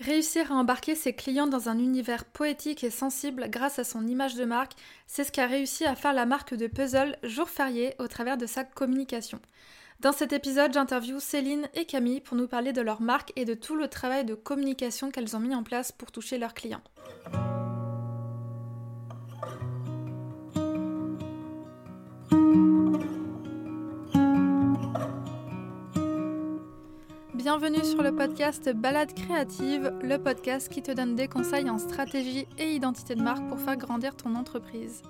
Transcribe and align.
Réussir 0.00 0.50
à 0.50 0.54
embarquer 0.54 0.94
ses 0.94 1.12
clients 1.12 1.46
dans 1.46 1.68
un 1.68 1.78
univers 1.78 2.24
poétique 2.24 2.84
et 2.84 2.90
sensible 2.90 3.48
grâce 3.50 3.78
à 3.78 3.84
son 3.84 4.06
image 4.06 4.34
de 4.34 4.46
marque, 4.46 4.72
c'est 5.06 5.24
ce 5.24 5.32
qu'a 5.32 5.46
réussi 5.46 5.84
à 5.84 5.94
faire 5.94 6.14
la 6.14 6.24
marque 6.24 6.54
de 6.54 6.66
puzzle 6.68 7.18
Jour 7.22 7.50
Férié 7.50 7.94
au 7.98 8.08
travers 8.08 8.38
de 8.38 8.46
sa 8.46 8.64
communication. 8.64 9.40
Dans 10.00 10.12
cet 10.12 10.32
épisode, 10.32 10.72
j'interviewe 10.72 11.20
Céline 11.20 11.68
et 11.74 11.84
Camille 11.84 12.22
pour 12.22 12.38
nous 12.38 12.48
parler 12.48 12.72
de 12.72 12.80
leur 12.80 13.02
marque 13.02 13.34
et 13.36 13.44
de 13.44 13.52
tout 13.52 13.76
le 13.76 13.88
travail 13.88 14.24
de 14.24 14.34
communication 14.34 15.10
qu'elles 15.10 15.36
ont 15.36 15.40
mis 15.40 15.54
en 15.54 15.62
place 15.62 15.92
pour 15.92 16.10
toucher 16.10 16.38
leurs 16.38 16.54
clients. 16.54 16.82
Bienvenue 27.42 27.82
sur 27.86 28.02
le 28.02 28.14
podcast 28.14 28.70
Balade 28.70 29.14
créative, 29.14 29.94
le 30.02 30.18
podcast 30.18 30.68
qui 30.68 30.82
te 30.82 30.92
donne 30.92 31.16
des 31.16 31.26
conseils 31.26 31.70
en 31.70 31.78
stratégie 31.78 32.46
et 32.58 32.74
identité 32.74 33.14
de 33.14 33.22
marque 33.22 33.48
pour 33.48 33.58
faire 33.58 33.78
grandir 33.78 34.14
ton 34.14 34.34
entreprise. 34.34 35.00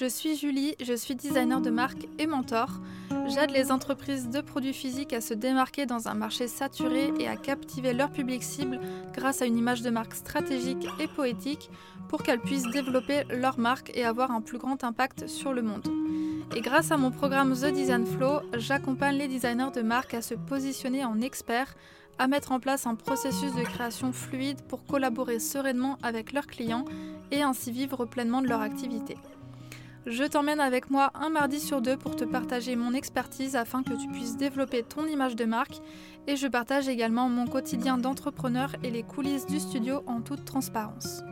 Je 0.00 0.06
suis 0.06 0.34
Julie, 0.34 0.76
je 0.82 0.94
suis 0.94 1.14
designer 1.14 1.60
de 1.60 1.68
marque 1.68 2.08
et 2.18 2.26
mentor. 2.26 2.70
J'aide 3.28 3.50
les 3.50 3.70
entreprises 3.70 4.30
de 4.30 4.40
produits 4.40 4.72
physiques 4.72 5.12
à 5.12 5.20
se 5.20 5.34
démarquer 5.34 5.84
dans 5.84 6.08
un 6.08 6.14
marché 6.14 6.48
saturé 6.48 7.12
et 7.20 7.28
à 7.28 7.36
captiver 7.36 7.92
leur 7.92 8.10
public 8.10 8.42
cible 8.42 8.80
grâce 9.12 9.42
à 9.42 9.46
une 9.46 9.58
image 9.58 9.82
de 9.82 9.90
marque 9.90 10.14
stratégique 10.14 10.88
et 10.98 11.06
poétique 11.06 11.68
pour 12.08 12.22
qu'elles 12.22 12.40
puissent 12.40 12.70
développer 12.72 13.24
leur 13.28 13.58
marque 13.58 13.92
et 13.94 14.06
avoir 14.06 14.30
un 14.30 14.40
plus 14.40 14.56
grand 14.56 14.84
impact 14.84 15.26
sur 15.26 15.52
le 15.52 15.60
monde. 15.60 15.86
Et 16.56 16.60
grâce 16.60 16.92
à 16.92 16.96
mon 16.96 17.10
programme 17.10 17.52
The 17.54 17.72
Design 17.72 18.06
Flow, 18.06 18.40
j'accompagne 18.56 19.16
les 19.16 19.28
designers 19.28 19.72
de 19.74 19.82
marque 19.82 20.14
à 20.14 20.22
se 20.22 20.34
positionner 20.34 21.04
en 21.04 21.20
experts, 21.20 21.74
à 22.18 22.28
mettre 22.28 22.52
en 22.52 22.60
place 22.60 22.86
un 22.86 22.94
processus 22.94 23.54
de 23.54 23.62
création 23.62 24.12
fluide 24.12 24.62
pour 24.62 24.84
collaborer 24.86 25.40
sereinement 25.40 25.98
avec 26.02 26.32
leurs 26.32 26.46
clients 26.46 26.84
et 27.32 27.42
ainsi 27.42 27.72
vivre 27.72 28.04
pleinement 28.04 28.42
de 28.42 28.48
leur 28.48 28.60
activité. 28.60 29.16
Je 30.06 30.24
t'emmène 30.24 30.60
avec 30.60 30.90
moi 30.90 31.10
un 31.14 31.30
mardi 31.30 31.58
sur 31.58 31.80
deux 31.80 31.96
pour 31.96 32.14
te 32.14 32.24
partager 32.24 32.76
mon 32.76 32.92
expertise 32.92 33.56
afin 33.56 33.82
que 33.82 33.94
tu 33.94 34.06
puisses 34.08 34.36
développer 34.36 34.82
ton 34.82 35.06
image 35.06 35.34
de 35.34 35.46
marque 35.46 35.80
et 36.26 36.36
je 36.36 36.46
partage 36.46 36.88
également 36.88 37.28
mon 37.30 37.46
quotidien 37.46 37.96
d'entrepreneur 37.96 38.76
et 38.82 38.90
les 38.90 39.02
coulisses 39.02 39.46
du 39.46 39.58
studio 39.58 40.02
en 40.06 40.20
toute 40.20 40.44
transparence. 40.44 41.22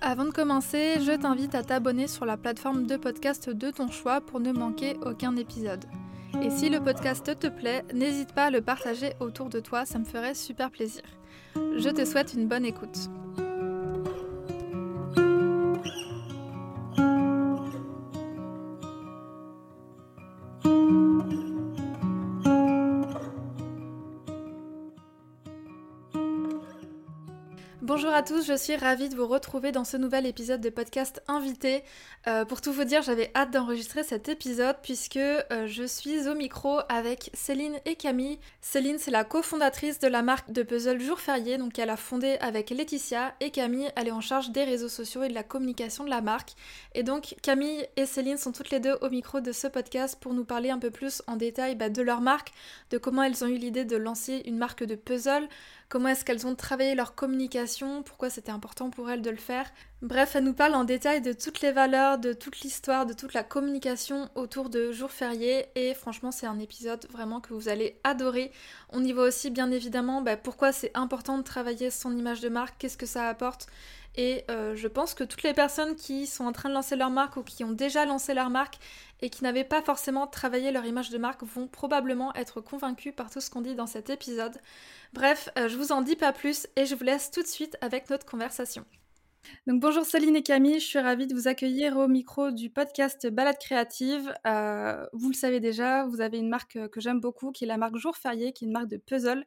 Avant 0.00 0.24
de 0.24 0.30
commencer, 0.30 1.00
je 1.00 1.16
t'invite 1.16 1.54
à 1.54 1.62
t'abonner 1.62 2.06
sur 2.06 2.26
la 2.26 2.36
plateforme 2.36 2.86
de 2.86 2.96
podcast 2.96 3.48
de 3.48 3.70
ton 3.70 3.88
choix 3.88 4.20
pour 4.20 4.40
ne 4.40 4.52
manquer 4.52 4.96
aucun 5.04 5.36
épisode. 5.36 5.84
Et 6.42 6.50
si 6.50 6.68
le 6.68 6.80
podcast 6.80 7.38
te 7.38 7.46
plaît, 7.46 7.82
n'hésite 7.94 8.34
pas 8.34 8.44
à 8.44 8.50
le 8.50 8.60
partager 8.60 9.14
autour 9.20 9.48
de 9.48 9.58
toi, 9.58 9.86
ça 9.86 9.98
me 9.98 10.04
ferait 10.04 10.34
super 10.34 10.70
plaisir. 10.70 11.02
Je 11.54 11.88
te 11.88 12.04
souhaite 12.04 12.34
une 12.34 12.46
bonne 12.46 12.66
écoute. 12.66 13.08
Bonjour 27.86 28.12
à 28.12 28.24
tous, 28.24 28.44
je 28.44 28.56
suis 28.56 28.74
ravie 28.74 29.08
de 29.08 29.14
vous 29.14 29.28
retrouver 29.28 29.70
dans 29.70 29.84
ce 29.84 29.96
nouvel 29.96 30.26
épisode 30.26 30.60
de 30.60 30.70
podcast 30.70 31.22
invité. 31.28 31.84
Euh, 32.26 32.44
pour 32.44 32.60
tout 32.60 32.72
vous 32.72 32.82
dire, 32.82 33.02
j'avais 33.02 33.30
hâte 33.36 33.52
d'enregistrer 33.52 34.02
cet 34.02 34.28
épisode 34.28 34.74
puisque 34.82 35.18
euh, 35.18 35.68
je 35.68 35.84
suis 35.84 36.26
au 36.26 36.34
micro 36.34 36.80
avec 36.88 37.30
Céline 37.32 37.76
et 37.84 37.94
Camille. 37.94 38.40
Céline, 38.60 38.98
c'est 38.98 39.12
la 39.12 39.22
cofondatrice 39.22 40.00
de 40.00 40.08
la 40.08 40.22
marque 40.22 40.50
de 40.50 40.64
puzzle 40.64 41.00
Jour 41.00 41.20
Férié, 41.20 41.58
donc 41.58 41.78
elle 41.78 41.90
a 41.90 41.96
fondé 41.96 42.38
avec 42.40 42.70
Laetitia, 42.70 43.36
et 43.38 43.52
Camille, 43.52 43.88
elle 43.94 44.08
est 44.08 44.10
en 44.10 44.20
charge 44.20 44.50
des 44.50 44.64
réseaux 44.64 44.88
sociaux 44.88 45.22
et 45.22 45.28
de 45.28 45.34
la 45.34 45.44
communication 45.44 46.02
de 46.02 46.10
la 46.10 46.22
marque. 46.22 46.54
Et 46.96 47.04
donc 47.04 47.36
Camille 47.40 47.86
et 47.94 48.06
Céline 48.06 48.36
sont 48.36 48.50
toutes 48.50 48.70
les 48.70 48.80
deux 48.80 48.98
au 49.00 49.10
micro 49.10 49.38
de 49.38 49.52
ce 49.52 49.68
podcast 49.68 50.18
pour 50.20 50.34
nous 50.34 50.44
parler 50.44 50.70
un 50.70 50.80
peu 50.80 50.90
plus 50.90 51.22
en 51.28 51.36
détail 51.36 51.76
bah, 51.76 51.88
de 51.88 52.02
leur 52.02 52.20
marque, 52.20 52.50
de 52.90 52.98
comment 52.98 53.22
elles 53.22 53.44
ont 53.44 53.48
eu 53.48 53.58
l'idée 53.58 53.84
de 53.84 53.96
lancer 53.96 54.42
une 54.44 54.58
marque 54.58 54.82
de 54.82 54.96
puzzle, 54.96 55.48
comment 55.88 56.08
est-ce 56.08 56.24
qu'elles 56.24 56.46
ont 56.46 56.54
travaillé 56.54 56.94
leur 56.94 57.14
communication, 57.14 58.02
pourquoi 58.02 58.30
c'était 58.30 58.52
important 58.52 58.90
pour 58.90 59.10
elles 59.10 59.22
de 59.22 59.30
le 59.30 59.36
faire? 59.36 59.70
Bref, 60.02 60.36
elle 60.36 60.44
nous 60.44 60.52
parle 60.52 60.74
en 60.74 60.84
détail 60.84 61.22
de 61.22 61.32
toutes 61.32 61.60
les 61.60 61.72
valeurs, 61.72 62.18
de 62.18 62.32
toute 62.32 62.60
l'histoire, 62.60 63.06
de 63.06 63.12
toute 63.12 63.34
la 63.34 63.42
communication 63.42 64.28
autour 64.34 64.68
de 64.68 64.92
jours 64.92 65.10
fériés 65.10 65.66
et 65.74 65.94
franchement 65.94 66.30
c'est 66.30 66.46
un 66.46 66.58
épisode 66.58 67.06
vraiment 67.10 67.40
que 67.40 67.54
vous 67.54 67.68
allez 67.68 67.98
adorer. 68.04 68.52
On 68.90 69.04
y 69.04 69.12
voit 69.12 69.24
aussi 69.24 69.50
bien 69.50 69.70
évidemment 69.70 70.22
bah, 70.22 70.36
pourquoi 70.36 70.72
c'est 70.72 70.90
important 70.94 71.38
de 71.38 71.42
travailler 71.42 71.90
son 71.90 72.16
image 72.16 72.40
de 72.40 72.48
marque, 72.48 72.76
qu'est-ce 72.78 72.98
que 72.98 73.06
ça 73.06 73.28
apporte 73.28 73.68
et 74.16 74.44
euh, 74.50 74.74
je 74.74 74.88
pense 74.88 75.14
que 75.14 75.24
toutes 75.24 75.42
les 75.42 75.52
personnes 75.52 75.94
qui 75.94 76.26
sont 76.26 76.44
en 76.44 76.52
train 76.52 76.68
de 76.68 76.74
lancer 76.74 76.96
leur 76.96 77.10
marque 77.10 77.36
ou 77.36 77.42
qui 77.42 77.64
ont 77.64 77.72
déjà 77.72 78.06
lancé 78.06 78.32
leur 78.34 78.50
marque 78.50 78.78
et 79.20 79.30
qui 79.30 79.44
n'avaient 79.44 79.64
pas 79.64 79.82
forcément 79.82 80.26
travaillé 80.26 80.70
leur 80.70 80.84
image 80.84 81.10
de 81.10 81.18
marque 81.18 81.42
vont 81.42 81.68
probablement 81.68 82.34
être 82.34 82.60
convaincus 82.60 83.14
par 83.14 83.30
tout 83.30 83.40
ce 83.40 83.50
qu'on 83.50 83.60
dit 83.60 83.74
dans 83.74 83.86
cet 83.86 84.10
épisode. 84.10 84.58
Bref, 85.12 85.48
euh, 85.58 85.68
je 85.68 85.76
vous 85.76 85.92
en 85.92 86.00
dis 86.00 86.16
pas 86.16 86.32
plus 86.32 86.66
et 86.76 86.86
je 86.86 86.94
vous 86.94 87.04
laisse 87.04 87.30
tout 87.30 87.42
de 87.42 87.46
suite 87.46 87.76
avec 87.80 88.10
notre 88.10 88.26
conversation. 88.26 88.84
Donc 89.66 89.80
bonjour 89.80 90.04
Céline 90.04 90.36
et 90.36 90.42
Camille, 90.42 90.78
je 90.78 90.86
suis 90.86 90.98
ravie 90.98 91.26
de 91.26 91.34
vous 91.34 91.48
accueillir 91.48 91.96
au 91.96 92.06
micro 92.06 92.52
du 92.52 92.70
podcast 92.70 93.26
Balade 93.26 93.58
créative. 93.58 94.32
Euh, 94.46 95.04
vous 95.12 95.28
le 95.28 95.34
savez 95.34 95.58
déjà, 95.58 96.04
vous 96.06 96.20
avez 96.20 96.38
une 96.38 96.48
marque 96.48 96.88
que 96.88 97.00
j'aime 97.00 97.18
beaucoup 97.18 97.50
qui 97.50 97.64
est 97.64 97.66
la 97.66 97.76
marque 97.76 97.96
Jour 97.96 98.16
Férié, 98.16 98.52
qui 98.52 98.64
est 98.64 98.68
une 98.68 98.72
marque 98.72 98.88
de 98.88 98.96
puzzle. 98.96 99.44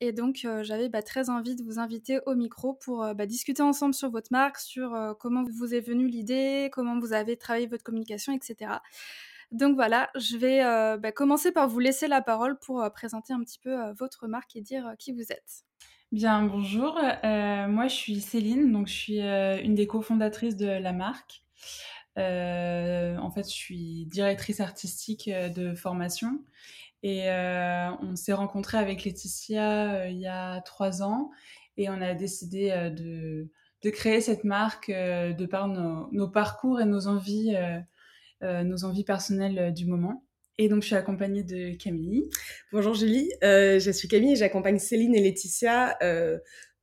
Et 0.00 0.12
donc 0.12 0.42
euh, 0.44 0.62
j'avais 0.62 0.90
bah, 0.90 1.02
très 1.02 1.30
envie 1.30 1.56
de 1.56 1.62
vous 1.62 1.78
inviter 1.78 2.20
au 2.26 2.34
micro 2.34 2.74
pour 2.74 3.14
bah, 3.14 3.26
discuter 3.26 3.62
ensemble 3.62 3.94
sur 3.94 4.10
votre 4.10 4.28
marque, 4.30 4.58
sur 4.58 5.16
comment 5.18 5.44
vous 5.44 5.74
est 5.74 5.80
venue 5.80 6.08
l'idée, 6.08 6.68
comment 6.72 6.98
vous 6.98 7.12
avez 7.14 7.36
travaillé 7.36 7.66
votre 7.66 7.84
communication, 7.84 8.34
etc. 8.34 8.72
Donc 9.50 9.76
voilà, 9.76 10.10
je 10.14 10.36
vais 10.36 10.60
bah, 10.98 11.12
commencer 11.12 11.52
par 11.52 11.68
vous 11.68 11.78
laisser 11.78 12.06
la 12.06 12.20
parole 12.20 12.58
pour 12.58 12.86
présenter 12.92 13.32
un 13.32 13.40
petit 13.40 13.58
peu 13.58 13.76
votre 13.98 14.26
marque 14.26 14.56
et 14.56 14.60
dire 14.60 14.94
qui 14.98 15.12
vous 15.12 15.32
êtes. 15.32 15.64
Bien, 16.14 16.44
bonjour. 16.44 16.94
moi, 17.24 17.88
je 17.88 17.94
suis 17.94 18.20
Céline, 18.20 18.70
donc 18.70 18.86
je 18.86 18.92
suis 18.92 19.20
une 19.20 19.74
des 19.74 19.88
cofondatrices 19.88 20.54
de 20.54 20.68
la 20.68 20.92
marque. 20.92 21.42
en 22.16 23.30
fait, 23.34 23.42
je 23.42 23.52
suis 23.52 24.06
directrice 24.06 24.60
artistique 24.60 25.28
de 25.28 25.74
formation 25.74 26.38
et 27.02 27.28
on 27.28 28.14
s'est 28.14 28.32
rencontrés 28.32 28.78
avec 28.78 29.02
Laetitia 29.02 30.08
il 30.08 30.20
y 30.20 30.28
a 30.28 30.60
trois 30.60 31.02
ans 31.02 31.32
et 31.76 31.90
on 31.90 32.00
a 32.00 32.14
décidé 32.14 32.92
de, 32.96 33.50
créer 33.90 34.20
cette 34.20 34.44
marque 34.44 34.92
de 34.92 35.46
par 35.46 35.66
nos, 35.66 36.28
parcours 36.28 36.80
et 36.80 36.84
nos 36.84 37.08
envies 37.08 37.56
euh, 38.44 38.62
nos 38.62 38.84
envies 38.84 39.04
personnelles 39.04 39.58
euh, 39.58 39.70
du 39.70 39.86
moment. 39.86 40.23
Et 40.56 40.68
donc, 40.68 40.82
je 40.82 40.86
suis 40.86 40.94
accompagnée 40.94 41.42
de 41.42 41.76
Camille. 41.76 42.30
Bonjour 42.72 42.94
Julie, 42.94 43.28
euh, 43.42 43.80
je 43.80 43.90
suis 43.90 44.06
Camille 44.06 44.34
et 44.34 44.36
j'accompagne 44.36 44.78
Céline 44.78 45.12
et 45.16 45.20
Laetitia 45.20 45.98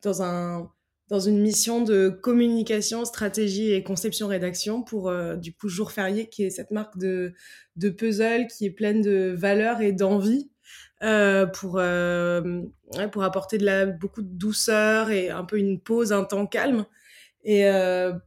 dans, 0.04 0.22
un, 0.24 0.70
dans 1.08 1.22
une 1.22 1.40
mission 1.40 1.82
de 1.82 2.10
communication, 2.10 3.06
stratégie 3.06 3.72
et 3.72 3.82
conception-rédaction 3.82 4.84
pour 4.84 5.14
du 5.38 5.54
coup 5.54 5.70
Jour 5.70 5.94
Férié, 5.94 6.28
qui 6.28 6.44
est 6.44 6.50
cette 6.50 6.72
marque 6.72 6.98
de, 6.98 7.34
de 7.78 7.90
puzzle 7.90 8.48
qui 8.48 8.66
est 8.66 8.72
pleine 8.72 9.02
de 9.02 9.34
valeurs 9.38 9.80
et 9.80 9.94
d'envie 9.94 10.52
pour, 11.00 11.82
pour 13.12 13.24
apporter 13.24 13.58
de 13.58 13.66
la, 13.66 13.86
beaucoup 13.86 14.22
de 14.22 14.38
douceur 14.38 15.12
et 15.12 15.30
un 15.30 15.46
peu 15.46 15.58
une 15.58 15.80
pause, 15.80 16.12
un 16.12 16.26
temps 16.26 16.46
calme. 16.46 16.86
Et 17.46 17.64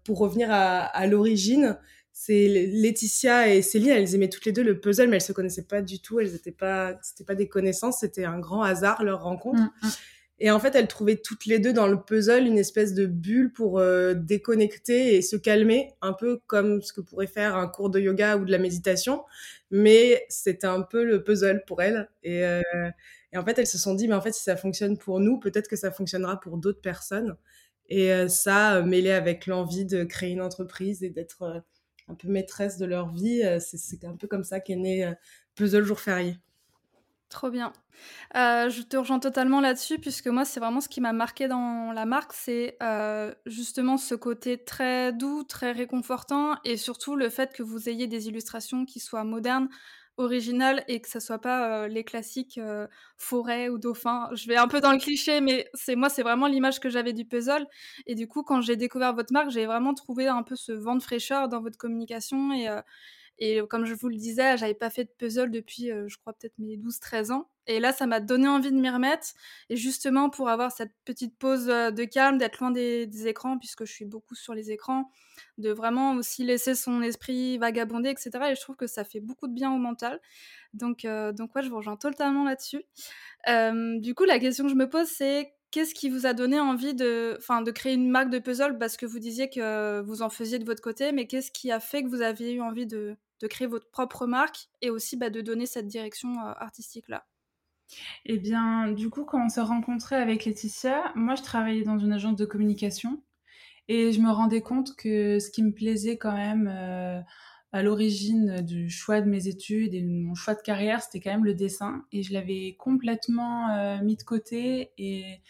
pour 0.04 0.20
revenir 0.20 0.48
à 0.50 1.06
l'origine, 1.06 1.78
c'est 2.16 2.46
Laetitia 2.46 3.52
et 3.52 3.60
Céline, 3.60 3.90
elles 3.90 4.14
aimaient 4.14 4.28
toutes 4.28 4.44
les 4.44 4.52
deux 4.52 4.62
le 4.62 4.78
puzzle, 4.78 5.08
mais 5.08 5.16
elles 5.16 5.20
se 5.20 5.32
connaissaient 5.32 5.66
pas 5.66 5.82
du 5.82 5.98
tout. 5.98 6.20
Elles 6.20 6.30
n'étaient 6.30 6.52
pas, 6.52 6.96
c'était 7.02 7.24
pas 7.24 7.34
des 7.34 7.48
connaissances, 7.48 7.98
c'était 8.00 8.24
un 8.24 8.38
grand 8.38 8.62
hasard 8.62 9.02
leur 9.02 9.24
rencontre. 9.24 9.60
Mm, 9.60 9.70
mm. 9.86 9.90
Et 10.38 10.50
en 10.52 10.60
fait, 10.60 10.76
elles 10.76 10.86
trouvaient 10.86 11.16
toutes 11.16 11.44
les 11.46 11.58
deux 11.58 11.72
dans 11.72 11.88
le 11.88 12.00
puzzle 12.00 12.46
une 12.46 12.56
espèce 12.56 12.94
de 12.94 13.06
bulle 13.06 13.52
pour 13.52 13.80
euh, 13.80 14.14
déconnecter 14.14 15.16
et 15.16 15.22
se 15.22 15.34
calmer, 15.34 15.90
un 16.02 16.12
peu 16.12 16.40
comme 16.46 16.82
ce 16.82 16.92
que 16.92 17.00
pourrait 17.00 17.26
faire 17.26 17.56
un 17.56 17.66
cours 17.66 17.90
de 17.90 17.98
yoga 17.98 18.36
ou 18.36 18.44
de 18.44 18.52
la 18.52 18.58
méditation. 18.58 19.24
Mais 19.72 20.24
c'était 20.28 20.68
un 20.68 20.82
peu 20.82 21.04
le 21.04 21.24
puzzle 21.24 21.64
pour 21.66 21.82
elles. 21.82 22.08
Et, 22.22 22.44
euh, 22.44 22.62
et, 23.32 23.38
en 23.38 23.44
fait, 23.44 23.58
elles 23.58 23.66
se 23.66 23.78
sont 23.78 23.94
dit, 23.94 24.06
mais 24.06 24.14
en 24.14 24.20
fait, 24.20 24.32
si 24.32 24.44
ça 24.44 24.56
fonctionne 24.56 24.98
pour 24.98 25.18
nous, 25.18 25.40
peut-être 25.40 25.66
que 25.66 25.76
ça 25.76 25.90
fonctionnera 25.90 26.38
pour 26.38 26.58
d'autres 26.58 26.80
personnes. 26.80 27.36
Et 27.88 28.12
euh, 28.12 28.28
ça, 28.28 28.82
mêlé 28.82 29.10
avec 29.10 29.48
l'envie 29.48 29.84
de 29.84 30.04
créer 30.04 30.30
une 30.30 30.42
entreprise 30.42 31.02
et 31.02 31.10
d'être 31.10 31.64
un 32.08 32.14
peu 32.14 32.28
maîtresse 32.28 32.78
de 32.78 32.86
leur 32.86 33.10
vie. 33.10 33.42
Euh, 33.44 33.58
c'est 33.60 34.04
un 34.04 34.16
peu 34.16 34.26
comme 34.26 34.44
ça 34.44 34.60
qu'est 34.60 34.76
né 34.76 35.04
euh, 35.04 35.14
Puzzle 35.54 35.84
Jour 35.84 36.00
Férié. 36.00 36.38
Trop 37.28 37.50
bien. 37.50 37.72
Euh, 38.36 38.68
je 38.70 38.82
te 38.82 38.96
rejoins 38.96 39.18
totalement 39.18 39.60
là-dessus, 39.60 39.98
puisque 39.98 40.28
moi, 40.28 40.44
c'est 40.44 40.60
vraiment 40.60 40.80
ce 40.80 40.88
qui 40.88 41.00
m'a 41.00 41.12
marqué 41.12 41.48
dans 41.48 41.90
la 41.92 42.04
marque, 42.04 42.32
c'est 42.32 42.78
justement 43.46 43.96
ce 43.96 44.14
côté 44.14 44.62
très 44.62 45.12
doux, 45.12 45.42
très 45.42 45.72
réconfortant, 45.72 46.56
et 46.64 46.76
surtout 46.76 47.16
le 47.16 47.28
fait 47.30 47.52
que 47.52 47.62
vous 47.62 47.88
ayez 47.88 48.06
des 48.06 48.28
illustrations 48.28 48.84
qui 48.84 49.00
soient 49.00 49.24
modernes. 49.24 49.68
Original 50.16 50.84
et 50.88 51.00
que 51.00 51.08
ça 51.08 51.20
soit 51.20 51.40
pas 51.40 51.88
les 51.88 52.04
classiques 52.04 52.60
forêt 53.16 53.68
ou 53.68 53.78
dauphin. 53.78 54.28
Je 54.34 54.48
vais 54.48 54.56
un 54.56 54.68
peu 54.68 54.80
dans 54.80 54.92
le 54.92 54.98
cliché, 54.98 55.40
mais 55.40 55.68
c'est 55.74 55.96
moi, 55.96 56.08
c'est 56.08 56.22
vraiment 56.22 56.46
l'image 56.46 56.80
que 56.80 56.88
j'avais 56.88 57.12
du 57.12 57.24
puzzle. 57.24 57.66
Et 58.06 58.14
du 58.14 58.28
coup, 58.28 58.42
quand 58.42 58.60
j'ai 58.60 58.76
découvert 58.76 59.14
votre 59.14 59.32
marque, 59.32 59.50
j'ai 59.50 59.66
vraiment 59.66 59.94
trouvé 59.94 60.28
un 60.28 60.42
peu 60.42 60.56
ce 60.56 60.72
vent 60.72 60.96
de 60.96 61.02
fraîcheur 61.02 61.48
dans 61.48 61.60
votre 61.60 61.78
communication 61.78 62.52
et 62.52 62.68
et 63.38 63.60
comme 63.68 63.84
je 63.84 63.94
vous 63.94 64.08
le 64.08 64.16
disais, 64.16 64.56
j'avais 64.56 64.74
pas 64.74 64.90
fait 64.90 65.04
de 65.04 65.10
puzzle 65.18 65.50
depuis, 65.50 65.90
euh, 65.90 66.06
je 66.06 66.16
crois, 66.18 66.32
peut-être 66.34 66.54
mes 66.58 66.76
12-13 66.76 67.32
ans. 67.32 67.50
Et 67.66 67.80
là, 67.80 67.92
ça 67.92 68.06
m'a 68.06 68.20
donné 68.20 68.46
envie 68.46 68.70
de 68.70 68.76
m'y 68.76 68.90
remettre. 68.90 69.28
Et 69.70 69.76
justement, 69.76 70.30
pour 70.30 70.48
avoir 70.48 70.70
cette 70.70 70.92
petite 71.04 71.36
pause 71.36 71.68
euh, 71.68 71.90
de 71.90 72.04
calme, 72.04 72.38
d'être 72.38 72.60
loin 72.60 72.70
des, 72.70 73.26
écrans, 73.26 73.58
puisque 73.58 73.84
je 73.86 73.92
suis 73.92 74.04
beaucoup 74.04 74.36
sur 74.36 74.54
les 74.54 74.70
écrans, 74.70 75.10
de 75.58 75.70
vraiment 75.70 76.14
aussi 76.14 76.44
laisser 76.44 76.74
son 76.76 77.02
esprit 77.02 77.58
vagabonder, 77.58 78.10
etc. 78.10 78.30
Et 78.50 78.54
je 78.54 78.60
trouve 78.60 78.76
que 78.76 78.86
ça 78.86 79.02
fait 79.04 79.20
beaucoup 79.20 79.48
de 79.48 79.54
bien 79.54 79.72
au 79.72 79.78
mental. 79.78 80.20
Donc, 80.72 81.04
euh, 81.04 81.32
donc 81.32 81.54
ouais, 81.56 81.62
je 81.62 81.70
vous 81.70 81.76
rejoins 81.76 81.96
totalement 81.96 82.44
là-dessus. 82.44 82.84
du 84.00 84.14
coup, 84.14 84.24
la 84.24 84.38
question 84.38 84.64
que 84.64 84.70
je 84.70 84.76
me 84.76 84.88
pose, 84.88 85.08
c'est 85.08 85.54
Qu'est-ce 85.74 85.92
qui 85.92 86.08
vous 86.08 86.24
a 86.24 86.34
donné 86.34 86.60
envie 86.60 86.94
de, 86.94 87.36
créer 87.72 87.94
une 87.94 88.08
marque 88.08 88.30
de 88.30 88.38
puzzle? 88.38 88.78
Parce 88.78 88.96
que 88.96 89.06
vous 89.06 89.18
disiez 89.18 89.50
que 89.50 90.02
vous 90.02 90.22
en 90.22 90.30
faisiez 90.30 90.60
de 90.60 90.64
votre 90.64 90.80
côté, 90.80 91.10
mais 91.10 91.26
qu'est-ce 91.26 91.50
qui 91.50 91.72
a 91.72 91.80
fait 91.80 92.04
que 92.04 92.08
vous 92.08 92.22
aviez 92.22 92.52
eu 92.52 92.60
envie 92.60 92.86
de, 92.86 93.16
créer 93.50 93.66
votre 93.66 93.90
propre 93.90 94.28
marque 94.28 94.68
et 94.82 94.90
aussi 94.90 95.16
bah, 95.16 95.30
de 95.30 95.40
donner 95.40 95.66
cette 95.66 95.88
direction 95.88 96.28
euh, 96.38 96.52
artistique-là? 96.58 97.26
Eh 98.24 98.38
bien, 98.38 98.92
du 98.92 99.10
coup, 99.10 99.24
quand 99.24 99.44
on 99.44 99.48
s'est 99.48 99.62
rencontré 99.62 100.14
avec 100.14 100.44
Laetitia, 100.44 101.10
moi, 101.16 101.34
je 101.34 101.42
travaillais 101.42 101.82
dans 101.82 101.98
une 101.98 102.12
agence 102.12 102.36
de 102.36 102.44
communication 102.44 103.20
et 103.88 104.12
je 104.12 104.20
me 104.20 104.30
rendais 104.30 104.62
compte 104.62 104.94
que 104.94 105.40
ce 105.40 105.50
qui 105.50 105.64
me 105.64 105.72
plaisait 105.72 106.18
quand 106.18 106.36
même 106.36 106.70
euh, 106.72 107.20
à 107.74 107.82
l'origine 107.82 108.60
du 108.60 108.88
choix 108.88 109.20
de 109.20 109.28
mes 109.28 109.48
études 109.48 109.94
et 109.94 110.00
de 110.00 110.06
mon 110.08 110.36
choix 110.36 110.54
de 110.54 110.60
carrière, 110.60 111.02
c'était 111.02 111.18
quand 111.18 111.32
même 111.32 111.44
le 111.44 111.54
dessin. 111.54 112.04
Et 112.12 112.22
je 112.22 112.32
l'avais 112.32 112.76
complètement 112.78 113.68
euh, 113.70 114.00
mis 114.00 114.14
de 114.14 114.22
côté. 114.22 114.92
Et, 114.96 115.40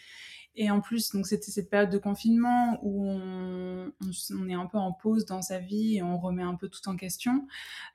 et 0.55 0.71
en 0.71 0.81
plus, 0.81 1.11
donc 1.11 1.27
c'était 1.27 1.51
cette 1.51 1.69
période 1.69 1.91
de 1.91 1.99
confinement 1.99 2.79
où 2.81 3.07
on, 3.07 3.91
on, 4.31 4.49
est 4.49 4.55
un 4.55 4.65
peu 4.65 4.79
en 4.79 4.91
pause 4.91 5.27
dans 5.27 5.43
sa 5.43 5.59
vie 5.59 5.97
et 5.97 6.01
on 6.01 6.17
remet 6.17 6.41
un 6.41 6.55
peu 6.55 6.67
tout 6.67 6.89
en 6.89 6.95
question. 6.95 7.45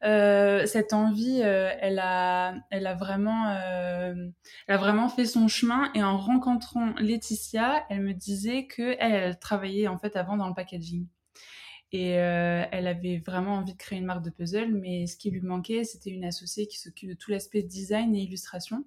Euh, 0.05 0.65
cette 0.65 0.93
envie, 0.93 1.41
euh, 1.43 1.73
elle 1.81 1.99
a, 1.99 2.55
elle 2.71 2.87
a 2.87 2.95
vraiment, 2.95 3.49
euh, 3.49 4.15
elle 4.69 4.75
a 4.77 4.79
vraiment 4.79 5.09
fait 5.09 5.27
son 5.27 5.49
chemin. 5.49 5.91
Et 5.97 6.05
en 6.05 6.17
rencontrant 6.17 6.95
Laetitia, 7.01 7.85
elle 7.91 8.03
me 8.03 8.13
disait 8.13 8.67
que 8.69 8.95
elle, 9.01 9.13
elle 9.13 9.39
travaillait 9.41 9.89
en 9.89 9.99
fait 9.99 10.15
avant 10.15 10.37
dans 10.37 10.47
le 10.47 10.55
packaging. 10.55 11.09
Et 11.93 12.19
euh, 12.19 12.65
elle 12.71 12.87
avait 12.87 13.19
vraiment 13.19 13.57
envie 13.57 13.73
de 13.73 13.79
créer 13.79 13.99
une 13.99 14.05
marque 14.05 14.25
de 14.25 14.31
puzzle, 14.31 14.73
mais 14.73 15.07
ce 15.07 15.17
qui 15.17 15.31
lui 15.31 15.41
manquait, 15.41 15.85
c'était 15.85 16.11
une 16.11 16.25
associée 16.25 16.67
qui 16.67 16.79
s'occupe 16.79 17.09
de 17.09 17.15
tout 17.15 17.31
l'aspect 17.31 17.63
design 17.63 18.15
et 18.15 18.21
illustration. 18.21 18.85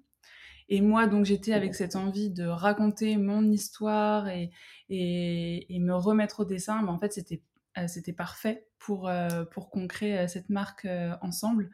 Et 0.70 0.80
moi, 0.80 1.06
donc, 1.06 1.26
j'étais 1.26 1.52
avec 1.52 1.74
cette 1.74 1.96
envie 1.96 2.30
de 2.30 2.46
raconter 2.46 3.18
mon 3.18 3.50
histoire 3.50 4.28
et, 4.28 4.50
et, 4.88 5.74
et 5.74 5.78
me 5.78 5.94
remettre 5.94 6.40
au 6.40 6.44
dessin. 6.46 6.82
Mais 6.82 6.90
en 6.90 6.98
fait, 6.98 7.12
c'était 7.12 7.42
euh, 7.76 7.88
c'était 7.88 8.12
parfait 8.12 8.66
pour, 8.78 9.08
euh, 9.08 9.44
pour 9.44 9.68
qu'on 9.68 9.88
crée 9.88 10.28
cette 10.28 10.48
marque 10.48 10.86
ensemble. 11.20 11.70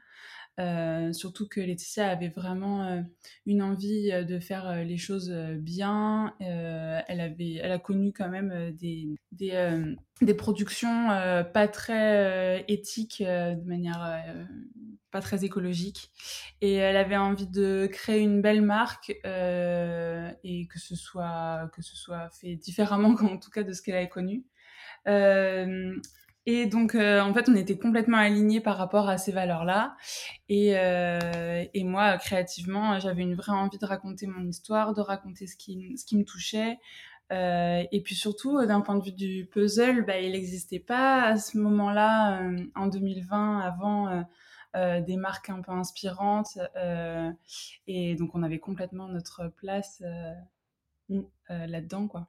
Euh, 0.60 1.12
surtout 1.12 1.48
que 1.48 1.60
Laetitia 1.60 2.10
avait 2.10 2.28
vraiment 2.28 2.84
euh, 2.84 3.00
une 3.46 3.62
envie 3.62 4.12
euh, 4.12 4.24
de 4.24 4.38
faire 4.38 4.84
les 4.84 4.98
choses 4.98 5.30
bien. 5.58 6.34
elle, 6.40 7.20
avait, 7.20 7.54
elle 7.54 7.72
a 7.72 7.78
connu 7.78 8.12
quand 8.12 8.28
même 8.28 8.72
des, 8.72 9.08
des, 9.32 10.34
productions 10.34 11.08
pas 11.52 11.68
très 11.68 12.64
éthiques, 12.68 13.22
de 13.22 13.68
manière 13.68 14.22
pas 15.10 15.20
très 15.20 15.44
écologique. 15.44 16.10
Et 16.60 16.74
elle 16.74 16.96
avait 16.96 17.16
envie 17.16 17.48
de 17.48 17.88
créer 17.90 18.20
une 18.20 18.42
belle 18.42 18.62
marque 18.62 19.10
et 19.10 20.66
que 20.68 20.78
ce, 20.78 20.94
soit, 20.96 21.70
que 21.72 21.82
ce 21.82 21.96
soit 21.96 22.28
fait 22.30 22.56
différemment, 22.56 23.14
en 23.20 23.38
tout 23.38 23.50
cas, 23.50 23.62
de 23.62 23.72
ce 23.72 23.82
qu'elle 23.82 23.96
avait 23.96 24.08
connu. 24.08 24.44
Et 26.52 26.66
donc, 26.66 26.96
euh, 26.96 27.20
en 27.20 27.32
fait, 27.32 27.48
on 27.48 27.54
était 27.54 27.78
complètement 27.78 28.16
alignés 28.16 28.60
par 28.60 28.76
rapport 28.76 29.08
à 29.08 29.18
ces 29.18 29.30
valeurs-là. 29.30 29.96
Et, 30.48 30.76
euh, 30.76 31.64
et, 31.72 31.84
moi, 31.84 32.18
créativement, 32.18 32.98
j'avais 32.98 33.22
une 33.22 33.36
vraie 33.36 33.52
envie 33.52 33.78
de 33.78 33.86
raconter 33.86 34.26
mon 34.26 34.44
histoire, 34.44 34.92
de 34.92 35.00
raconter 35.00 35.46
ce 35.46 35.54
qui, 35.54 35.76
me 35.76 36.24
touchait. 36.24 36.80
Euh, 37.30 37.84
et 37.92 38.02
puis 38.02 38.16
surtout, 38.16 38.66
d'un 38.66 38.80
point 38.80 38.96
de 38.96 39.04
vue 39.04 39.12
du 39.12 39.46
puzzle, 39.46 40.04
bah, 40.04 40.18
il 40.18 40.32
n'existait 40.32 40.80
pas 40.80 41.22
à 41.22 41.36
ce 41.36 41.56
moment-là, 41.56 42.42
en 42.74 42.88
2020, 42.88 43.60
avant 43.60 44.24
des 44.74 45.16
marques 45.16 45.50
un 45.50 45.60
peu 45.62 45.70
inspirantes. 45.70 46.58
et 47.86 48.16
donc, 48.16 48.34
on 48.34 48.42
avait 48.42 48.58
complètement 48.58 49.06
notre 49.06 49.46
place 49.56 50.02
mm. 51.10 51.20
là-dedans, 51.48 52.08
quoi. 52.08 52.26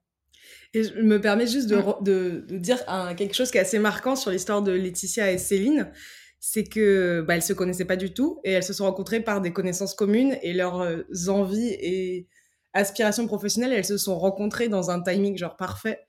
Et 0.73 0.83
je 0.83 1.01
me 1.01 1.19
permets 1.19 1.47
juste 1.47 1.67
de, 1.67 1.77
de, 2.01 2.45
de 2.47 2.57
dire 2.57 2.81
un, 2.87 3.13
quelque 3.13 3.35
chose 3.35 3.51
qui 3.51 3.57
est 3.57 3.61
assez 3.61 3.79
marquant 3.79 4.15
sur 4.15 4.31
l'histoire 4.31 4.61
de 4.61 4.71
Laetitia 4.71 5.31
et 5.31 5.37
Céline. 5.37 5.91
C'est 6.39 6.63
que 6.63 7.21
bah, 7.21 7.35
elles 7.35 7.43
se 7.43 7.53
connaissaient 7.53 7.85
pas 7.85 7.97
du 7.97 8.13
tout 8.13 8.39
et 8.43 8.51
elles 8.51 8.63
se 8.63 8.73
sont 8.73 8.85
rencontrées 8.85 9.19
par 9.19 9.41
des 9.41 9.53
connaissances 9.53 9.93
communes 9.93 10.37
et 10.41 10.53
leurs 10.53 10.81
euh, 10.81 11.03
envies 11.27 11.69
et 11.79 12.27
aspirations 12.73 13.27
professionnelles, 13.27 13.73
elles 13.73 13.85
se 13.85 13.97
sont 13.97 14.17
rencontrées 14.17 14.69
dans 14.69 14.89
un 14.89 15.01
timing 15.01 15.37
genre 15.37 15.57
parfait. 15.57 15.99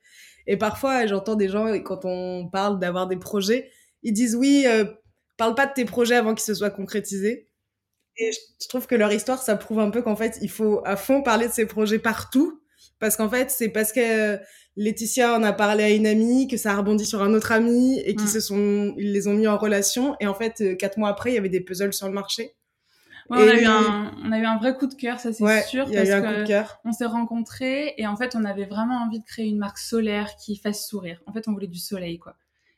Et 0.47 0.57
parfois, 0.57 1.05
j'entends 1.07 1.35
des 1.35 1.49
gens, 1.49 1.67
quand 1.81 2.05
on 2.05 2.49
parle 2.49 2.79
d'avoir 2.79 3.07
des 3.07 3.17
projets, 3.17 3.69
ils 4.01 4.13
disent 4.13 4.35
oui, 4.35 4.65
euh, 4.67 4.85
parle 5.37 5.55
pas 5.55 5.67
de 5.67 5.73
tes 5.73 5.85
projets 5.85 6.15
avant 6.15 6.33
qu'ils 6.33 6.43
se 6.45 6.53
soient 6.53 6.69
concrétisés. 6.69 7.49
Et 8.17 8.31
je 8.31 8.67
trouve 8.67 8.85
que 8.85 8.95
leur 8.95 9.11
histoire, 9.11 9.41
ça 9.41 9.55
prouve 9.55 9.79
un 9.79 9.89
peu 9.89 10.01
qu'en 10.01 10.15
fait, 10.15 10.37
il 10.41 10.49
faut 10.49 10.81
à 10.85 10.95
fond 10.95 11.23
parler 11.23 11.47
de 11.47 11.53
ses 11.53 11.65
projets 11.65 11.99
partout 11.99 12.62
parce 13.03 13.17
qu'en 13.17 13.27
fait, 13.27 13.51
c'est 13.51 13.67
parce 13.67 13.91
que 13.91 14.39
Laetitia 14.77 15.37
en 15.37 15.43
a 15.43 15.51
parlé 15.51 15.83
à 15.83 15.89
une 15.89 16.07
amie, 16.07 16.47
que 16.47 16.55
ça 16.55 16.71
a 16.71 16.77
rebondi 16.77 17.05
sur 17.05 17.21
un 17.21 17.33
autre 17.33 17.51
ami 17.51 17.99
et 17.99 18.15
qu'ils 18.15 18.27
mm. 18.27 18.29
se 18.29 18.39
sont, 18.39 18.93
ils 18.97 19.11
les 19.11 19.27
ont 19.27 19.33
mis 19.33 19.45
en 19.45 19.57
relation. 19.57 20.15
Et 20.21 20.27
en 20.27 20.33
fait, 20.33 20.61
euh, 20.61 20.75
quatre 20.75 20.97
mois 20.97 21.09
après, 21.09 21.31
il 21.31 21.35
y 21.35 21.37
avait 21.37 21.49
des 21.49 21.59
puzzles 21.59 21.91
sur 21.91 22.07
le 22.07 22.13
marché. 22.13 22.55
on, 23.29 23.35
a 23.35 23.55
eu 23.55 23.65
un, 23.65 24.15
on 24.23 24.31
a 24.31 24.39
eu 24.39 24.45
un 24.45 24.57
vrai 24.57 24.77
coup 24.77 24.87
de 24.87 24.93
cœur, 24.93 25.19
ça 25.19 25.33
c'est 25.33 25.63
sûr. 25.63 25.83
Il 25.89 25.95
y 25.95 25.97
a 25.97 26.05
eu 26.05 26.11
un 26.13 26.21
coup 26.21 26.39
de 26.39 26.47
cœur. 26.47 26.79
On 26.85 26.93
s'est 26.93 27.05
rencontrés 27.05 27.93
et 27.97 28.07
en 28.07 28.15
fait, 28.15 28.37
on 28.37 28.45
avait 28.45 28.67
vraiment 28.67 29.03
envie 29.03 29.19
de 29.19 29.25
créer 29.25 29.47
une 29.47 29.57
marque 29.59 29.79
solaire 29.79 30.37
qui 30.37 30.55
fasse 30.55 30.87
sourire. 30.87 31.21
En 31.27 31.33
fait, 31.33 31.49
on 31.49 31.51
voulait 31.51 31.67
du 31.67 31.79
soleil, 31.79 32.19
quoi. 32.19 32.37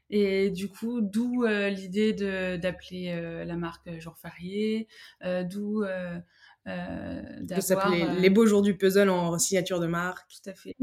Et 0.09 0.49
du 0.49 0.69
coup, 0.69 1.01
d'où 1.01 1.43
euh, 1.43 1.69
l'idée 1.69 2.13
d'appeler 2.13 3.11
euh, 3.11 3.45
la 3.45 3.57
marque 3.57 3.99
Jour 3.99 4.17
Férié, 4.17 4.87
d'où 5.21 5.83
euh, 6.67 7.21
de 7.41 7.61
s'appeler 7.61 8.03
euh, 8.03 8.19
Les 8.19 8.31
Beaux 8.31 8.47
Jours 8.47 8.63
du 8.63 8.75
Puzzle 8.75 9.09
en 9.09 9.37
signature 9.37 9.79
de 9.79 9.85
marque. 9.85 10.27
Tout 10.29 10.49
à 10.49 10.53
fait. 10.53 10.75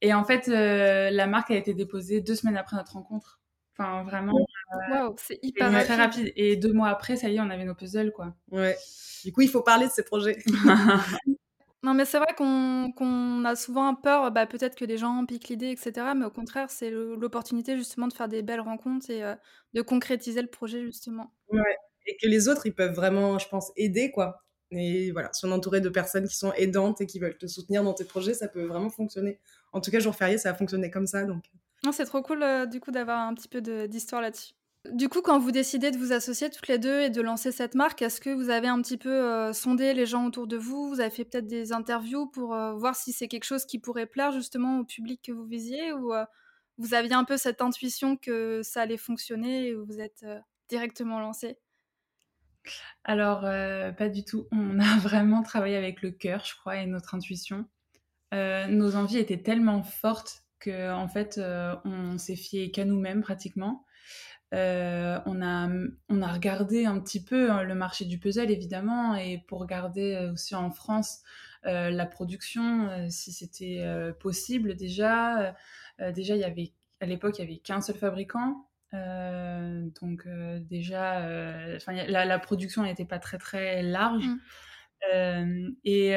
Et 0.00 0.14
en 0.14 0.24
fait, 0.24 0.48
euh, 0.48 1.10
la 1.10 1.26
marque 1.26 1.50
a 1.50 1.56
été 1.56 1.74
déposée 1.74 2.22
deux 2.22 2.34
semaines 2.34 2.56
après 2.56 2.76
notre 2.76 2.94
rencontre. 2.94 3.40
Enfin, 3.78 4.04
vraiment. 4.04 4.32
Wow, 4.90 5.14
c'est 5.18 5.38
hyper 5.42 5.70
rapide. 5.70 5.86
Très 5.86 5.96
rapide. 5.96 6.32
Et 6.36 6.56
deux 6.56 6.72
mois 6.72 6.88
après, 6.88 7.16
ça 7.16 7.28
y 7.28 7.36
est, 7.36 7.40
on 7.40 7.50
avait 7.50 7.64
nos 7.64 7.74
puzzles, 7.74 8.12
quoi. 8.12 8.34
Ouais. 8.50 8.76
Du 9.24 9.32
coup, 9.32 9.42
il 9.42 9.50
faut 9.50 9.60
parler 9.60 9.86
de 9.86 9.92
ces 9.92 10.02
projets. 10.02 10.38
non, 11.82 11.92
mais 11.92 12.06
c'est 12.06 12.18
vrai 12.18 12.34
qu'on 12.34 13.44
a 13.44 13.56
souvent 13.56 13.94
peur, 13.94 14.30
bah, 14.30 14.46
peut-être 14.46 14.74
que 14.74 14.86
les 14.86 14.96
gens 14.96 15.26
piquent 15.26 15.48
l'idée, 15.48 15.68
etc. 15.68 16.06
Mais 16.16 16.24
au 16.24 16.30
contraire, 16.30 16.70
c'est 16.70 16.90
l'opportunité 16.90 17.76
justement 17.76 18.08
de 18.08 18.14
faire 18.14 18.28
des 18.28 18.40
belles 18.40 18.60
rencontres 18.60 19.10
et 19.10 19.22
de 19.74 19.82
concrétiser 19.82 20.40
le 20.40 20.48
projet, 20.48 20.82
justement. 20.82 21.34
Ouais. 21.50 21.76
Et 22.06 22.16
que 22.22 22.28
les 22.28 22.48
autres, 22.48 22.64
ils 22.64 22.74
peuvent 22.74 22.94
vraiment, 22.94 23.38
je 23.38 23.48
pense, 23.48 23.72
aider, 23.76 24.10
quoi. 24.10 24.45
Et 24.72 25.12
voilà, 25.12 25.32
si 25.32 25.44
on 25.44 25.50
est 25.50 25.54
entouré 25.54 25.80
de 25.80 25.88
personnes 25.88 26.26
qui 26.26 26.36
sont 26.36 26.52
aidantes 26.54 27.00
et 27.00 27.06
qui 27.06 27.18
veulent 27.18 27.38
te 27.38 27.46
soutenir 27.46 27.84
dans 27.84 27.94
tes 27.94 28.04
projets, 28.04 28.34
ça 28.34 28.48
peut 28.48 28.64
vraiment 28.64 28.90
fonctionner. 28.90 29.38
En 29.72 29.80
tout 29.80 29.90
cas, 29.90 30.00
jour 30.00 30.14
férié, 30.14 30.38
ça 30.38 30.50
a 30.50 30.54
fonctionné 30.54 30.90
comme 30.90 31.06
ça. 31.06 31.24
Donc. 31.24 31.44
Non, 31.84 31.92
c'est 31.92 32.04
trop 32.04 32.22
cool 32.22 32.42
euh, 32.42 32.66
du 32.66 32.80
coup 32.80 32.90
d'avoir 32.90 33.20
un 33.20 33.34
petit 33.34 33.48
peu 33.48 33.60
d'histoire 33.86 34.22
là-dessus. 34.22 34.54
Du 34.92 35.08
coup, 35.08 35.20
quand 35.20 35.38
vous 35.38 35.50
décidez 35.50 35.90
de 35.90 35.98
vous 35.98 36.12
associer 36.12 36.48
toutes 36.48 36.68
les 36.68 36.78
deux 36.78 37.00
et 37.02 37.10
de 37.10 37.20
lancer 37.20 37.50
cette 37.50 37.74
marque, 37.74 38.02
est-ce 38.02 38.20
que 38.20 38.30
vous 38.30 38.50
avez 38.50 38.68
un 38.68 38.80
petit 38.82 38.96
peu 38.96 39.10
euh, 39.10 39.52
sondé 39.52 39.94
les 39.94 40.06
gens 40.06 40.26
autour 40.26 40.46
de 40.46 40.56
vous? 40.56 40.88
Vous 40.88 41.00
avez 41.00 41.10
fait 41.10 41.24
peut-être 41.24 41.46
des 41.46 41.72
interviews 41.72 42.26
pour 42.26 42.54
euh, 42.54 42.74
voir 42.74 42.94
si 42.94 43.12
c'est 43.12 43.26
quelque 43.26 43.44
chose 43.44 43.66
qui 43.66 43.80
pourrait 43.80 44.06
plaire 44.06 44.30
justement 44.30 44.78
au 44.78 44.84
public 44.84 45.20
que 45.24 45.32
vous 45.32 45.44
visiez? 45.44 45.92
Ou 45.92 46.12
vous 46.78 46.94
aviez 46.94 47.14
un 47.14 47.24
peu 47.24 47.36
cette 47.36 47.62
intuition 47.62 48.16
que 48.16 48.60
ça 48.62 48.82
allait 48.82 48.96
fonctionner 48.96 49.68
et 49.68 49.74
vous 49.74 50.00
êtes 50.00 50.24
directement 50.68 51.18
lancé? 51.18 51.58
Alors, 53.04 53.44
euh, 53.44 53.92
pas 53.92 54.08
du 54.08 54.24
tout. 54.24 54.46
On 54.52 54.78
a 54.78 54.96
vraiment 55.00 55.42
travaillé 55.42 55.76
avec 55.76 56.02
le 56.02 56.10
cœur, 56.10 56.44
je 56.44 56.54
crois, 56.56 56.76
et 56.76 56.86
notre 56.86 57.14
intuition. 57.14 57.66
Euh, 58.34 58.66
nos 58.66 58.96
envies 58.96 59.18
étaient 59.18 59.42
tellement 59.42 59.82
fortes 59.82 60.42
que, 60.58 60.92
en 60.92 61.08
fait, 61.08 61.38
euh, 61.38 61.76
on 61.84 62.18
s'est 62.18 62.36
fié 62.36 62.70
qu'à 62.70 62.84
nous-mêmes 62.84 63.22
pratiquement. 63.22 63.84
on, 64.52 64.56
a, 65.42 65.68
on 66.08 66.22
a 66.22 66.32
regardé 66.32 66.86
un 66.86 67.00
petit 67.00 67.22
peu 67.22 67.50
hein, 67.50 67.62
le 67.62 67.74
marché 67.74 68.04
du 68.04 68.18
puzzle, 68.18 68.50
évidemment, 68.50 69.14
et 69.14 69.44
pour 69.48 69.60
regarder 69.60 70.30
aussi 70.32 70.54
en 70.54 70.70
France 70.70 71.22
la 71.64 72.06
production, 72.06 73.08
si 73.10 73.32
c'était 73.32 73.84
possible 74.20 74.76
déjà. 74.76 75.54
déjà, 76.14 76.36
il 76.36 76.40
y 76.40 76.44
avait, 76.44 76.72
à 77.00 77.06
l'époque, 77.06 77.38
il 77.38 77.42
y 77.42 77.44
avait 77.44 77.58
qu'un 77.58 77.80
seul 77.80 77.96
fabricant. 77.96 78.68
Donc 80.00 80.26
déjà, 80.60 81.20
la, 81.86 82.24
la, 82.24 82.38
production 82.38 82.82
n'était 82.82 83.04
pas 83.04 83.18
très 83.18 83.38
très 83.38 83.82
large. 83.82 84.26
Mmh. 85.12 85.70
et, 85.84 86.12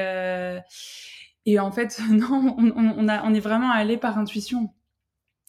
et 1.45 1.59
en 1.59 1.71
fait, 1.71 1.99
non, 2.11 2.55
on, 2.57 2.71
on, 2.75 3.07
a, 3.07 3.23
on 3.23 3.33
est 3.33 3.39
vraiment 3.39 3.71
allé 3.71 3.97
par 3.97 4.17
intuition 4.17 4.73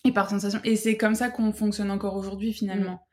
et 0.04 0.12
par 0.12 0.30
sensation. 0.30 0.60
Et 0.64 0.76
c'est 0.76 0.96
comme 0.96 1.14
ça 1.14 1.30
qu'on 1.30 1.52
fonctionne 1.52 1.90
encore 1.90 2.16
aujourd'hui 2.16 2.52
finalement. 2.52 3.06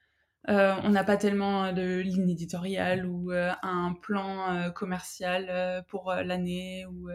Euh, 0.50 0.74
on 0.84 0.90
n'a 0.90 1.04
pas 1.04 1.18
tellement 1.18 1.74
de 1.74 2.00
ligne 2.00 2.30
éditoriale 2.30 3.06
ou 3.06 3.32
euh, 3.32 3.52
un 3.64 3.94
plan 4.02 4.54
euh, 4.54 4.70
commercial 4.70 5.84
pour 5.90 6.14
l'année 6.14 6.86
ou 6.86 7.10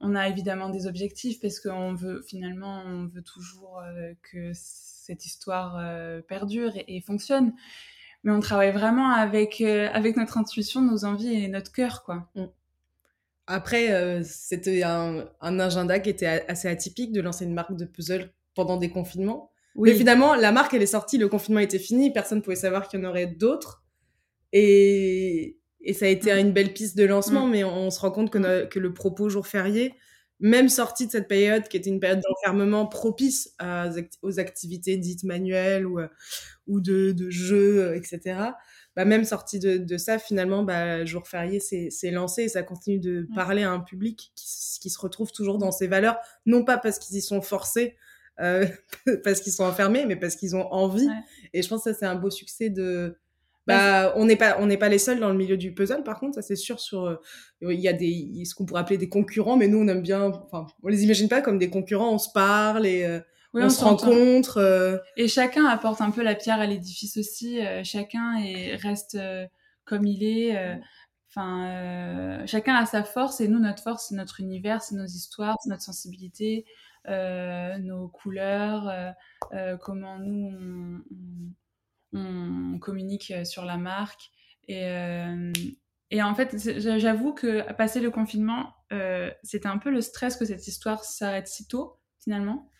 on 0.00 0.14
a 0.14 0.28
évidemment 0.28 0.68
des 0.68 0.86
objectifs 0.86 1.40
parce 1.40 1.60
qu'on 1.60 1.94
veut 1.94 2.22
finalement 2.26 2.82
on 2.86 3.06
veut 3.06 3.22
toujours 3.22 3.82
que 4.22 4.52
cette 4.54 5.26
histoire 5.26 5.82
perdure 6.28 6.72
et, 6.76 7.00
fonctionne 7.00 7.52
mais 8.22 8.32
on 8.32 8.40
travaille 8.40 8.72
vraiment 8.72 9.10
avec 9.10 9.60
avec 9.60 10.16
notre 10.16 10.38
intuition 10.38 10.82
nos 10.82 11.04
envies 11.04 11.34
et 11.34 11.48
notre 11.48 11.72
cœur 11.72 12.04
quoi 12.04 12.28
mm. 12.36 12.44
après 13.48 14.22
c'était 14.22 14.84
un, 14.84 15.28
un, 15.40 15.60
agenda 15.60 15.98
qui 15.98 16.10
était 16.10 16.44
assez 16.48 16.68
atypique 16.68 17.12
de 17.12 17.20
lancer 17.20 17.44
une 17.44 17.54
marque 17.54 17.76
de 17.76 17.84
puzzle 17.84 18.32
pendant 18.54 18.76
des 18.76 18.90
confinements 18.90 19.50
oui. 19.78 19.92
Mais 19.92 19.96
finalement, 19.96 20.34
la 20.34 20.50
marque, 20.50 20.74
elle 20.74 20.82
est 20.82 20.86
sortie, 20.86 21.18
le 21.18 21.28
confinement 21.28 21.60
était 21.60 21.78
fini, 21.78 22.12
personne 22.12 22.38
ne 22.38 22.42
pouvait 22.42 22.56
savoir 22.56 22.88
qu'il 22.88 23.00
y 23.00 23.06
en 23.06 23.08
aurait 23.08 23.28
d'autres. 23.28 23.84
Et, 24.52 25.56
et 25.80 25.92
ça 25.92 26.06
a 26.06 26.08
été 26.08 26.34
mm. 26.34 26.38
une 26.38 26.52
belle 26.52 26.72
piste 26.72 26.96
de 26.96 27.04
lancement, 27.04 27.46
mm. 27.46 27.50
mais 27.50 27.64
on, 27.64 27.90
se 27.90 28.00
rend 28.00 28.10
compte 28.10 28.30
que, 28.30 28.66
que, 28.66 28.78
le 28.78 28.92
propos 28.92 29.28
jour 29.28 29.46
férié, 29.46 29.94
même 30.40 30.68
sorti 30.68 31.06
de 31.06 31.12
cette 31.12 31.28
période 31.28 31.68
qui 31.68 31.76
était 31.76 31.90
une 31.90 32.00
période 32.00 32.20
d'enfermement 32.20 32.86
propice 32.86 33.54
aux 34.22 34.38
activités 34.38 34.96
dites 34.96 35.24
manuelles 35.24 35.86
ou, 35.86 35.98
ou 36.66 36.80
de, 36.80 37.12
de 37.12 37.30
jeux, 37.30 37.96
etc., 37.96 38.50
bah, 38.98 39.04
même 39.04 39.24
sorti 39.24 39.60
de, 39.60 39.76
de, 39.76 39.96
ça, 39.96 40.18
finalement, 40.18 40.64
bah, 40.64 41.04
jour 41.04 41.28
férié, 41.28 41.60
c'est 41.60 42.10
lancé 42.10 42.42
et 42.42 42.48
ça 42.48 42.64
continue 42.64 42.98
de 42.98 43.26
mm. 43.30 43.34
parler 43.34 43.62
à 43.62 43.70
un 43.70 43.80
public 43.80 44.32
qui, 44.34 44.80
qui, 44.80 44.90
se 44.90 44.98
retrouve 44.98 45.30
toujours 45.30 45.58
dans 45.58 45.70
ses 45.70 45.86
valeurs, 45.86 46.18
non 46.46 46.64
pas 46.64 46.78
parce 46.78 46.98
qu'ils 46.98 47.16
y 47.16 47.22
sont 47.22 47.40
forcés, 47.40 47.96
euh, 48.40 48.66
parce 49.24 49.40
qu'ils 49.40 49.52
sont 49.52 49.64
enfermés, 49.64 50.04
mais 50.06 50.16
parce 50.16 50.36
qu'ils 50.36 50.56
ont 50.56 50.72
envie. 50.72 51.08
Et 51.52 51.62
je 51.62 51.68
pense 51.68 51.84
que 51.84 51.92
ça, 51.92 51.98
c'est 51.98 52.06
un 52.06 52.16
beau 52.16 52.30
succès 52.30 52.70
de. 52.70 53.16
Bah, 53.68 54.12
on 54.16 54.24
n'est 54.24 54.36
pas, 54.36 54.56
on 54.60 54.66
n'est 54.66 54.76
pas 54.76 54.88
les 54.88 54.98
seuls 54.98 55.20
dans 55.20 55.28
le 55.28 55.36
milieu 55.36 55.56
du 55.56 55.74
puzzle. 55.74 56.02
Par 56.02 56.18
contre, 56.18 56.34
ça 56.34 56.42
c'est 56.42 56.56
sûr. 56.56 56.80
Sur, 56.80 57.04
euh, 57.04 57.16
il 57.60 57.80
y 57.80 57.88
a 57.88 57.92
des, 57.92 58.42
ce 58.44 58.54
qu'on 58.54 58.64
pourrait 58.64 58.80
appeler 58.80 58.98
des 58.98 59.08
concurrents, 59.08 59.56
mais 59.56 59.68
nous 59.68 59.78
on 59.78 59.88
aime 59.88 60.02
bien. 60.02 60.24
Enfin, 60.24 60.66
on 60.82 60.88
les 60.88 61.04
imagine 61.04 61.28
pas 61.28 61.40
comme 61.40 61.58
des 61.58 61.70
concurrents. 61.70 62.12
On 62.12 62.18
se 62.18 62.30
parle 62.32 62.86
et 62.86 63.04
euh, 63.04 63.20
on, 63.54 63.68
se 63.68 63.84
rencontre. 63.84 65.02
Et 65.16 65.28
chacun 65.28 65.66
apporte 65.66 66.00
un 66.00 66.10
peu 66.10 66.22
la 66.22 66.34
pierre 66.34 66.60
à 66.60 66.66
l'édifice 66.66 67.16
aussi. 67.16 67.60
chacun 67.84 68.38
est, 68.38 68.76
reste 68.76 69.18
comme 69.84 70.06
il 70.06 70.24
est. 70.24 70.78
Enfin, 71.30 72.44
chacun 72.46 72.74
a 72.74 72.86
sa 72.86 73.04
force 73.04 73.40
et 73.40 73.48
nous 73.48 73.58
notre 73.58 73.82
force 73.82 74.08
c'est 74.08 74.14
notre 74.14 74.40
univers, 74.40 74.82
c'est 74.82 74.96
nos 74.96 75.06
histoires, 75.06 75.56
c'est 75.62 75.70
notre 75.70 75.82
sensibilité. 75.82 76.64
Euh, 77.08 77.78
nos 77.78 78.08
couleurs, 78.08 78.88
euh, 78.88 79.10
euh, 79.54 79.76
comment 79.78 80.18
nous 80.18 80.50
on, 80.50 81.00
communique 82.80 83.32
sur 83.44 83.64
la 83.64 83.76
marque. 83.76 84.30
Et, 84.68 84.86
et 86.10 86.22
en 86.22 86.34
fait, 86.34 86.56
j'avoue 86.98 87.32
que 87.32 87.72
passer 87.74 88.00
le 88.00 88.10
confinement, 88.10 88.74
c'était 89.42 89.68
un 89.68 89.78
peu 89.78 89.90
le 89.90 90.00
stress 90.00 90.36
que 90.36 90.44
cette 90.44 90.66
histoire 90.66 91.04
s'arrête 91.04 91.48
si 91.48 91.66
tôt, 91.66 92.00
finalement. 92.22 92.70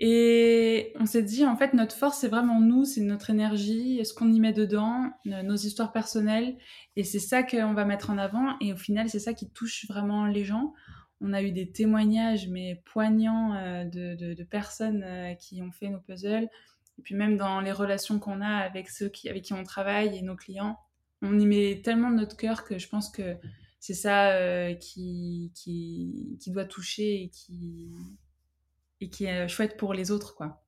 Et 0.00 0.92
on 0.98 1.06
s'est 1.06 1.22
dit, 1.22 1.46
en 1.46 1.56
fait, 1.56 1.72
notre 1.72 1.94
force, 1.94 2.18
c'est 2.18 2.28
vraiment 2.28 2.60
nous, 2.60 2.84
c'est 2.84 3.00
notre 3.00 3.30
énergie, 3.30 4.04
ce 4.04 4.12
qu'on 4.12 4.32
y 4.32 4.40
met 4.40 4.52
dedans, 4.52 5.12
nos 5.24 5.54
histoires 5.54 5.92
personnelles. 5.92 6.56
Et 6.96 7.04
c'est 7.04 7.20
ça 7.20 7.44
qu'on 7.44 7.74
va 7.74 7.84
mettre 7.84 8.10
en 8.10 8.18
avant. 8.18 8.56
Et 8.60 8.72
au 8.72 8.76
final, 8.76 9.08
c'est 9.08 9.20
ça 9.20 9.34
qui 9.34 9.50
touche 9.50 9.86
vraiment 9.88 10.26
les 10.26 10.44
gens 10.44 10.74
on 11.24 11.32
a 11.32 11.42
eu 11.42 11.52
des 11.52 11.70
témoignages, 11.70 12.48
mais 12.48 12.82
poignants, 12.84 13.54
euh, 13.54 13.84
de, 13.84 14.42
personnes 14.44 15.02
euh, 15.02 15.34
qui 15.34 15.62
ont 15.62 15.72
fait 15.72 15.88
nos 15.88 16.00
puzzles. 16.00 16.48
Et 16.98 17.02
puis 17.02 17.14
même 17.14 17.36
dans 17.36 17.60
les 17.60 17.72
relations 17.72 18.18
qu'on 18.18 18.40
a 18.40 18.56
avec 18.56 18.88
ceux 18.88 19.08
qui, 19.08 19.28
avec 19.28 19.44
qui 19.44 19.52
on 19.52 19.64
travaille 19.64 20.16
et 20.16 20.22
nos 20.22 20.36
clients, 20.36 20.78
on 21.22 21.38
y 21.38 21.46
met 21.46 21.80
tellement 21.82 22.10
de 22.10 22.16
notre 22.16 22.36
cœur 22.36 22.64
que 22.64 22.78
je 22.78 22.88
pense 22.88 23.10
que 23.10 23.36
c'est 23.80 23.94
ça 23.94 24.30
euh, 24.32 24.74
qui, 24.74 25.52
qui, 25.54 26.38
qui, 26.40 26.50
doit 26.50 26.64
toucher 26.64 27.22
et 27.22 27.28
qui, 27.28 27.92
et 29.00 29.10
qui 29.10 29.26
est 29.26 29.48
chouette 29.48 29.76
pour 29.76 29.92
les 29.92 30.10
autres, 30.10 30.34
quoi. 30.34 30.64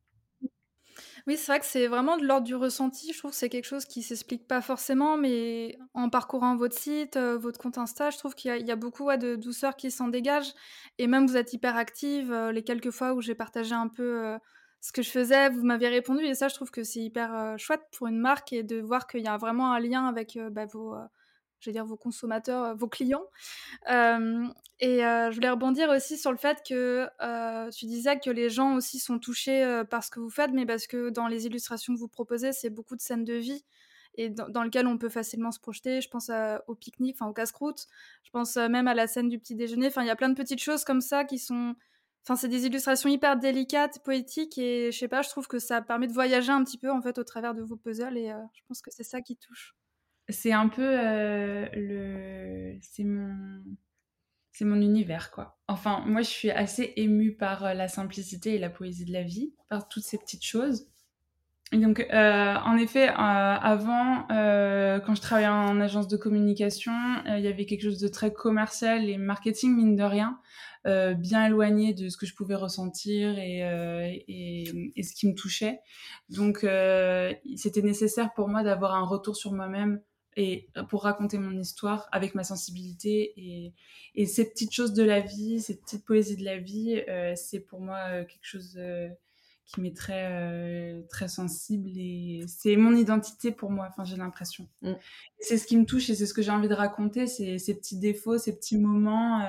Oui, 1.26 1.36
c'est 1.36 1.50
vrai 1.50 1.58
que 1.58 1.66
c'est 1.66 1.88
vraiment 1.88 2.16
de 2.16 2.24
l'ordre 2.24 2.46
du 2.46 2.54
ressenti. 2.54 3.12
Je 3.12 3.18
trouve 3.18 3.32
que 3.32 3.36
c'est 3.36 3.48
quelque 3.48 3.64
chose 3.64 3.84
qui 3.84 4.02
s'explique 4.02 4.46
pas 4.46 4.60
forcément, 4.60 5.16
mais 5.16 5.76
en 5.92 6.08
parcourant 6.08 6.54
votre 6.54 6.78
site, 6.78 7.16
euh, 7.16 7.36
votre 7.36 7.58
compte 7.58 7.78
Insta, 7.78 8.10
je 8.10 8.18
trouve 8.18 8.36
qu'il 8.36 8.64
y, 8.64 8.70
a 8.70 8.76
beaucoup 8.76 9.10
de 9.16 9.34
douceur 9.34 9.74
qui 9.74 9.90
s'en 9.90 10.06
dégage. 10.06 10.52
Et 10.98 11.08
même 11.08 11.26
vous 11.26 11.36
êtes 11.36 11.52
hyper 11.52 11.76
active. 11.76 12.30
Euh, 12.30 12.52
les 12.52 12.62
quelques 12.62 12.92
fois 12.92 13.12
où 13.12 13.20
j'ai 13.20 13.34
partagé 13.34 13.74
un 13.74 13.88
peu 13.88 14.36
ce 14.86 14.92
que 14.92 15.02
je 15.02 15.10
faisais, 15.10 15.48
vous 15.50 15.64
m'avez 15.64 15.88
répondu. 15.88 16.24
Et 16.24 16.34
ça, 16.34 16.48
je 16.48 16.54
trouve 16.54 16.70
que 16.70 16.84
c'est 16.84 17.00
hyper 17.00 17.58
chouette 17.58 17.82
pour 17.96 18.06
une 18.06 18.18
marque 18.18 18.52
et 18.52 18.62
de 18.62 18.80
voir 18.80 19.06
qu'il 19.06 19.22
y 19.22 19.28
a 19.28 19.36
vraiment 19.36 19.72
un 19.72 19.80
lien 19.80 20.06
avec 20.06 20.38
bah, 20.52 20.66
vos 20.66 20.94
je 21.60 21.70
dire 21.70 21.84
vos 21.84 21.96
consommateurs, 21.96 22.64
euh, 22.64 22.74
vos 22.74 22.88
clients. 22.88 23.26
et 23.88 24.98
je 25.00 25.34
voulais 25.34 25.50
rebondir 25.50 25.88
aussi 25.90 26.18
sur 26.18 26.30
le 26.30 26.38
fait 26.38 26.62
que 26.66 27.08
tu 27.70 27.86
disais 27.86 28.18
que 28.18 28.30
les 28.30 28.48
gens 28.50 28.76
aussi 28.76 28.98
sont 28.98 29.18
touchés 29.18 29.82
par 29.90 30.04
ce 30.04 30.10
que 30.10 30.20
vous 30.20 30.30
faites, 30.30 30.52
mais 30.52 30.66
parce 30.66 30.86
que 30.86 31.10
dans 31.10 31.26
les 31.26 31.46
illustrations 31.46 31.94
que 31.94 31.98
vous 31.98 32.08
proposez, 32.08 32.52
c'est 32.52 32.70
beaucoup 32.70 32.96
de 32.96 33.00
scènes 33.00 33.24
de 33.24 33.34
vie 33.34 33.64
et 34.18 34.30
dans, 34.30 34.62
lequel 34.62 34.86
on 34.86 34.96
peut 34.96 35.10
facilement 35.10 35.50
se 35.50 35.60
projeter. 35.60 36.00
Je 36.00 36.08
pense 36.08 36.30
au 36.66 36.74
pique-nique, 36.74 37.16
enfin 37.18 37.28
au 37.28 37.34
casse-croûte. 37.34 37.86
Je 38.22 38.30
pense 38.30 38.56
même 38.56 38.88
à 38.88 38.94
la 38.94 39.06
scène 39.06 39.28
du 39.28 39.38
petit 39.38 39.54
déjeuner. 39.54 39.88
Enfin, 39.88 40.02
il 40.02 40.06
y 40.06 40.10
a 40.10 40.16
plein 40.16 40.30
de 40.30 40.34
petites 40.34 40.62
choses 40.62 40.84
comme 40.84 41.00
ça 41.00 41.24
qui 41.24 41.38
sont. 41.38 41.74
Enfin, 42.26 42.36
c'est 42.36 42.48
des 42.48 42.66
illustrations 42.66 43.08
hyper 43.08 43.36
délicates, 43.38 44.02
poétiques, 44.02 44.58
et 44.58 44.90
je 44.90 44.98
sais 44.98 45.08
pas, 45.08 45.22
je 45.22 45.28
trouve 45.28 45.46
que 45.46 45.60
ça 45.60 45.80
permet 45.80 46.08
de 46.08 46.12
voyager 46.12 46.50
un 46.50 46.64
petit 46.64 46.78
peu 46.78 46.90
en 46.90 47.00
fait 47.00 47.18
au 47.18 47.24
travers 47.24 47.54
de 47.54 47.62
vos 47.62 47.76
puzzles, 47.76 48.18
et 48.18 48.32
je 48.52 48.60
pense 48.66 48.82
que 48.82 48.90
c'est 48.90 49.04
ça 49.04 49.20
qui 49.20 49.36
touche. 49.36 49.76
C'est 50.28 50.52
un 50.52 50.68
peu 50.68 50.82
euh, 50.82 51.66
le 51.72 52.78
c'est 52.82 53.04
mon 53.04 53.62
c'est 54.50 54.64
mon 54.64 54.80
univers 54.80 55.30
quoi. 55.30 55.58
Enfin 55.68 56.02
moi 56.06 56.22
je 56.22 56.30
suis 56.30 56.50
assez 56.50 56.92
émue 56.96 57.36
par 57.36 57.64
euh, 57.64 57.74
la 57.74 57.86
simplicité 57.86 58.54
et 58.54 58.58
la 58.58 58.70
poésie 58.70 59.04
de 59.04 59.12
la 59.12 59.22
vie 59.22 59.54
par 59.68 59.88
toutes 59.88 60.02
ces 60.02 60.18
petites 60.18 60.44
choses. 60.44 60.88
Et 61.70 61.78
donc 61.78 62.00
euh, 62.00 62.54
en 62.54 62.76
effet 62.76 63.08
avant 63.08 64.26
quand 64.28 65.14
je 65.14 65.20
travaillais 65.20 65.48
en 65.48 65.80
agence 65.80 66.06
de 66.06 66.16
communication 66.16 66.92
il 67.26 67.40
y 67.40 67.48
avait 67.48 67.66
quelque 67.66 67.82
chose 67.82 67.98
de 67.98 68.06
très 68.06 68.32
commercial 68.32 69.08
et 69.08 69.16
marketing 69.16 69.74
mine 69.74 69.96
de 69.96 70.04
rien 70.04 70.40
bien 71.16 71.46
éloigné 71.46 71.94
de 71.94 72.08
ce 72.08 72.16
que 72.16 72.26
je 72.26 72.34
pouvais 72.34 72.54
ressentir 72.54 73.38
et, 73.38 73.60
et, 74.28 74.92
et 74.94 75.02
ce 75.02 75.14
qui 75.14 75.26
me 75.26 75.34
touchait 75.34 75.80
donc 76.28 76.66
c'était 77.56 77.82
nécessaire 77.82 78.32
pour 78.34 78.48
moi 78.48 78.62
d'avoir 78.62 78.94
un 78.94 79.04
retour 79.04 79.36
sur 79.36 79.52
moi-même 79.52 80.00
et 80.36 80.68
pour 80.90 81.04
raconter 81.04 81.38
mon 81.38 81.58
histoire 81.58 82.08
avec 82.12 82.34
ma 82.34 82.44
sensibilité 82.44 83.32
et, 83.36 83.72
et, 84.14 84.26
ces 84.26 84.48
petites 84.48 84.72
choses 84.72 84.92
de 84.92 85.02
la 85.02 85.20
vie, 85.20 85.60
ces 85.60 85.76
petites 85.76 86.04
poésies 86.04 86.36
de 86.36 86.44
la 86.44 86.58
vie, 86.58 87.02
euh, 87.08 87.32
c'est 87.34 87.60
pour 87.60 87.80
moi 87.80 87.98
euh, 88.10 88.24
quelque 88.24 88.44
chose 88.44 88.74
euh, 88.76 89.08
qui 89.64 89.80
m'est 89.80 89.96
très 89.96 91.02
très 91.08 91.26
sensible 91.26 91.90
et 91.96 92.42
c'est 92.46 92.76
mon 92.76 92.94
identité 92.94 93.50
pour 93.50 93.70
moi. 93.70 93.88
Enfin, 93.88 94.04
j'ai 94.04 94.16
l'impression. 94.16 94.68
Mm. 94.82 94.92
C'est 95.40 95.56
ce 95.56 95.66
qui 95.66 95.76
me 95.78 95.86
touche 95.86 96.10
et 96.10 96.14
c'est 96.14 96.26
ce 96.26 96.34
que 96.34 96.42
j'ai 96.42 96.52
envie 96.52 96.68
de 96.68 96.74
raconter, 96.74 97.26
c'est 97.26 97.58
ces 97.58 97.74
petits 97.74 97.98
défauts, 97.98 98.36
ces 98.38 98.54
petits 98.54 98.78
moments 98.78 99.42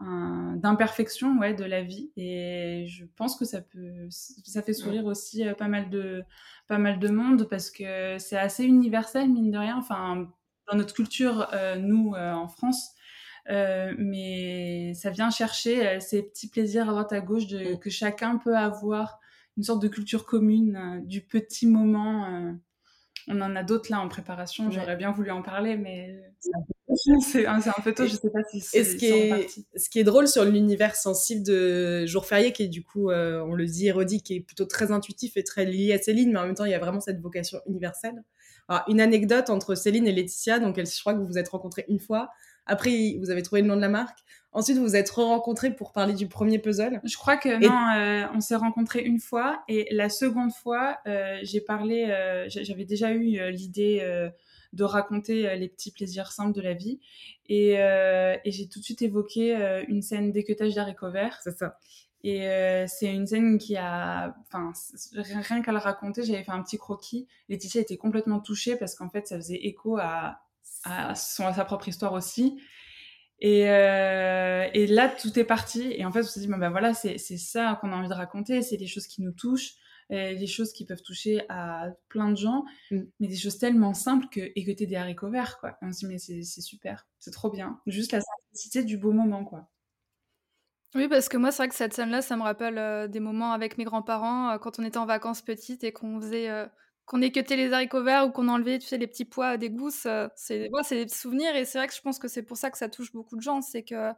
d'imperfection 0.00 1.38
ouais, 1.38 1.54
de 1.54 1.64
la 1.64 1.82
vie. 1.82 2.10
Et 2.16 2.86
je 2.88 3.04
pense 3.16 3.36
que 3.36 3.44
ça 3.44 3.60
peut, 3.60 4.08
ça 4.10 4.62
fait 4.62 4.72
sourire 4.72 5.04
aussi 5.06 5.44
pas 5.56 5.68
mal 5.68 5.88
de, 5.90 6.22
pas 6.66 6.78
mal 6.78 6.98
de 6.98 7.08
monde 7.08 7.48
parce 7.48 7.70
que 7.70 8.18
c'est 8.18 8.36
assez 8.36 8.64
universel, 8.64 9.30
mine 9.30 9.50
de 9.50 9.58
rien. 9.58 9.76
Enfin, 9.78 10.28
dans 10.70 10.76
notre 10.76 10.94
culture, 10.94 11.48
euh, 11.52 11.76
nous, 11.76 12.14
euh, 12.14 12.32
en 12.32 12.48
France, 12.48 12.90
euh, 13.50 13.94
mais 13.98 14.94
ça 14.94 15.10
vient 15.10 15.30
chercher 15.30 16.00
ces 16.00 16.22
petits 16.22 16.48
plaisirs 16.48 16.88
à 16.88 16.92
droite 16.92 17.12
à 17.12 17.20
gauche 17.20 17.46
de, 17.46 17.74
mm. 17.74 17.78
que 17.78 17.90
chacun 17.90 18.38
peut 18.38 18.56
avoir, 18.56 19.20
une 19.56 19.62
sorte 19.62 19.82
de 19.82 19.88
culture 19.88 20.24
commune, 20.26 21.02
du 21.04 21.20
petit 21.20 21.66
moment. 21.66 22.56
on 23.28 23.40
en 23.40 23.54
a 23.54 23.62
d'autres 23.62 23.90
là 23.90 24.00
en 24.00 24.08
préparation, 24.08 24.70
j'aurais 24.70 24.96
bien 24.96 25.12
voulu 25.12 25.30
en 25.30 25.42
parler, 25.42 25.76
mais 25.76 26.20
c'est 27.20 27.46
un, 27.46 27.58
un, 27.58 27.82
peu 27.82 27.92
tôt, 27.94 28.06
je 28.06 28.14
sais 28.14 28.30
pas 28.30 28.42
si 28.50 28.60
c'est. 28.60 28.84
Ce, 28.84 28.96
qui 28.96 29.06
est, 29.06 29.48
ce 29.76 29.88
qui 29.88 29.98
est 29.98 30.04
drôle 30.04 30.28
sur 30.28 30.44
l'univers 30.44 30.96
sensible 30.96 31.44
de 31.44 32.06
Jour 32.06 32.26
Férié, 32.26 32.52
qui 32.52 32.64
est 32.64 32.68
du 32.68 32.82
coup, 32.82 33.10
euh, 33.10 33.42
on 33.42 33.54
le 33.54 33.66
dit, 33.66 33.88
Érodi, 33.88 34.22
qui 34.22 34.36
est 34.36 34.40
plutôt 34.40 34.64
très 34.64 34.92
intuitif 34.92 35.36
et 35.36 35.44
très 35.44 35.64
lié 35.64 35.92
à 35.92 35.98
Céline, 35.98 36.32
mais 36.32 36.38
en 36.38 36.46
même 36.46 36.54
temps, 36.54 36.64
il 36.64 36.72
y 36.72 36.74
a 36.74 36.78
vraiment 36.78 37.00
cette 37.00 37.20
vocation 37.20 37.58
universelle. 37.66 38.22
Alors, 38.68 38.84
une 38.88 39.00
anecdote 39.00 39.50
entre 39.50 39.74
Céline 39.74 40.06
et 40.06 40.12
Laetitia, 40.12 40.58
donc 40.58 40.78
elle, 40.78 40.86
je 40.86 41.00
crois 41.00 41.14
que 41.14 41.18
vous 41.18 41.26
vous 41.26 41.38
êtes 41.38 41.48
rencontrés 41.48 41.84
une 41.88 42.00
fois. 42.00 42.30
Après, 42.66 43.16
vous 43.20 43.30
avez 43.30 43.42
trouvé 43.42 43.60
le 43.60 43.68
nom 43.68 43.76
de 43.76 43.82
la 43.82 43.90
marque. 43.90 44.18
Ensuite, 44.52 44.78
vous 44.78 44.84
vous 44.84 44.96
êtes 44.96 45.10
re-rencontrés 45.10 45.74
pour 45.74 45.92
parler 45.92 46.14
du 46.14 46.28
premier 46.28 46.58
puzzle. 46.58 47.00
Je 47.04 47.16
crois 47.16 47.36
que 47.36 47.60
non, 47.60 48.30
on 48.34 48.40
s'est 48.40 48.56
rencontrés 48.56 49.02
une 49.02 49.20
fois 49.20 49.62
et 49.68 49.86
la 49.90 50.08
seconde 50.08 50.52
fois, 50.52 50.98
j'ai 51.42 51.60
parlé, 51.60 52.06
j'avais 52.46 52.86
déjà 52.86 53.12
eu 53.12 53.50
l'idée 53.50 54.30
de 54.74 54.84
raconter 54.84 55.56
les 55.56 55.68
petits 55.68 55.90
plaisirs 55.90 56.32
simples 56.32 56.54
de 56.54 56.60
la 56.60 56.74
vie 56.74 57.00
et, 57.48 57.74
et 57.74 58.50
j'ai 58.50 58.68
tout 58.68 58.80
de 58.80 58.84
suite 58.84 59.02
évoqué 59.02 59.54
une 59.88 60.02
scène 60.02 60.32
d'équeutage 60.32 60.74
d'haricots 60.74 61.10
verts. 61.10 61.38
C'est 61.42 61.56
ça. 61.56 61.78
Et 62.24 62.48
euh, 62.48 62.86
c'est 62.88 63.14
une 63.14 63.26
scène 63.26 63.58
qui 63.58 63.76
a, 63.76 64.34
enfin, 64.46 64.72
rien 65.14 65.60
qu'à 65.60 65.72
le 65.72 65.78
raconter, 65.78 66.24
j'avais 66.24 66.42
fait 66.42 66.52
un 66.52 66.62
petit 66.62 66.78
croquis. 66.78 67.28
Laetitia 67.50 67.82
était 67.82 67.98
complètement 67.98 68.40
touchée 68.40 68.76
parce 68.76 68.94
qu'en 68.94 69.10
fait, 69.10 69.28
ça 69.28 69.36
faisait 69.36 69.66
écho 69.66 69.98
à, 69.98 70.40
à, 70.84 71.14
son, 71.14 71.46
à 71.46 71.52
sa 71.52 71.66
propre 71.66 71.86
histoire 71.86 72.14
aussi. 72.14 72.58
Et, 73.40 73.68
euh, 73.68 74.66
et, 74.72 74.86
là, 74.86 75.10
tout 75.10 75.38
est 75.38 75.44
parti. 75.44 75.92
Et 75.92 76.06
en 76.06 76.12
fait, 76.12 76.20
on 76.20 76.26
s'est 76.26 76.40
dit, 76.40 76.48
ben, 76.48 76.56
ben 76.56 76.70
voilà, 76.70 76.94
c'est 76.94 77.18
ça 77.18 77.76
qu'on 77.82 77.92
a 77.92 77.96
envie 77.96 78.08
de 78.08 78.14
raconter. 78.14 78.62
C'est 78.62 78.78
des 78.78 78.86
choses 78.86 79.06
qui 79.06 79.20
nous 79.20 79.32
touchent, 79.32 79.74
des 80.10 80.42
euh, 80.42 80.46
choses 80.46 80.72
qui 80.72 80.84
peuvent 80.84 81.02
toucher 81.02 81.42
à 81.48 81.88
plein 82.08 82.30
de 82.30 82.36
gens, 82.36 82.64
mm. 82.90 83.00
mais 83.20 83.28
des 83.28 83.36
choses 83.36 83.58
tellement 83.58 83.94
simples 83.94 84.26
que 84.30 84.40
écouter 84.56 84.86
des 84.86 84.96
haricots 84.96 85.30
verts, 85.30 85.58
quoi. 85.58 85.76
on 85.82 85.92
se 85.92 86.00
dit, 86.00 86.06
mais 86.06 86.18
c'est 86.18 86.42
super, 86.42 87.06
c'est 87.18 87.30
trop 87.30 87.50
bien. 87.50 87.80
Juste 87.86 88.12
la 88.12 88.20
simplicité 88.20 88.84
du 88.84 88.96
beau 88.96 89.12
moment, 89.12 89.44
quoi. 89.44 89.68
Oui, 90.94 91.08
parce 91.08 91.28
que 91.28 91.36
moi, 91.36 91.50
c'est 91.50 91.58
vrai 91.58 91.68
que 91.68 91.74
cette 91.74 91.92
scène-là, 91.92 92.22
ça 92.22 92.36
me 92.36 92.42
rappelle 92.42 92.78
euh, 92.78 93.08
des 93.08 93.18
moments 93.18 93.52
avec 93.52 93.78
mes 93.78 93.84
grands-parents 93.84 94.50
euh, 94.50 94.58
quand 94.58 94.78
on 94.78 94.84
était 94.84 94.98
en 94.98 95.06
vacances 95.06 95.42
petites 95.42 95.82
et 95.82 95.92
qu'on 95.92 96.20
faisait, 96.20 96.48
euh, 96.48 96.66
qu'on 97.04 97.20
équeutait 97.20 97.56
les 97.56 97.72
haricots 97.72 98.04
verts 98.04 98.26
ou 98.26 98.30
qu'on 98.30 98.48
enlevait, 98.48 98.78
tu 98.78 98.86
sais, 98.86 98.96
les 98.96 99.08
petits 99.08 99.24
pois 99.24 99.56
des 99.56 99.70
gousses. 99.70 100.06
c'est, 100.36 100.70
ouais, 100.70 100.82
c'est 100.84 101.04
des 101.04 101.12
souvenirs 101.12 101.56
et 101.56 101.64
c'est 101.64 101.78
vrai 101.78 101.88
que 101.88 101.94
je 101.94 102.00
pense 102.00 102.20
que 102.20 102.28
c'est 102.28 102.44
pour 102.44 102.56
ça 102.56 102.70
que 102.70 102.78
ça 102.78 102.88
touche 102.88 103.12
beaucoup 103.12 103.36
de 103.36 103.42
gens, 103.42 103.60
c'est 103.60 103.82
que 103.82 104.12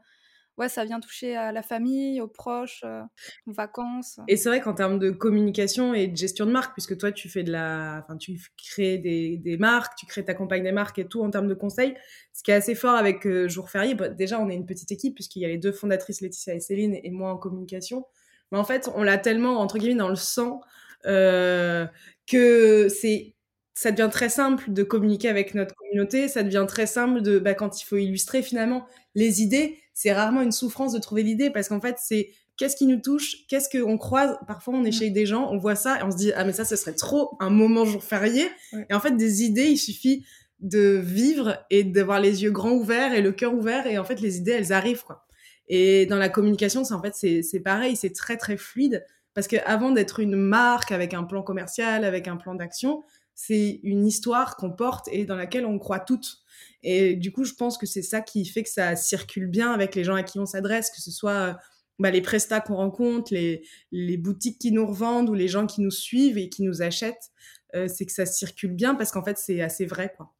ouais, 0.59 0.69
ça 0.69 0.85
vient 0.85 1.01
toucher 1.01 1.37
à 1.37 1.53
la 1.53 1.63
famille, 1.63 2.21
aux 2.21 2.29
proches, 2.29 2.83
euh, 2.85 3.03
aux 3.47 3.53
vacances. 3.53 4.21
Et 4.29 4.37
c'est 4.37 4.49
vrai 4.49 4.61
qu'en 4.61 4.75
termes 4.75 4.99
de 4.99 5.11
communication 5.11 5.95
et 5.95 6.07
de 6.07 6.17
gestion 6.17 6.47
de 6.47 6.53
marque, 6.53 6.73
puisque 6.73 6.97
toi, 6.97 7.13
tu 7.13 7.29
fais 7.29 7.43
de 7.43 7.53
la, 7.53 8.03
enfin, 8.03 8.17
tu 8.17 8.39
crées 8.57 8.99
des, 8.99 9.37
des 9.37 9.57
marques, 9.57 9.95
tu 9.97 10.07
crées 10.07 10.25
ta 10.25 10.35
campagne 10.35 10.63
des 10.63 10.73
marques 10.73 10.99
et 10.99 11.07
tout 11.07 11.23
en 11.23 11.31
termes 11.31 11.49
de 11.49 11.55
conseils. 11.55 11.95
Ce 12.33 12.43
qui 12.43 12.51
est 12.51 12.55
assez 12.55 12.75
fort 12.75 12.95
avec 12.95 13.27
euh, 13.27 13.49
Jour 13.49 13.71
Férié, 13.71 13.95
bah, 13.95 14.09
déjà, 14.09 14.41
on 14.41 14.49
est 14.49 14.55
une 14.55 14.67
petite 14.67 14.93
équipe 14.93 15.15
puisqu'il 15.15 15.41
y 15.41 15.45
a 15.45 15.49
les 15.49 15.59
deux 15.59 15.73
fondatrices, 15.73 16.21
Laetitia 16.21 16.55
et 16.55 16.61
Céline, 16.61 16.99
et 17.03 17.11
moi 17.11 17.33
en 17.33 17.37
communication. 17.37 18.07
Mais 18.53 18.59
en 18.59 18.65
fait, 18.65 18.91
on 18.95 19.03
l'a 19.03 19.19
tellement, 19.19 19.59
entre 19.61 19.79
guillemets, 19.79 19.97
dans 19.97 20.09
le 20.09 20.17
sang, 20.17 20.61
euh, 21.07 21.87
que 22.27 22.89
c'est 22.89 23.35
ça 23.75 23.93
devient 23.93 24.09
très 24.11 24.31
simple 24.31 24.73
de 24.73 24.83
communiquer 24.83 25.29
avec 25.29 25.55
notre 25.55 25.75
communauté, 25.75 26.29
ça 26.29 26.43
devient 26.43 26.65
très 26.67 26.87
simple 26.87 27.21
de 27.21 27.39
bah, 27.39 27.53
quand 27.53 27.81
il 27.81 27.85
faut 27.85 27.99
illustrer 27.99 28.43
finalement 28.43 28.87
les 29.15 29.43
idées, 29.43 29.79
c'est 29.97 30.13
rarement 30.13 30.43
une 30.43 30.53
souffrance 30.53 30.93
de 30.93 30.99
trouver 30.99 31.23
l'idée 31.23 31.49
parce 31.49 31.71
qu'en 31.71 31.81
fait 31.81 31.97
c'est 31.99 32.29
qu'est-ce 32.59 32.77
qui 32.77 32.87
nous 32.87 33.01
touche, 33.01 33.47
qu'est-ce 33.49 33.69
qu'on 33.71 33.97
croise, 33.97 34.37
parfois 34.47 34.75
on 34.75 34.85
est 34.85 34.91
mmh. 34.91 34.93
chez 34.93 35.11
des 35.11 35.25
gens, 35.25 35.49
on 35.51 35.57
voit 35.57 35.75
ça 35.75 35.99
et 35.99 36.03
on 36.03 36.11
se 36.11 36.19
dit 36.19 36.33
ah 36.37 36.45
mais 36.45 36.53
ça 36.53 36.67
ce 36.67 36.77
serait 36.77 36.95
trop 36.95 37.37
un 37.41 37.49
moment 37.49 37.87
jour 37.87 38.05
férié 38.05 38.47
et 38.91 38.93
en 38.95 39.01
fait 39.01 39.17
des 39.17 39.43
idées 39.43 39.69
il 39.69 39.79
suffit 39.79 40.27
de 40.61 41.01
vivre 41.03 41.65
et 41.71 41.83
d'avoir 41.83 42.21
les 42.21 42.43
yeux 42.43 42.51
grands 42.51 42.73
ouverts 42.73 43.15
et 43.15 43.23
le 43.23 43.33
cœur 43.33 43.55
ouvert 43.55 43.87
et 43.87 43.97
en 43.97 44.05
fait 44.05 44.21
les 44.21 44.37
idées 44.37 44.53
elles 44.53 44.73
arrivent 44.75 45.03
quoi. 45.03 45.27
Et 45.69 46.07
dans 46.07 46.19
la 46.19 46.29
communication, 46.29 46.85
c'est 46.85 46.95
en 46.95 47.03
fait 47.03 47.15
c'est 47.15 47.61
pareil, 47.61 47.97
c'est 47.97 48.13
très 48.13 48.37
très 48.37 48.57
fluide 48.59 49.05
parce 49.35 49.49
que 49.49 49.57
avant 49.65 49.91
d'être 49.91 50.21
une 50.21 50.37
marque 50.37 50.93
avec 50.93 51.15
un 51.15 51.25
plan 51.25 51.43
commercial, 51.43 52.05
avec 52.05 52.29
un 52.29 52.37
plan 52.37 52.55
d'action, 52.55 53.03
c'est 53.37 53.81
une 53.85 54.05
histoire 54.07 54.57
qu'on 54.57 54.73
porte 54.73 55.09
et 55.13 55.27
dans 55.27 55.37
laquelle 55.37 55.67
on 55.67 55.79
croit 55.79 56.01
toutes. 56.01 56.39
Et 56.83 57.15
du 57.15 57.31
coup, 57.31 57.45
je 57.45 57.53
pense 57.53 57.77
que 57.79 57.87
c'est 57.87 58.03
ça 58.03 58.23
qui 58.23 58.45
fait 58.47 58.63
que 58.63 58.71
ça 58.71 58.97
circule 58.97 59.47
bien 59.47 59.73
avec 59.73 59.95
les 59.95 60.05
gens 60.05 60.15
à 60.15 60.23
qui 60.23 60.39
on 60.39 60.47
s'adresse, 60.47 60.91
que 60.91 61.01
ce 61.01 61.11
soit 61.11 61.59
bah, 61.99 62.11
les 62.11 62.23
prestats 62.23 62.61
qu'on 62.61 62.77
rencontre, 62.77 63.33
les, 63.35 63.63
les, 63.93 64.17
boutiques 64.17 64.59
qui 64.59 64.73
nous 64.73 64.87
revendent 64.87 65.29
ou 65.29 65.35
les 65.35 65.49
gens 65.49 65.67
qui 65.67 65.83
nous 65.83 65.91
suivent 65.91 66.39
et 66.39 66.49
qui 66.49 66.63
nous 66.63 66.83
achètent. 66.83 67.31
Euh, 67.75 67.89
c'est 67.89 68.07
que 68.07 68.13
ça 68.13 68.25
circule 68.25 68.73
bien 68.73 68.95
parce 68.95 69.13
qu'en 69.13 69.23
fait, 69.23 69.37
c'est 69.37 69.61
assez 69.61 69.85
vrai, 69.85 70.13
quoi. 70.17 70.33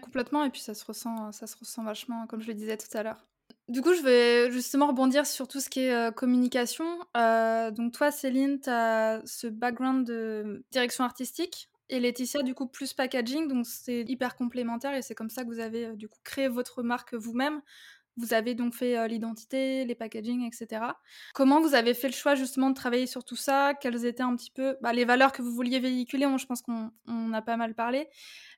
Complètement. 0.00 0.44
Et 0.44 0.50
puis, 0.50 0.60
ça 0.60 0.74
se 0.74 0.84
ressent, 0.84 1.32
ça 1.32 1.46
se 1.46 1.56
ressent 1.56 1.82
vachement, 1.82 2.26
comme 2.26 2.42
je 2.42 2.48
le 2.48 2.54
disais 2.54 2.76
tout 2.76 2.94
à 2.96 3.02
l'heure. 3.02 3.26
Du 3.68 3.80
coup, 3.80 3.94
je 3.94 4.02
vais 4.02 4.50
justement 4.50 4.86
rebondir 4.86 5.26
sur 5.26 5.48
tout 5.48 5.60
ce 5.60 5.68
qui 5.68 5.80
est 5.80 5.94
euh, 5.94 6.10
communication. 6.10 6.84
Euh, 7.16 7.70
donc, 7.70 7.92
toi, 7.92 8.10
Céline, 8.10 8.60
tu 8.60 8.70
as 8.70 9.22
ce 9.24 9.46
background 9.46 10.06
de 10.06 10.64
direction 10.70 11.04
artistique. 11.04 11.70
Et 11.90 12.00
Laetitia, 12.00 12.42
du 12.42 12.54
coup, 12.54 12.66
plus 12.66 12.92
packaging, 12.92 13.48
donc 13.48 13.66
c'est 13.66 14.02
hyper 14.02 14.36
complémentaire 14.36 14.94
et 14.94 15.02
c'est 15.02 15.14
comme 15.14 15.30
ça 15.30 15.42
que 15.44 15.48
vous 15.48 15.60
avez 15.60 15.96
du 15.96 16.08
coup 16.08 16.20
créé 16.24 16.48
votre 16.48 16.82
marque 16.82 17.14
vous-même. 17.14 17.62
Vous 18.18 18.34
avez 18.34 18.56
donc 18.56 18.74
fait 18.74 19.06
l'identité, 19.06 19.84
les 19.84 19.94
packaging, 19.94 20.44
etc. 20.44 20.82
Comment 21.34 21.60
vous 21.60 21.76
avez 21.76 21.94
fait 21.94 22.08
le 22.08 22.14
choix 22.14 22.34
justement 22.34 22.68
de 22.68 22.74
travailler 22.74 23.06
sur 23.06 23.24
tout 23.24 23.36
ça? 23.36 23.74
Quelles 23.74 24.04
étaient 24.04 24.24
un 24.24 24.34
petit 24.34 24.50
peu 24.50 24.76
bah, 24.82 24.92
les 24.92 25.04
valeurs 25.04 25.30
que 25.30 25.40
vous 25.40 25.52
vouliez 25.52 25.78
véhiculer? 25.78 26.26
Je 26.36 26.46
pense 26.46 26.60
qu'on 26.60 27.32
a 27.32 27.42
pas 27.42 27.56
mal 27.56 27.76
parlé. 27.76 28.08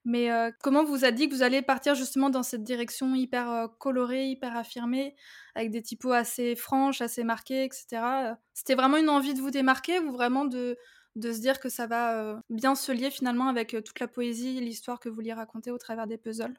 Mais 0.07 0.31
comment 0.63 0.83
vous 0.83 1.05
a 1.05 1.11
dit 1.11 1.29
que 1.29 1.35
vous 1.35 1.43
allez 1.43 1.61
partir 1.61 1.95
justement 1.95 2.31
dans 2.31 2.43
cette 2.43 2.63
direction 2.63 3.15
hyper 3.15 3.69
colorée, 3.79 4.29
hyper 4.29 4.57
affirmée, 4.57 5.15
avec 5.55 5.71
des 5.71 5.83
typos 5.83 6.13
assez 6.13 6.57
franches, 6.57 7.03
assez 7.03 7.23
marquées, 7.23 7.65
etc. 7.65 8.35
C'était 8.55 8.75
vraiment 8.75 8.97
une 8.97 9.11
envie 9.11 9.35
de 9.35 9.41
vous 9.41 9.51
démarquer 9.51 9.99
ou 10.01 10.11
vraiment 10.11 10.47
de 10.47 10.79
de 11.17 11.33
se 11.33 11.41
dire 11.41 11.61
que 11.61 11.69
ça 11.69 11.87
va 11.87 12.43
bien 12.51 12.75
se 12.75 12.93
lier 12.93 13.11
finalement 13.11 13.49
avec 13.49 13.77
toute 13.85 14.01
la 14.01 14.09
poésie 14.09 14.59
et 14.59 14.61
l'histoire 14.61 15.01
que 15.01 15.09
vous 15.09 15.15
vouliez 15.15 15.33
raconter 15.33 15.71
au 15.71 15.79
travers 15.79 16.07
des 16.07 16.19
puzzles? 16.19 16.55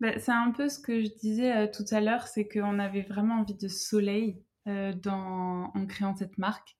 Bah, 0.00 0.18
C'est 0.18 0.32
un 0.32 0.52
peu 0.52 0.68
ce 0.68 0.78
que 0.78 1.02
je 1.02 1.08
disais 1.20 1.70
tout 1.70 1.84
à 1.90 2.00
l'heure, 2.00 2.26
c'est 2.26 2.48
qu'on 2.48 2.78
avait 2.78 3.02
vraiment 3.02 3.36
envie 3.36 3.54
de 3.56 3.68
soleil 3.68 4.42
dans, 4.66 5.70
en 5.74 5.86
créant 5.86 6.16
cette 6.16 6.38
marque. 6.38 6.76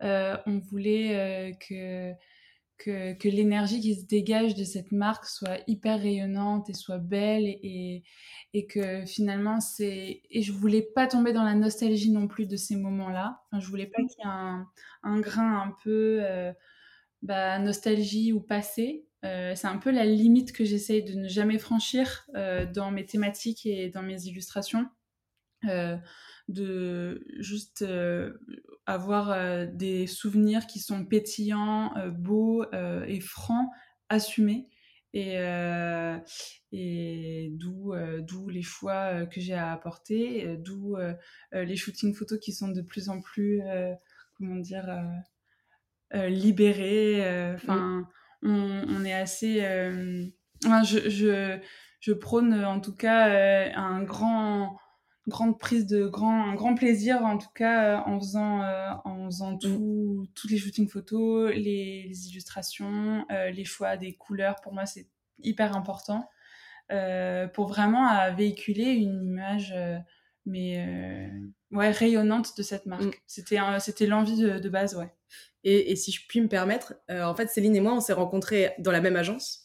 on 0.00 0.60
voulait 0.70 1.56
que 1.60 2.12
que, 2.78 3.14
que 3.14 3.28
l'énergie 3.28 3.80
qui 3.80 3.94
se 3.94 4.06
dégage 4.06 4.54
de 4.54 4.64
cette 4.64 4.92
marque 4.92 5.26
soit 5.26 5.58
hyper 5.66 6.00
rayonnante 6.00 6.68
et 6.70 6.74
soit 6.74 6.98
belle 6.98 7.46
et, 7.46 8.02
et 8.52 8.66
que 8.66 9.04
finalement 9.06 9.60
c'est 9.60 10.22
et 10.30 10.42
je 10.42 10.52
voulais 10.52 10.82
pas 10.82 11.06
tomber 11.06 11.32
dans 11.32 11.44
la 11.44 11.54
nostalgie 11.54 12.10
non 12.10 12.28
plus 12.28 12.46
de 12.46 12.56
ces 12.56 12.76
moments-là. 12.76 13.42
Enfin, 13.50 13.60
je 13.60 13.68
voulais 13.68 13.86
pas 13.86 14.02
qu'il 14.02 14.18
y 14.18 14.22
ait 14.22 14.30
un, 14.30 14.66
un, 15.02 15.20
grain 15.20 15.62
un 15.62 15.76
peu 15.82 16.18
euh, 16.22 16.52
bah, 17.22 17.58
nostalgie 17.58 18.32
ou 18.32 18.40
passé. 18.40 19.06
Euh, 19.24 19.54
c'est 19.54 19.68
un 19.68 19.78
peu 19.78 19.90
la 19.90 20.04
limite 20.04 20.52
que 20.52 20.64
j'essaye 20.64 21.02
de 21.02 21.14
ne 21.14 21.28
jamais 21.28 21.58
franchir 21.58 22.26
euh, 22.34 22.66
dans 22.66 22.90
mes 22.90 23.06
thématiques 23.06 23.64
et 23.66 23.88
dans 23.88 24.02
mes 24.02 24.24
illustrations. 24.26 24.86
De 26.48 27.24
juste 27.38 27.80
euh, 27.80 28.34
avoir 28.84 29.30
euh, 29.30 29.64
des 29.64 30.06
souvenirs 30.06 30.66
qui 30.66 30.78
sont 30.78 31.06
pétillants, 31.06 31.96
euh, 31.96 32.10
beaux 32.10 32.64
et 33.06 33.20
francs, 33.20 33.70
assumés. 34.08 34.68
Et, 35.16 35.36
et 36.72 37.52
d'où 37.52 37.92
d'où 38.22 38.48
les 38.48 38.62
choix 38.62 39.26
que 39.26 39.40
j'ai 39.40 39.54
à 39.54 39.70
apporter, 39.70 40.56
d'où 40.58 40.96
les 41.52 41.76
shootings 41.76 42.12
photos 42.12 42.40
qui 42.40 42.52
sont 42.52 42.66
de 42.66 42.82
plus 42.82 43.08
en 43.08 43.20
plus, 43.20 43.62
comment 44.36 44.56
dire, 44.56 44.92
libérés. 46.12 47.54
Enfin, 47.54 48.08
on, 48.42 48.82
on, 48.88 49.04
est 49.04 49.14
assez. 49.14 49.60
Enfin, 50.64 50.82
je, 50.82 51.08
je, 51.08 51.60
je, 52.00 52.12
prône 52.12 52.52
en 52.64 52.80
tout 52.80 52.96
cas 52.96 53.72
un 53.76 54.02
grand 54.02 54.80
grande 55.26 55.58
prise 55.58 55.86
de 55.86 56.06
grand, 56.06 56.50
un 56.50 56.54
grand 56.54 56.74
plaisir 56.74 57.24
en 57.24 57.38
tout 57.38 57.48
cas 57.54 57.84
euh, 57.84 58.02
en 58.04 58.18
faisant, 58.18 58.62
euh, 58.62 58.90
en 59.04 59.26
faisant 59.26 59.52
mm. 59.52 59.58
tout, 59.58 60.28
toutes 60.34 60.50
les 60.50 60.58
shootings 60.58 60.88
photos, 60.88 61.52
les, 61.54 62.28
illustrations, 62.28 63.24
euh, 63.30 63.50
les 63.50 63.64
choix 63.64 63.96
des 63.96 64.14
couleurs. 64.14 64.56
Pour 64.62 64.74
moi, 64.74 64.86
c'est 64.86 65.08
hyper 65.38 65.76
important 65.76 66.28
pour 67.54 67.66
vraiment 67.66 68.06
à 68.06 68.30
véhiculer 68.30 68.92
une 68.92 69.24
image 69.24 69.74
mais 70.44 70.86
ouais 71.72 71.90
rayonnante 71.90 72.56
de 72.58 72.62
cette 72.62 72.84
marque. 72.84 73.02
Mm. 73.02 73.12
C'était 73.26 73.58
c'était 73.78 74.06
l'envie 74.06 74.36
de, 74.36 74.68
base, 74.68 74.94
ouais. 74.94 75.10
Et, 75.64 75.90
et, 75.90 75.96
si 75.96 76.12
je 76.12 76.20
puis 76.28 76.42
me 76.42 76.46
permettre, 76.46 76.94
en 77.08 77.34
fait, 77.34 77.48
Céline 77.48 77.74
et 77.74 77.80
moi, 77.80 77.94
on 77.94 78.00
s'est 78.00 78.12
rencontrés 78.12 78.74
dans 78.78 78.92
la 78.92 79.00
même 79.00 79.16
agence. 79.16 79.64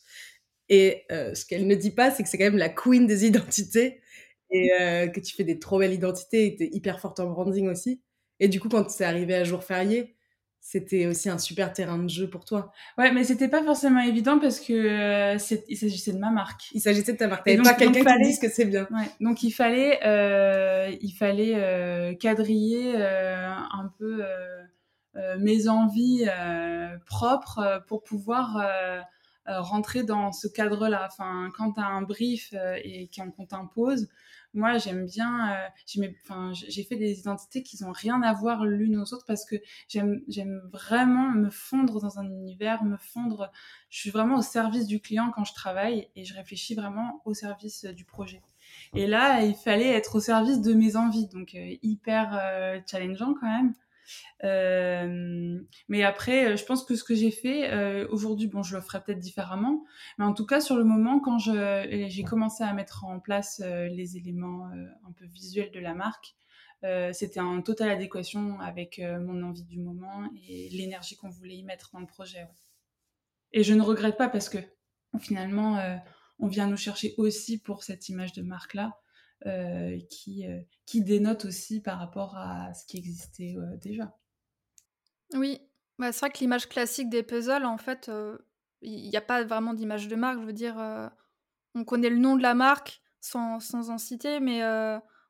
Et 0.69 1.05
ce 1.09 1.45
qu'elle 1.45 1.67
ne 1.67 1.75
dit 1.75 1.91
pas, 1.91 2.09
c'est 2.09 2.23
que 2.23 2.29
c'est 2.29 2.37
quand 2.37 2.45
même 2.45 2.57
la 2.57 2.69
queen 2.69 3.05
des 3.05 3.25
identités 3.25 3.99
et 4.51 4.71
euh, 4.79 5.07
que 5.07 5.19
tu 5.19 5.35
fais 5.35 5.43
des 5.43 5.59
trop 5.59 5.79
belles 5.79 5.93
identités 5.93 6.45
et 6.45 6.55
tu 6.55 6.63
es 6.63 6.69
hyper 6.71 6.99
forte 6.99 7.19
en 7.19 7.27
branding 7.27 7.67
aussi. 7.69 8.01
Et 8.39 8.47
du 8.47 8.59
coup, 8.59 8.69
quand 8.69 8.89
c'est 8.89 9.05
arrivé 9.05 9.35
à 9.35 9.43
jour 9.43 9.63
férié, 9.63 10.15
c'était 10.61 11.07
aussi 11.07 11.29
un 11.29 11.37
super 11.37 11.71
terrain 11.71 11.97
de 11.97 12.09
jeu 12.09 12.29
pour 12.29 12.45
toi. 12.45 12.71
Ouais, 12.97 13.11
mais 13.11 13.23
c'était 13.23 13.47
pas 13.47 13.63
forcément 13.63 14.01
évident 14.01 14.39
parce 14.39 14.59
que 14.59 14.73
euh, 14.73 15.59
il 15.67 15.77
s'agissait 15.77 16.11
de 16.11 16.19
ma 16.19 16.31
marque. 16.31 16.69
Il 16.73 16.81
s'agissait 16.81 17.13
de 17.13 17.17
ta 17.17 17.27
marque. 17.27 17.45
T'avais 17.45 17.61
pas 17.61 17.73
quelqu'un 17.73 18.03
qui 18.03 18.23
dise 18.23 18.39
que 18.39 18.49
c'est 18.49 18.65
bien. 18.65 18.87
Ouais. 18.91 19.09
Donc 19.21 19.41
il 19.43 19.51
fallait, 19.51 19.99
euh, 20.05 20.93
il 21.01 21.11
fallait 21.11 21.55
euh, 21.55 22.13
quadriller 22.13 22.95
un 22.95 23.91
peu 23.97 24.23
mes 25.39 25.67
envies 25.67 26.27
propres 27.05 27.83
pour 27.87 28.03
pouvoir 28.03 28.61
rentrer 29.47 30.03
dans 30.03 30.31
ce 30.31 30.47
cadre-là. 30.47 31.07
Enfin, 31.11 31.49
quand 31.57 31.73
tu 31.73 31.81
as 31.81 31.87
un 31.87 32.01
brief 32.01 32.53
et 32.83 33.09
qu'on 33.15 33.45
t'impose, 33.45 34.07
moi, 34.53 34.77
j'aime 34.77 35.05
bien. 35.05 35.53
Euh, 35.53 35.67
j'ai 36.67 36.83
fait 36.83 36.95
des 36.95 37.19
identités 37.19 37.63
qui 37.63 37.81
n'ont 37.83 37.91
rien 37.91 38.21
à 38.21 38.33
voir 38.33 38.65
l'une 38.65 38.97
aux 38.97 39.13
autres 39.13 39.25
parce 39.25 39.45
que 39.45 39.55
j'aime 39.87 40.61
vraiment 40.71 41.29
me 41.31 41.49
fondre 41.49 42.01
dans 42.01 42.19
un 42.19 42.25
univers, 42.25 42.83
me 42.83 42.97
fondre. 42.97 43.51
Je 43.89 43.99
suis 43.99 44.09
vraiment 44.09 44.37
au 44.37 44.41
service 44.41 44.87
du 44.87 44.99
client 44.99 45.31
quand 45.33 45.43
je 45.43 45.53
travaille 45.53 46.09
et 46.15 46.25
je 46.25 46.33
réfléchis 46.33 46.75
vraiment 46.75 47.21
au 47.25 47.33
service 47.33 47.85
du 47.85 48.05
projet. 48.05 48.41
Et 48.95 49.07
là, 49.07 49.43
il 49.43 49.55
fallait 49.55 49.89
être 49.89 50.15
au 50.15 50.19
service 50.19 50.61
de 50.61 50.73
mes 50.73 50.95
envies, 50.95 51.27
donc 51.27 51.55
euh, 51.55 51.75
hyper 51.81 52.37
euh, 52.41 52.79
challengeant 52.89 53.33
quand 53.39 53.47
même. 53.47 53.73
Euh, 54.43 55.59
mais 55.87 56.03
après, 56.03 56.57
je 56.57 56.65
pense 56.65 56.83
que 56.83 56.95
ce 56.95 57.03
que 57.03 57.15
j'ai 57.15 57.31
fait 57.31 58.05
aujourd'hui, 58.05 58.47
bon, 58.47 58.63
je 58.63 58.75
le 58.75 58.81
ferai 58.81 59.03
peut-être 59.03 59.19
différemment, 59.19 59.83
mais 60.17 60.25
en 60.25 60.33
tout 60.33 60.45
cas, 60.45 60.61
sur 60.61 60.77
le 60.77 60.83
moment, 60.83 61.19
quand 61.19 61.37
j'ai 61.39 62.23
commencé 62.23 62.63
à 62.63 62.73
mettre 62.73 63.05
en 63.05 63.19
place 63.19 63.61
les 63.61 64.17
éléments 64.17 64.69
un 65.07 65.11
peu 65.11 65.25
visuels 65.25 65.71
de 65.71 65.79
la 65.79 65.93
marque, 65.93 66.35
c'était 67.11 67.39
en 67.39 67.61
totale 67.61 67.89
adéquation 67.89 68.59
avec 68.59 69.01
mon 69.21 69.43
envie 69.43 69.65
du 69.65 69.79
moment 69.79 70.29
et 70.47 70.69
l'énergie 70.69 71.15
qu'on 71.15 71.29
voulait 71.29 71.57
y 71.57 71.63
mettre 71.63 71.91
dans 71.93 71.99
le 71.99 72.07
projet. 72.07 72.47
Et 73.51 73.63
je 73.63 73.73
ne 73.73 73.81
regrette 73.81 74.17
pas 74.17 74.29
parce 74.29 74.49
que 74.49 74.59
finalement, 75.19 75.79
on 76.39 76.47
vient 76.47 76.67
nous 76.67 76.77
chercher 76.77 77.13
aussi 77.17 77.59
pour 77.59 77.83
cette 77.83 78.09
image 78.09 78.33
de 78.33 78.41
marque-là, 78.41 78.87
euh, 78.87 79.08
qui, 80.09 80.47
euh, 80.47 80.59
qui 80.85 81.03
dénote 81.03 81.45
aussi 81.45 81.81
par 81.81 81.99
rapport 81.99 82.35
à 82.37 82.73
ce 82.73 82.85
qui 82.85 82.97
existait 82.97 83.55
euh, 83.57 83.77
déjà. 83.77 84.15
Oui, 85.33 85.59
bah, 85.97 86.11
c'est 86.11 86.19
vrai 86.19 86.31
que 86.31 86.39
l'image 86.39 86.67
classique 86.67 87.09
des 87.09 87.23
puzzles, 87.23 87.65
en 87.65 87.77
fait, 87.77 88.11
il 88.81 89.09
n'y 89.09 89.17
a 89.17 89.21
pas 89.21 89.43
vraiment 89.43 89.73
d'image 89.73 90.07
de 90.07 90.15
marque. 90.15 90.41
Je 90.41 90.45
veux 90.45 90.53
dire, 90.53 90.77
on 91.75 91.83
connaît 91.83 92.09
le 92.09 92.17
nom 92.17 92.35
de 92.35 92.41
la 92.41 92.55
marque 92.55 93.01
sans, 93.21 93.59
sans 93.59 93.91
en 93.91 93.97
citer, 93.97 94.39
mais 94.39 94.63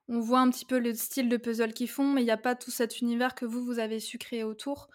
on 0.07 0.19
voit 0.19 0.39
un 0.39 0.49
petit 0.49 0.65
peu 0.65 0.79
le 0.79 0.93
style 0.93 1.27
de 1.27 1.37
puzzle 1.37 1.73
qu'ils 1.73 1.89
font, 1.89 2.13
mais 2.13 2.21
il 2.21 2.25
n'y 2.25 2.31
a 2.31 2.37
pas 2.37 2.55
tout 2.55 2.71
cet 2.71 3.01
univers 3.01 3.35
que 3.35 3.45
vous, 3.45 3.65
vous 3.65 3.79
avez 3.79 3.99
su 3.99 4.17
créer 4.17 4.43
autour. 4.43 4.89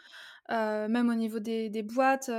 Même 0.50 1.08
au 1.08 1.14
niveau 1.14 1.38
des, 1.38 1.82
boîtes, 1.82 2.30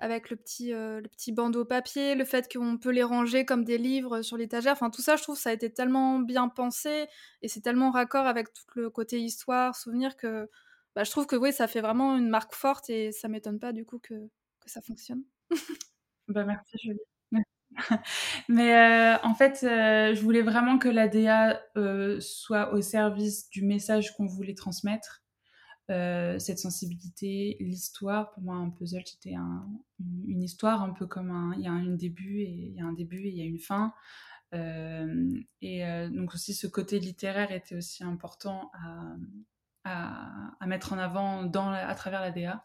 avec 0.00 0.30
le 0.30 0.36
petit, 0.36 0.72
euh, 0.72 1.00
le 1.00 1.08
petit 1.08 1.30
bandeau 1.30 1.64
papier, 1.64 2.14
le 2.14 2.24
fait 2.24 2.50
qu'on 2.50 2.78
peut 2.78 2.90
les 2.90 3.02
ranger 3.02 3.44
comme 3.44 3.64
des 3.64 3.78
livres 3.78 4.22
sur 4.22 4.36
l'étagère. 4.36 4.72
Enfin, 4.72 4.90
tout 4.90 5.02
ça, 5.02 5.16
je 5.16 5.22
trouve, 5.22 5.38
ça 5.38 5.50
a 5.50 5.52
été 5.52 5.70
tellement 5.70 6.18
bien 6.18 6.48
pensé 6.48 7.06
et 7.42 7.48
c'est 7.48 7.60
tellement 7.60 7.90
raccord 7.90 8.26
avec 8.26 8.52
tout 8.52 8.64
le 8.76 8.90
côté 8.90 9.20
histoire, 9.20 9.76
souvenir 9.76 10.16
que 10.16 10.48
bah, 10.96 11.04
je 11.04 11.10
trouve 11.10 11.26
que 11.26 11.36
oui, 11.36 11.52
ça 11.52 11.68
fait 11.68 11.82
vraiment 11.82 12.16
une 12.16 12.30
marque 12.30 12.54
forte 12.54 12.88
et 12.90 13.12
ça 13.12 13.28
m'étonne 13.28 13.58
pas 13.58 13.72
du 13.72 13.84
coup 13.84 13.98
que, 13.98 14.14
que 14.14 14.70
ça 14.70 14.80
fonctionne. 14.80 15.22
bah, 16.28 16.44
merci 16.44 16.78
Julie. 16.82 16.98
Mais 18.48 18.74
euh, 18.74 19.16
en 19.22 19.34
fait, 19.34 19.60
euh, 19.62 20.14
je 20.14 20.20
voulais 20.22 20.42
vraiment 20.42 20.78
que 20.78 20.88
l'ADA 20.88 21.62
soit 22.20 22.72
au 22.72 22.80
service 22.80 23.48
du 23.50 23.64
message 23.64 24.16
qu'on 24.16 24.26
voulait 24.26 24.54
transmettre 24.54 25.19
euh, 25.90 26.38
cette 26.38 26.60
sensibilité, 26.60 27.56
l'histoire. 27.58 28.30
Pour 28.32 28.44
moi, 28.44 28.54
un 28.54 28.70
puzzle, 28.70 29.02
c'était 29.04 29.34
une 30.28 30.42
histoire 30.42 30.82
un 30.82 30.90
peu 30.90 31.06
comme 31.06 31.30
un. 31.30 31.54
Il 31.56 31.64
y 31.64 31.66
a 31.66 31.72
un 31.72 31.86
début 31.86 32.40
et 32.40 32.50
il 32.50 32.74
y 32.74 32.80
a 32.80 32.84
un 32.84 32.92
début 32.92 33.26
et 33.26 33.30
il 33.30 33.36
y 33.36 33.42
a 33.42 33.44
une 33.44 33.58
fin. 33.58 33.92
Euh, 34.54 35.32
et 35.62 35.84
euh, 35.84 36.08
donc 36.08 36.34
aussi, 36.34 36.54
ce 36.54 36.68
côté 36.68 37.00
littéraire 37.00 37.50
était 37.50 37.74
aussi 37.74 38.04
important 38.04 38.70
à, 38.72 39.16
mettre 40.66 40.92
en 40.92 40.98
avant 40.98 41.42
dans 41.42 41.70
à 41.72 41.94
travers 41.96 42.20
la 42.20 42.30
DA. 42.30 42.64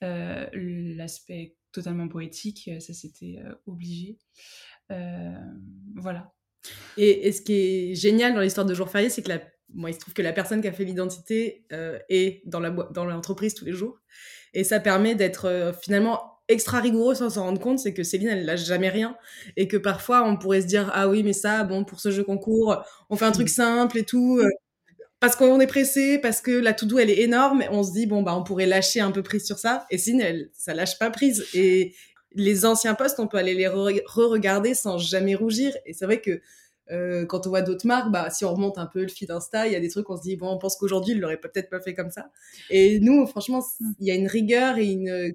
L'aspect 0.00 1.56
totalement 1.72 2.08
poétique, 2.08 2.70
ça 2.80 2.94
c'était 2.94 3.42
obligé. 3.66 4.18
voilà. 4.88 6.32
Et, 6.96 7.28
et, 7.28 7.32
ce 7.32 7.42
qui 7.42 7.52
est 7.52 7.94
génial 7.94 8.34
dans 8.34 8.40
l'histoire 8.40 8.66
de 8.66 8.74
Jour 8.74 8.88
Férié, 8.88 9.08
c'est 9.10 9.22
que 9.22 9.28
la 9.28 9.40
moi, 9.74 9.90
il 9.90 9.94
se 9.94 9.98
trouve 9.98 10.14
que 10.14 10.22
la 10.22 10.32
personne 10.32 10.60
qui 10.60 10.68
a 10.68 10.72
fait 10.72 10.84
l'identité 10.84 11.64
euh, 11.72 11.98
est 12.08 12.42
dans 12.46 12.60
l'entreprise 13.04 13.54
tous 13.54 13.64
les 13.64 13.72
jours. 13.72 14.00
Et 14.54 14.64
ça 14.64 14.80
permet 14.80 15.14
d'être 15.14 15.46
euh, 15.46 15.72
finalement 15.72 16.40
extra 16.48 16.80
rigoureux 16.80 17.14
sans 17.14 17.30
s'en 17.30 17.44
rendre 17.44 17.60
compte, 17.60 17.78
c'est 17.78 17.94
que 17.94 18.02
Céline, 18.02 18.28
elle 18.28 18.44
lâche 18.44 18.64
jamais 18.64 18.88
rien. 18.88 19.16
Et 19.56 19.68
que 19.68 19.76
parfois, 19.76 20.24
on 20.24 20.36
pourrait 20.36 20.62
se 20.62 20.66
dire, 20.66 20.90
ah 20.94 21.08
oui, 21.08 21.22
mais 21.22 21.32
ça, 21.32 21.62
bon, 21.62 21.84
pour 21.84 22.00
ce 22.00 22.10
jeu 22.10 22.24
concours, 22.24 22.82
on 23.08 23.16
fait 23.16 23.24
un 23.24 23.32
truc 23.32 23.48
simple 23.48 23.98
et 23.98 24.04
tout. 24.04 24.38
Euh, 24.38 24.48
parce 25.20 25.36
qu'on 25.36 25.60
est 25.60 25.66
pressé, 25.66 26.18
parce 26.18 26.40
que 26.40 26.50
la 26.50 26.72
to-do, 26.72 26.98
elle 26.98 27.10
est 27.10 27.20
énorme. 27.20 27.62
On 27.70 27.82
se 27.82 27.92
dit, 27.92 28.06
bon, 28.06 28.22
bah, 28.22 28.34
on 28.34 28.42
pourrait 28.42 28.66
lâcher 28.66 29.00
un 29.00 29.12
peu 29.12 29.22
prise 29.22 29.44
sur 29.44 29.58
ça. 29.58 29.86
Et 29.90 29.98
Céline, 29.98 30.20
elle, 30.22 30.50
ça 30.54 30.74
lâche 30.74 30.98
pas 30.98 31.10
prise. 31.10 31.46
Et 31.54 31.94
les 32.32 32.64
anciens 32.64 32.94
postes, 32.94 33.20
on 33.20 33.28
peut 33.28 33.38
aller 33.38 33.54
les 33.54 33.68
re-regarder 33.68 34.74
sans 34.74 34.98
jamais 34.98 35.34
rougir. 35.34 35.76
Et 35.86 35.92
c'est 35.92 36.06
vrai 36.06 36.20
que 36.20 36.40
euh, 36.90 37.24
quand 37.26 37.46
on 37.46 37.50
voit 37.50 37.62
d'autres 37.62 37.86
marques, 37.86 38.10
bah, 38.10 38.30
si 38.30 38.44
on 38.44 38.52
remonte 38.52 38.78
un 38.78 38.86
peu 38.86 39.02
le 39.02 39.08
feed 39.08 39.30
Insta, 39.30 39.66
il 39.66 39.72
y 39.72 39.76
a 39.76 39.80
des 39.80 39.88
trucs, 39.88 40.08
on 40.10 40.16
se 40.16 40.22
dit, 40.22 40.36
bon, 40.36 40.48
on 40.48 40.58
pense 40.58 40.76
qu'aujourd'hui, 40.76 41.14
il 41.14 41.20
l'aurait 41.20 41.40
peut-être 41.40 41.70
pas 41.70 41.80
fait 41.80 41.94
comme 41.94 42.10
ça. 42.10 42.30
Et 42.68 43.00
nous, 43.00 43.26
franchement, 43.26 43.60
mm. 43.80 43.92
il 44.00 44.06
y 44.06 44.10
a 44.10 44.14
une 44.14 44.26
rigueur 44.26 44.78
et 44.78 44.86
une, 44.86 45.32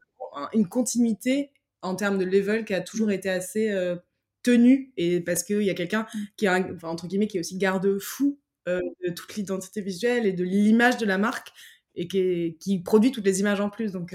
une 0.53 0.67
continuité 0.67 1.51
en 1.81 1.95
termes 1.95 2.17
de 2.17 2.25
level 2.25 2.65
qui 2.65 2.73
a 2.73 2.81
toujours 2.81 3.11
été 3.11 3.29
assez 3.29 3.71
euh, 3.71 3.95
tenue. 4.43 4.91
Et 4.97 5.21
parce 5.21 5.43
qu'il 5.43 5.61
y 5.61 5.69
a 5.69 5.73
quelqu'un 5.73 6.07
mm. 6.13 6.19
qui, 6.37 6.47
a, 6.47 6.59
enfin, 6.75 6.89
entre 6.89 7.07
guillemets, 7.07 7.27
qui 7.27 7.37
est 7.37 7.41
aussi 7.41 7.57
garde-fou 7.57 8.39
euh, 8.67 8.81
de 9.05 9.11
toute 9.11 9.35
l'identité 9.35 9.81
visuelle 9.81 10.25
et 10.25 10.33
de 10.33 10.43
l'image 10.43 10.97
de 10.97 11.05
la 11.05 11.17
marque 11.17 11.49
et 11.95 12.07
qui, 12.07 12.57
qui, 12.59 12.79
produit 12.79 13.11
toutes 13.11 13.25
les 13.25 13.39
images 13.39 13.61
en 13.61 13.69
plus. 13.69 13.93
Donc, 13.93 14.13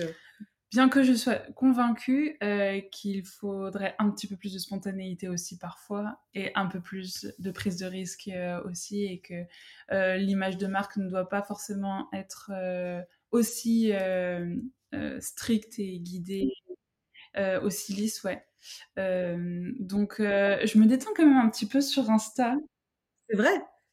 bien 0.70 0.88
que 0.88 1.02
je 1.02 1.12
sois 1.14 1.36
convaincue 1.54 2.36
euh, 2.42 2.80
qu'il 2.92 3.24
faudrait 3.24 3.96
un 3.98 4.10
petit 4.10 4.26
peu 4.26 4.36
plus 4.36 4.52
de 4.52 4.58
spontanéité 4.58 5.28
aussi 5.28 5.58
parfois 5.58 6.20
et 6.34 6.52
un 6.54 6.66
peu 6.66 6.80
plus 6.80 7.26
de 7.38 7.50
prise 7.50 7.76
de 7.76 7.86
risque 7.86 8.28
euh, 8.28 8.62
aussi 8.64 9.04
et 9.04 9.20
que 9.20 9.44
euh, 9.92 10.16
l'image 10.16 10.58
de 10.58 10.66
marque 10.68 10.96
ne 10.96 11.08
doit 11.08 11.28
pas 11.28 11.42
forcément 11.42 12.08
être 12.12 12.52
aussi 13.32 13.92
stricte 15.20 15.78
et 15.78 15.98
guidée, 15.98 16.52
aussi 17.62 17.92
lisse, 17.92 18.22
ouais. 18.24 18.44
donc 18.96 20.16
je 20.18 20.78
me 20.78 20.86
détends 20.86 21.10
quand 21.16 21.26
même 21.26 21.36
un 21.36 21.50
petit 21.50 21.66
peu 21.66 21.80
sur 21.80 22.10
Insta. 22.10 22.54
C'est 23.28 23.36
vrai? 23.36 23.52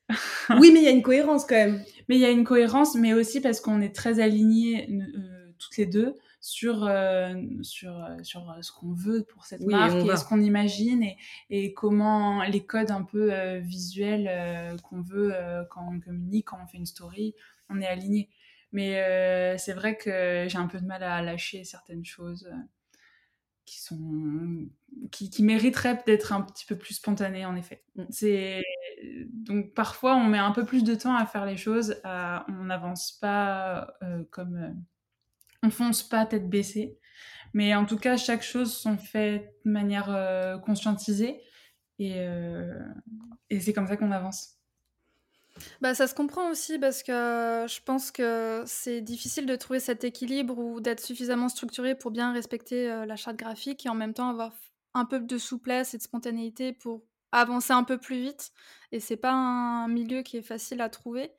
Oui, 0.61 0.71
mais 0.71 0.79
il 0.79 0.85
y 0.85 0.87
a 0.87 0.91
une 0.91 1.03
cohérence 1.03 1.43
quand 1.43 1.55
même. 1.55 1.83
Mais 2.07 2.15
il 2.15 2.21
y 2.21 2.25
a 2.25 2.29
une 2.29 2.45
cohérence, 2.45 2.95
mais 2.95 3.13
aussi 3.13 3.41
parce 3.41 3.59
qu'on 3.59 3.81
est 3.81 3.93
très 3.93 4.21
alignés 4.21 4.87
toutes 5.59 5.75
les 5.75 5.85
deux 5.85 6.15
sur, 6.39 6.86
euh, 6.86 7.36
sur, 7.62 8.04
euh, 8.04 8.17
sur 8.23 8.50
euh, 8.50 8.62
ce 8.62 8.71
qu'on 8.71 8.93
veut 8.93 9.23
pour 9.23 9.45
cette 9.45 9.62
marque 9.62 9.95
et, 9.95 10.15
ce 10.15 10.26
qu'on 10.26 10.41
imagine 10.41 11.04
et, 11.04 11.17
et, 11.50 11.73
comment 11.73 12.43
les 12.43 12.65
codes 12.65 12.91
un 12.91 13.04
peu 13.04 13.58
visuels 13.58 14.78
qu'on 14.84 15.02
veut 15.02 15.34
quand 15.69 15.88
on 15.91 16.00
communique, 16.00 16.47
quand 16.47 16.60
on 16.63 16.67
fait 16.67 16.78
une 16.78 16.86
story, 16.86 17.36
on 17.69 17.82
est 17.82 17.88
aligné. 17.88 18.30
Mais 18.71 19.58
c'est 19.58 19.73
vrai 19.73 19.97
que 19.97 20.45
j'ai 20.47 20.58
un 20.58 20.67
peu 20.67 20.80
de 20.80 20.86
mal 20.86 21.04
à 21.04 21.21
lâcher 21.21 21.63
certaines 21.63 22.06
choses 22.06 22.50
qui 23.65 23.82
sont 23.82 24.69
qui, 25.12 25.30
qui 25.30 25.43
mériteraient 25.43 26.02
d'être 26.06 26.32
un 26.32 26.41
petit 26.41 26.65
peu 26.65 26.78
plus 26.78 26.93
spontanées 26.93 27.45
en 27.45 27.56
effet. 27.56 27.84
Mm. 27.95 28.04
C'est 28.10 28.63
donc 29.32 29.73
parfois 29.73 30.15
on 30.15 30.26
met 30.26 30.38
un 30.38 30.52
peu 30.52 30.65
plus 30.65 30.84
de 30.84 30.95
temps 30.95 31.15
à 31.15 31.26
faire 31.26 31.45
les 31.45 31.58
choses, 31.58 32.00
on 32.04 32.63
n'avance 32.63 33.13
pas 33.13 33.93
comme 34.32 34.76
on 35.67 35.69
fonce 35.69 36.03
pas 36.03 36.25
tête 36.25 36.49
baissée. 36.49 36.97
Mais 37.53 37.75
en 37.75 37.86
tout 37.86 37.97
cas, 37.97 38.17
chaque 38.17 38.43
chose 38.43 38.75
sont 38.75 38.97
faites 38.97 39.53
de 39.65 39.71
manière 39.71 40.10
euh, 40.10 40.58
conscientisée 40.58 41.41
euh, 42.01 42.80
et, 43.49 43.60
c'est 43.60 43.73
comme 43.73 43.88
ça 43.88 43.97
qu'on 43.97 44.12
avance. 44.12 44.60
Bah, 45.82 45.95
ça 45.95 46.06
se 46.06 46.13
comprend 46.13 46.51
aussi 46.51 46.77
parce 46.77 47.01
que 47.01 47.65
je 47.67 47.82
pense 47.84 48.12
que 48.12 48.63
c'est 48.67 49.01
difficile 49.01 49.47
de 49.47 49.56
trouver 49.56 49.80
cet 49.80 50.03
équilibre 50.03 50.60
ou 50.60 50.80
d'être 50.82 50.99
suffisamment 50.99 51.49
structuré 51.49 51.95
pour 51.95 52.12
bien 52.12 52.32
respecter 52.32 52.91
euh, 52.91 53.06
la 53.06 53.15
charte 53.15 53.38
graphique 53.38 53.86
et 53.86 53.89
en 53.89 53.95
même 53.95 54.13
temps 54.13 54.30
avoir 54.30 54.53
un 54.93 55.06
peu 55.06 55.19
de 55.19 55.38
souplesse 55.38 55.95
et 55.95 55.97
de 55.97 56.03
spontanéité 56.03 56.73
pour 56.73 57.03
avancer 57.32 57.73
un 57.73 57.84
peu 57.84 57.97
plus 57.97 58.21
vite. 58.21 58.51
Et 58.91 58.99
c'est 58.99 59.17
pas 59.17 59.34
un 59.34 59.88
milieu 59.88 60.21
qui 60.21 60.38
est 60.38 60.43
facile 60.43 60.82
à 60.82 60.89
trouver. 60.89 61.32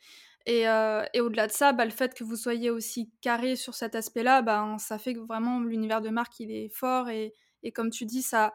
Euh, 0.48 1.04
et, 1.12 1.20
au-delà 1.20 1.46
de 1.46 1.52
ça, 1.52 1.72
bah, 1.72 1.84
le 1.84 1.90
fait 1.90 2.14
que 2.14 2.24
vous 2.24 2.36
soyez 2.36 2.70
aussi 2.70 3.10
carré 3.20 3.56
sur 3.56 3.74
cet 3.74 3.94
aspect-là, 3.94 4.42
bah, 4.42 4.76
ça 4.78 4.98
fait 4.98 5.14
que 5.14 5.20
vraiment 5.20 5.60
l'univers 5.60 6.00
de 6.00 6.08
marque 6.08 6.40
il 6.40 6.50
est 6.50 6.70
fort 6.70 7.10
et, 7.10 7.34
comme 7.74 7.90
tu 7.90 8.06
dis, 8.06 8.22
ça, 8.22 8.52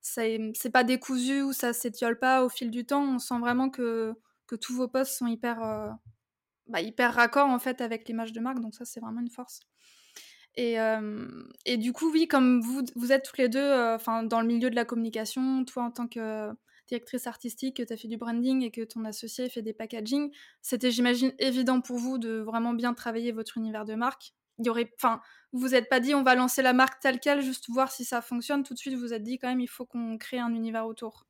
ça 0.00 0.22
c'est 0.54 0.70
pas 0.70 0.84
décousu 0.84 1.42
ou 1.42 1.52
ça 1.52 1.72
s'étiole 1.72 2.18
pas 2.18 2.44
au 2.44 2.48
fil 2.48 2.70
du 2.70 2.86
temps. 2.86 3.02
On 3.02 3.18
sent 3.18 3.38
vraiment 3.40 3.68
que, 3.70 4.14
tous 4.60 4.74
vos 4.74 4.88
posts 4.88 5.18
sont 5.18 5.26
hyper, 5.26 5.62
euh, 5.64 5.90
bah, 6.68 6.80
hyper 6.80 7.14
raccords 7.14 7.48
en 7.48 7.58
fait 7.58 7.80
avec 7.80 8.08
l'image 8.08 8.32
de 8.32 8.40
marque, 8.40 8.60
donc 8.60 8.74
ça 8.74 8.84
c'est 8.84 9.00
vraiment 9.00 9.20
une 9.20 9.30
force. 9.30 9.60
Et, 10.56 10.80
euh, 10.80 11.26
du 11.76 11.92
coup, 11.92 12.10
oui, 12.12 12.28
comme 12.28 12.60
vous, 12.60 13.12
êtes 13.12 13.24
toutes 13.24 13.38
les 13.38 13.48
deux 13.48 13.98
dans 14.24 14.40
le 14.40 14.46
milieu 14.46 14.70
de 14.70 14.76
la 14.76 14.84
communication, 14.84 15.64
toi 15.64 15.84
en 15.84 15.90
tant 15.90 16.06
que 16.06 16.50
directrice 16.86 17.26
artistique, 17.26 17.76
que 17.78 17.82
tu 17.82 17.92
as 17.92 17.96
fait 17.96 18.08
du 18.08 18.16
branding 18.16 18.62
et 18.62 18.70
que 18.70 18.82
ton 18.82 19.04
associé 19.04 19.48
fait 19.48 19.62
des 19.62 19.72
packaging, 19.72 20.30
c'était, 20.62 20.90
j'imagine, 20.90 21.32
évident 21.38 21.80
pour 21.80 21.98
vous 21.98 22.18
de 22.18 22.38
vraiment 22.38 22.72
bien 22.74 22.94
travailler 22.94 23.32
votre 23.32 23.56
univers 23.58 23.84
de 23.84 23.94
marque? 23.94 24.34
Il 24.58 24.66
y 24.66 24.70
aurait, 24.70 24.88
enfin, 24.96 25.20
vous 25.52 25.60
vous 25.60 25.74
êtes 25.74 25.88
pas 25.88 25.98
dit 25.98 26.14
on 26.14 26.22
va 26.22 26.36
lancer 26.36 26.62
la 26.62 26.72
marque 26.72 27.00
telle 27.00 27.18
quelle, 27.18 27.42
juste 27.42 27.68
voir 27.70 27.90
si 27.90 28.04
ça 28.04 28.20
fonctionne. 28.22 28.62
Tout 28.62 28.74
de 28.74 28.78
suite, 28.78 28.94
vous 28.94 29.00
vous 29.00 29.12
êtes 29.12 29.24
dit 29.24 29.38
quand 29.38 29.48
même 29.48 29.60
il 29.60 29.66
faut 29.66 29.84
qu'on 29.84 30.16
crée 30.16 30.38
un 30.38 30.54
univers 30.54 30.86
autour. 30.86 31.26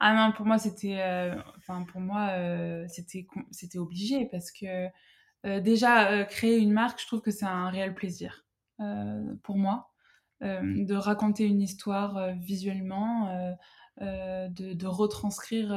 Ah 0.00 0.14
non, 0.14 0.32
pour 0.32 0.46
moi, 0.46 0.58
c'était 0.58 0.98
enfin, 1.58 1.84
pour 1.84 2.00
moi, 2.00 2.30
c'était 2.88 3.26
c'était 3.50 3.78
obligé 3.78 4.26
parce 4.30 4.50
que 4.50 4.88
déjà, 5.60 6.24
créer 6.24 6.58
une 6.58 6.72
marque, 6.72 7.00
je 7.02 7.06
trouve 7.06 7.20
que 7.20 7.30
c'est 7.30 7.44
un 7.44 7.68
réel 7.68 7.94
plaisir 7.94 8.46
pour 9.42 9.58
moi. 9.58 9.90
de 10.40 10.94
raconter 10.94 11.44
une 11.44 11.60
histoire 11.60 12.34
visuellement, 12.36 13.56
de, 14.00 14.72
de, 14.72 14.86
retranscrire 14.86 15.72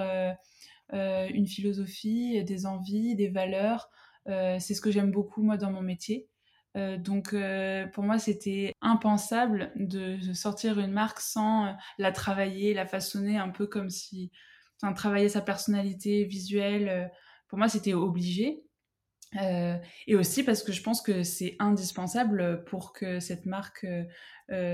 une 0.91 1.47
philosophie, 1.47 2.43
des 2.43 2.65
envies, 2.65 3.15
des 3.15 3.29
valeurs. 3.29 3.89
c'est 4.25 4.73
ce 4.73 4.81
que 4.81 4.91
j'aime 4.91 5.11
beaucoup, 5.11 5.43
moi, 5.43 5.57
dans 5.57 5.71
mon 5.71 5.81
métier. 5.81 6.27
Euh, 6.77 6.97
donc 6.97 7.33
euh, 7.33 7.85
pour 7.87 8.03
moi 8.03 8.17
c'était 8.17 8.73
impensable 8.81 9.73
de, 9.75 10.17
sortir 10.33 10.79
une 10.79 10.93
marque 10.93 11.19
sans 11.19 11.65
euh, 11.65 11.71
la 11.97 12.11
travailler, 12.13 12.73
la 12.73 12.85
façonner 12.85 13.37
un 13.37 13.49
peu 13.49 13.67
comme 13.67 13.89
si 13.89 14.31
enfin, 14.81 14.93
travailler 14.93 15.27
sa 15.27 15.41
personnalité 15.41 16.23
visuelle. 16.23 17.11
pour 17.49 17.57
moi 17.57 17.67
c'était 17.67 17.93
obligé. 17.93 18.63
Et 19.33 20.15
aussi 20.15 20.43
parce 20.43 20.61
que 20.61 20.71
je 20.71 20.83
pense 20.83 21.01
que 21.01 21.23
c'est 21.23 21.55
indispensable 21.59 22.63
pour 22.65 22.91
que 22.91 23.19
cette 23.19 23.45
marque 23.45 23.85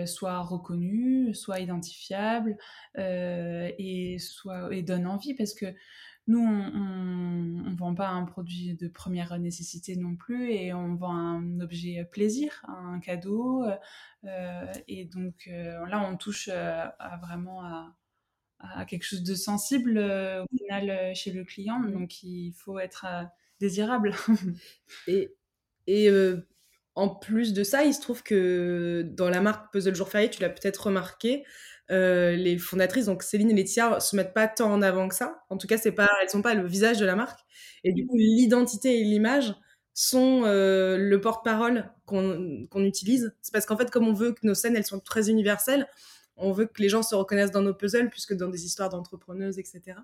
soit 0.05 0.39
reconnue, 0.41 1.33
soit 1.35 1.59
identifiable 1.59 2.57
et 2.97 4.17
soit 4.19 4.73
et 4.73 4.81
donne 4.81 5.05
envie 5.05 5.35
parce 5.35 5.53
que 5.53 5.75
nous, 6.27 6.41
on 6.41 7.69
ne 7.69 7.75
vend 7.77 7.95
pas 7.95 8.09
un 8.09 8.25
produit 8.25 8.75
de 8.75 8.89
première 8.89 9.39
nécessité 9.39 9.95
non 9.95 10.17
plus 10.17 10.51
et 10.51 10.73
on 10.73 10.95
vend 10.95 11.15
un 11.15 11.61
objet 11.61 12.03
plaisir, 12.03 12.65
un 12.67 12.99
cadeau. 12.99 13.63
Euh, 14.25 14.73
et 14.89 15.05
donc 15.05 15.47
euh, 15.47 15.85
là, 15.87 16.01
on 16.01 16.17
touche 16.17 16.49
euh, 16.51 16.85
à, 16.99 17.17
vraiment 17.17 17.63
à, 18.59 18.85
quelque 18.85 19.03
chose 19.03 19.23
de 19.23 19.35
sensible 19.35 19.99
au 19.99 20.57
final 20.57 21.15
chez 21.15 21.31
le 21.31 21.45
client. 21.45 21.79
Mmh. 21.79 21.91
Donc 21.91 22.23
il 22.23 22.51
faut 22.53 22.77
être 22.77 23.05
désirable. 23.59 24.13
et 25.07 25.33
et 25.89 26.09
en 26.97 27.09
plus 27.09 27.53
de 27.53 27.63
ça, 27.63 27.83
il 27.83 27.93
se 27.93 28.01
trouve 28.01 28.23
que 28.23 29.03
dans 29.03 29.29
la 29.29 29.39
marque 29.39 29.71
Puzzle 29.71 29.93
Jour 29.93 30.09
Férié, 30.09 30.31
tu 30.31 30.41
l'as 30.41 30.49
peut-être 30.49 30.87
remarqué, 30.87 31.45
euh, 31.91 32.35
les 32.35 32.57
fondatrices, 32.57 33.05
donc 33.05 33.21
Céline 33.21 33.51
et 33.51 33.53
Laetitia, 33.53 33.99
se 33.99 34.15
mettent 34.15 34.33
pas 34.33 34.47
tant 34.47 34.73
en 34.73 34.81
avant 34.81 35.07
que 35.07 35.13
ça. 35.13 35.43
En 35.51 35.57
tout 35.57 35.67
cas, 35.67 35.77
c'est 35.77 35.91
pas, 35.91 36.09
elles 36.23 36.29
sont 36.31 36.41
pas 36.41 36.55
le 36.55 36.65
visage 36.65 36.97
de 36.97 37.05
la 37.05 37.15
marque. 37.15 37.39
Et 37.83 37.93
du 37.93 38.07
coup, 38.07 38.17
l'identité 38.17 38.99
et 38.99 39.03
l'image 39.03 39.53
sont 39.93 40.41
euh, 40.45 40.97
le 40.97 41.21
porte-parole 41.21 41.91
qu'on 42.07 42.67
utilise. 42.77 43.31
C'est 43.43 43.53
parce 43.53 43.67
qu'en 43.67 43.77
fait, 43.77 43.91
comme 43.91 44.07
on 44.07 44.13
veut 44.13 44.33
que 44.33 44.39
nos 44.41 44.55
scènes, 44.55 44.75
elles 44.75 44.85
sont 44.85 44.99
très 44.99 45.29
universelles, 45.29 45.87
on 46.37 46.51
veut 46.51 46.65
que 46.65 46.81
les 46.81 46.89
gens 46.89 47.01
se 47.01 47.15
reconnaissent 47.15 47.51
dans 47.51 47.61
nos 47.61 47.73
puzzles 47.73 48.09
plus 48.09 48.25
que 48.25 48.33
dans 48.33 48.47
des 48.47 48.65
histoires 48.65 48.89
d'entrepreneuses, 48.89 49.57
etc. 49.57 49.97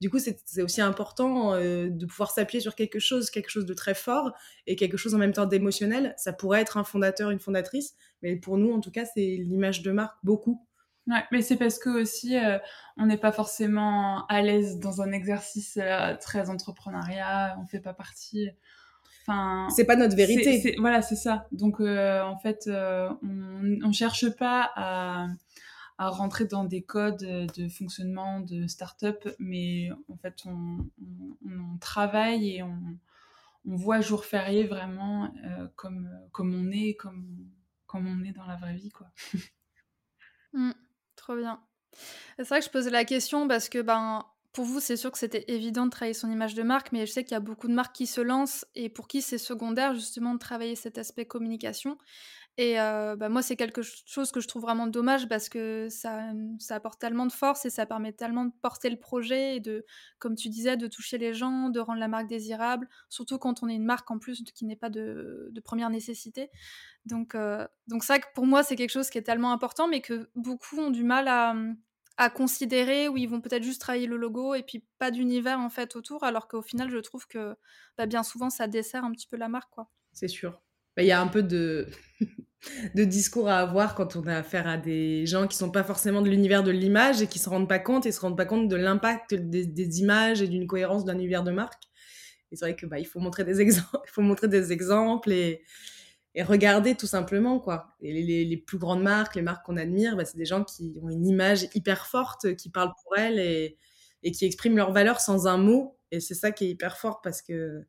Du 0.00 0.10
coup, 0.10 0.18
c'est 0.18 0.62
aussi 0.62 0.80
important 0.80 1.54
euh, 1.54 1.88
de 1.88 2.06
pouvoir 2.06 2.30
s'appuyer 2.30 2.60
sur 2.60 2.74
quelque 2.74 2.98
chose, 2.98 3.30
quelque 3.30 3.48
chose 3.48 3.64
de 3.64 3.74
très 3.74 3.94
fort 3.94 4.32
et 4.66 4.76
quelque 4.76 4.96
chose 4.96 5.14
en 5.14 5.18
même 5.18 5.32
temps 5.32 5.46
d'émotionnel. 5.46 6.14
Ça 6.18 6.32
pourrait 6.32 6.60
être 6.60 6.76
un 6.76 6.84
fondateur, 6.84 7.30
une 7.30 7.40
fondatrice, 7.40 7.94
mais 8.22 8.36
pour 8.36 8.58
nous, 8.58 8.72
en 8.72 8.80
tout 8.80 8.90
cas, 8.90 9.04
c'est 9.06 9.20
l'image 9.20 9.82
de 9.82 9.90
marque 9.90 10.16
beaucoup. 10.22 10.66
Ouais, 11.06 11.24
mais 11.32 11.40
c'est 11.40 11.56
parce 11.56 11.78
que 11.78 11.88
aussi 11.88 12.36
euh, 12.36 12.58
on 12.98 13.06
n'est 13.06 13.16
pas 13.16 13.32
forcément 13.32 14.26
à 14.26 14.42
l'aise 14.42 14.78
dans 14.78 15.00
un 15.00 15.12
exercice 15.12 15.78
euh, 15.80 16.14
très 16.20 16.50
entrepreneuriat, 16.50 17.56
on 17.60 17.64
fait 17.64 17.80
pas 17.80 17.94
partie. 17.94 18.50
Enfin, 19.22 19.68
c'est 19.74 19.86
pas 19.86 19.96
notre 19.96 20.14
vérité. 20.14 20.76
voilà, 20.78 21.00
c'est 21.00 21.16
ça. 21.16 21.46
Donc 21.52 21.80
en 21.80 22.36
fait, 22.38 22.68
on, 22.68 23.78
on 23.82 23.92
cherche 23.92 24.28
pas 24.36 24.70
à, 24.76 25.26
à, 26.00 26.08
rentrer 26.08 26.46
dans 26.46 26.64
des 26.64 26.82
codes 26.82 27.22
de 27.22 27.68
fonctionnement 27.68 28.40
de 28.40 28.66
start-up, 28.66 29.28
mais 29.38 29.90
en 30.08 30.16
fait 30.16 30.42
on, 30.46 31.78
travaille 31.80 32.56
et 32.56 32.62
on, 32.62 32.98
voit 33.64 34.00
jour 34.00 34.24
férié 34.24 34.64
vraiment 34.64 35.32
comme 35.76 36.10
comme 36.32 36.54
on 36.54 36.70
est, 36.70 36.94
comme 36.94 37.50
comme 37.86 38.06
on 38.06 38.24
est 38.24 38.32
dans 38.32 38.46
la 38.46 38.56
vraie 38.56 38.74
vie, 38.74 38.90
quoi. 38.90 39.08
Mmh. 40.52 40.72
Trop 41.14 41.36
bien. 41.36 41.62
C'est 42.36 42.48
vrai 42.48 42.58
que 42.58 42.66
je 42.66 42.70
posais 42.70 42.90
la 42.90 43.04
question 43.04 43.46
parce 43.46 43.68
que 43.68 43.80
ben 43.82 44.26
pour 44.52 44.64
vous, 44.64 44.80
c'est 44.80 44.96
sûr 44.96 45.12
que 45.12 45.18
c'était 45.18 45.44
évident 45.46 45.86
de 45.86 45.90
travailler 45.90 46.14
son 46.14 46.30
image 46.30 46.54
de 46.54 46.64
marque, 46.64 46.90
mais 46.90 47.06
je 47.06 47.12
sais 47.12 47.22
qu'il 47.22 47.32
y 47.32 47.36
a 47.36 47.40
beaucoup 47.40 47.68
de 47.68 47.72
marques 47.72 47.94
qui 47.94 48.08
se 48.08 48.20
lancent 48.20 48.66
et 48.74 48.88
pour 48.88 49.06
qui 49.06 49.22
c'est 49.22 49.38
secondaire 49.38 49.94
justement 49.94 50.34
de 50.34 50.40
travailler 50.40 50.74
cet 50.74 50.98
aspect 50.98 51.24
communication. 51.24 51.98
Et 52.62 52.74
bah, 52.74 53.30
moi, 53.30 53.40
c'est 53.40 53.56
quelque 53.56 53.80
chose 53.80 54.30
que 54.32 54.40
je 54.40 54.46
trouve 54.46 54.60
vraiment 54.60 54.86
dommage 54.86 55.26
parce 55.28 55.48
que 55.48 55.88
ça, 55.88 56.30
ça 56.58 56.74
apporte 56.74 57.00
tellement 57.00 57.24
de 57.24 57.32
force 57.32 57.64
et 57.64 57.70
ça 57.70 57.86
permet 57.86 58.12
tellement 58.12 58.44
de 58.44 58.52
porter 58.60 58.90
le 58.90 58.98
projet 58.98 59.56
et 59.56 59.60
de, 59.60 59.86
comme 60.18 60.34
tu 60.34 60.50
disais, 60.50 60.76
de 60.76 60.86
toucher 60.86 61.16
les 61.16 61.32
gens, 61.32 61.70
de 61.70 61.80
rendre 61.80 62.00
la 62.00 62.08
marque 62.08 62.26
désirable, 62.26 62.86
surtout 63.08 63.38
quand 63.38 63.62
on 63.62 63.68
est 63.70 63.76
une 63.76 63.86
marque 63.86 64.10
en 64.10 64.18
plus 64.18 64.44
qui 64.54 64.66
n'est 64.66 64.76
pas 64.76 64.90
de, 64.90 65.50
première 65.64 65.88
nécessité. 65.88 66.50
Donc, 67.06 67.34
donc 67.86 68.04
ça, 68.04 68.18
pour 68.34 68.44
moi, 68.44 68.62
c'est 68.62 68.76
quelque 68.76 68.90
chose 68.90 69.08
qui 69.08 69.16
est 69.16 69.22
tellement 69.22 69.52
important, 69.52 69.88
mais 69.88 70.02
que 70.02 70.28
beaucoup 70.34 70.76
ont 70.80 70.90
du 70.90 71.02
mal 71.02 71.28
à, 71.28 71.54
à 72.18 72.28
considérer, 72.28 73.08
où 73.08 73.16
ils 73.16 73.26
vont 73.26 73.40
peut-être 73.40 73.62
juste 73.62 73.80
travailler 73.80 74.06
le 74.06 74.18
logo 74.18 74.54
et 74.54 74.62
puis 74.62 74.84
pas 74.98 75.10
d'univers 75.10 75.60
en 75.60 75.70
fait 75.70 75.96
autour, 75.96 76.24
alors 76.24 76.46
qu'au 76.46 76.60
final, 76.60 76.90
je 76.90 76.98
trouve 76.98 77.26
que 77.26 77.56
bah, 77.96 78.04
bien 78.04 78.22
souvent, 78.22 78.50
ça 78.50 78.66
dessert 78.66 79.02
un 79.02 79.12
petit 79.12 79.26
peu 79.26 79.38
la 79.38 79.48
marque. 79.48 79.72
C'est 80.12 80.28
sûr. 80.28 80.60
Bah, 80.94 81.02
il 81.02 81.06
y 81.06 81.12
a 81.12 81.20
un 81.22 81.28
peu 81.28 81.42
de 81.42 81.88
de 82.94 83.04
discours 83.04 83.48
à 83.48 83.58
avoir 83.58 83.94
quand 83.94 84.16
on 84.16 84.26
a 84.26 84.36
affaire 84.36 84.68
à 84.68 84.76
des 84.76 85.26
gens 85.26 85.46
qui 85.46 85.56
sont 85.56 85.70
pas 85.70 85.84
forcément 85.84 86.22
de 86.22 86.28
l'univers 86.28 86.62
de 86.62 86.70
l'image 86.70 87.22
et 87.22 87.26
qui 87.26 87.38
se 87.38 87.48
rendent 87.48 87.68
pas 87.68 87.78
compte 87.78 88.06
et 88.06 88.12
se 88.12 88.20
rendent 88.20 88.36
pas 88.36 88.44
compte 88.44 88.68
de 88.68 88.76
l'impact 88.76 89.34
des, 89.34 90.00
images 90.00 90.42
et 90.42 90.48
d'une 90.48 90.66
cohérence 90.66 91.04
d'un 91.04 91.14
univers 91.14 91.42
de 91.42 91.50
marque. 91.50 91.84
Et 92.52 92.56
c'est 92.56 92.64
vrai 92.64 92.76
que 92.76 92.86
bah, 92.86 92.98
il 92.98 93.06
faut 93.06 93.20
montrer 93.20 93.44
des 93.44 93.60
exemples, 93.60 93.98
il 94.06 94.10
faut 94.10 94.22
montrer 94.22 94.48
des 94.48 94.72
exemples 94.72 95.32
et, 95.32 95.62
et 96.34 96.42
regarder 96.42 96.94
tout 96.94 97.06
simplement 97.06 97.60
quoi. 97.60 97.96
Et 98.02 98.12
les, 98.12 98.44
les, 98.44 98.56
plus 98.56 98.78
grandes 98.78 99.02
marques, 99.02 99.36
les 99.36 99.42
marques 99.42 99.64
qu'on 99.64 99.76
admire, 99.76 100.16
bah, 100.16 100.24
c'est 100.24 100.38
des 100.38 100.44
gens 100.44 100.64
qui 100.64 100.98
ont 101.02 101.08
une 101.08 101.26
image 101.26 101.68
hyper 101.74 102.06
forte, 102.06 102.54
qui 102.56 102.70
parlent 102.70 102.92
pour 103.02 103.16
elles 103.16 103.38
et, 103.38 103.78
et 104.22 104.32
qui 104.32 104.44
expriment 104.44 104.76
leurs 104.76 104.92
valeurs 104.92 105.20
sans 105.20 105.46
un 105.46 105.56
mot. 105.56 105.98
Et 106.10 106.20
c'est 106.20 106.34
ça 106.34 106.50
qui 106.50 106.66
est 106.66 106.70
hyper 106.70 106.98
fort 106.98 107.20
parce 107.22 107.40
que 107.40 107.84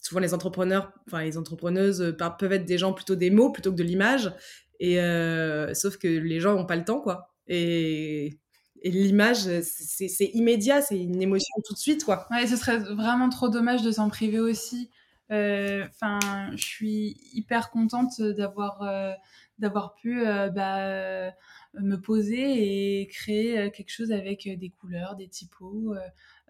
Souvent, 0.00 0.20
les 0.20 0.34
entrepreneurs, 0.34 0.92
enfin 1.06 1.22
les 1.22 1.36
entrepreneuses 1.36 2.00
euh, 2.00 2.12
peuvent 2.12 2.52
être 2.52 2.64
des 2.64 2.78
gens 2.78 2.92
plutôt 2.92 3.16
des 3.16 3.30
mots 3.30 3.50
plutôt 3.50 3.72
que 3.72 3.76
de 3.76 3.82
l'image. 3.82 4.32
Et 4.80 5.00
euh, 5.00 5.72
sauf 5.74 5.96
que 5.96 6.08
les 6.08 6.40
gens 6.40 6.54
n'ont 6.54 6.66
pas 6.66 6.76
le 6.76 6.84
temps, 6.84 7.00
quoi. 7.00 7.34
Et, 7.46 8.38
l'image, 8.84 9.48
c'est 9.62 10.30
immédiat, 10.34 10.82
c'est 10.82 10.98
une 10.98 11.22
émotion 11.22 11.54
tout 11.64 11.72
de 11.72 11.78
suite, 11.78 12.04
quoi. 12.04 12.26
Ouais, 12.30 12.46
ce 12.46 12.56
serait 12.56 12.76
vraiment 12.78 13.30
trop 13.30 13.48
dommage 13.48 13.82
de 13.82 13.90
s'en 13.90 14.10
priver 14.10 14.40
aussi. 14.40 14.90
Euh, 15.30 15.86
enfin, 15.88 16.18
je 16.54 16.62
suis 16.62 17.16
hyper 17.32 17.70
contente 17.70 18.20
d'avoir 18.20 18.84
d'avoir 19.58 19.94
pu 19.94 20.22
bah, 20.54 21.32
me 21.72 21.96
poser 21.96 23.00
et 23.00 23.06
créer 23.06 23.70
quelque 23.70 23.90
chose 23.90 24.12
avec 24.12 24.46
des 24.46 24.68
couleurs, 24.68 25.16
des 25.16 25.28
typos, 25.28 25.94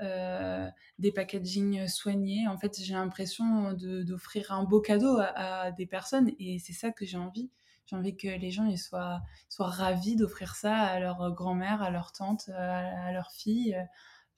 euh, 0.01 0.69
des 0.99 1.13
packaging 1.13 1.87
soignés. 1.87 2.49
En 2.49 2.59
fait, 2.59 2.81
j'ai 2.83 2.95
l'impression 2.95 3.73
d'offrir 3.73 4.53
un 4.53 4.65
beau 4.65 4.81
cadeau 4.81 5.19
à, 5.19 5.71
des 5.73 5.87
personnes 5.87 6.31
et 6.39 6.59
c'est 6.59 6.73
ça 6.73 6.91
que 6.91 7.05
j'ai 7.05 7.19
envie. 7.19 7.51
J'ai 7.87 7.97
envie 7.97 8.17
que 8.17 8.29
les 8.29 8.51
gens 8.51 8.75
soient, 8.77 9.21
soient 9.49 9.69
ravis 9.69 10.17
d'offrir 10.17 10.55
ça 10.57 10.75
à 10.75 11.01
leur 11.01 11.33
grand-mère, 11.33 11.83
à 11.83 11.91
leur 11.91 12.13
tante, 12.13 12.49
à, 12.49 13.13
leur 13.13 13.31
fille. 13.33 13.77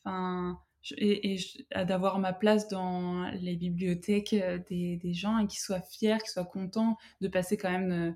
Enfin, 0.05 0.61
et, 0.99 1.37
d'avoir 1.85 2.19
ma 2.19 2.33
place 2.33 2.69
dans 2.69 3.29
les 3.31 3.57
bibliothèques 3.57 4.35
des, 4.69 4.97
des, 4.97 5.15
gens 5.15 5.39
et 5.39 5.47
qu'ils 5.47 5.61
soient 5.61 5.81
fiers, 5.81 6.19
qu'ils 6.19 6.31
soient 6.31 6.45
contents 6.45 6.97
de 7.21 7.29
passer 7.29 7.57
quand 7.57 7.71
même 7.71 7.93
euh, 7.93 8.13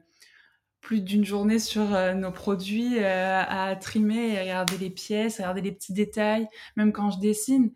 plus 0.81 1.03
d'une 1.03 1.25
journée 1.25 1.59
sur 1.59 1.95
euh, 1.95 2.15
nos 2.15 2.33
produits 2.33 2.99
euh, 2.99 3.43
à 3.47 3.77
trimer 3.77 4.35
et 4.35 4.41
regarder 4.41 4.79
les 4.79 4.91
pièces, 4.91 5.37
regarder 5.37 5.61
les 5.61 5.73
petits 5.73 5.93
détails. 5.93 6.49
Même 6.77 6.93
quand 6.93 7.11
je 7.11 7.19
dessine, 7.21 7.73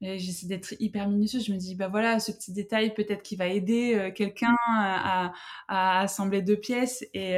j'essaie 0.00 0.46
d'être 0.46 0.74
hyper 0.80 1.08
minutieuse. 1.08 1.46
Je 1.46 1.52
me 1.52 1.58
dis, 1.58 1.74
bah 1.74 1.88
voilà, 1.88 2.18
ce 2.18 2.32
petit 2.32 2.52
détail, 2.52 2.94
peut-être 2.94 3.22
qu'il 3.22 3.38
va 3.38 3.46
aider 3.46 3.94
euh, 3.94 4.10
quelqu'un 4.10 4.56
à, 4.68 5.32
à, 5.68 6.00
assembler 6.00 6.42
deux 6.42 6.56
pièces. 6.56 7.04
Et 7.14 7.36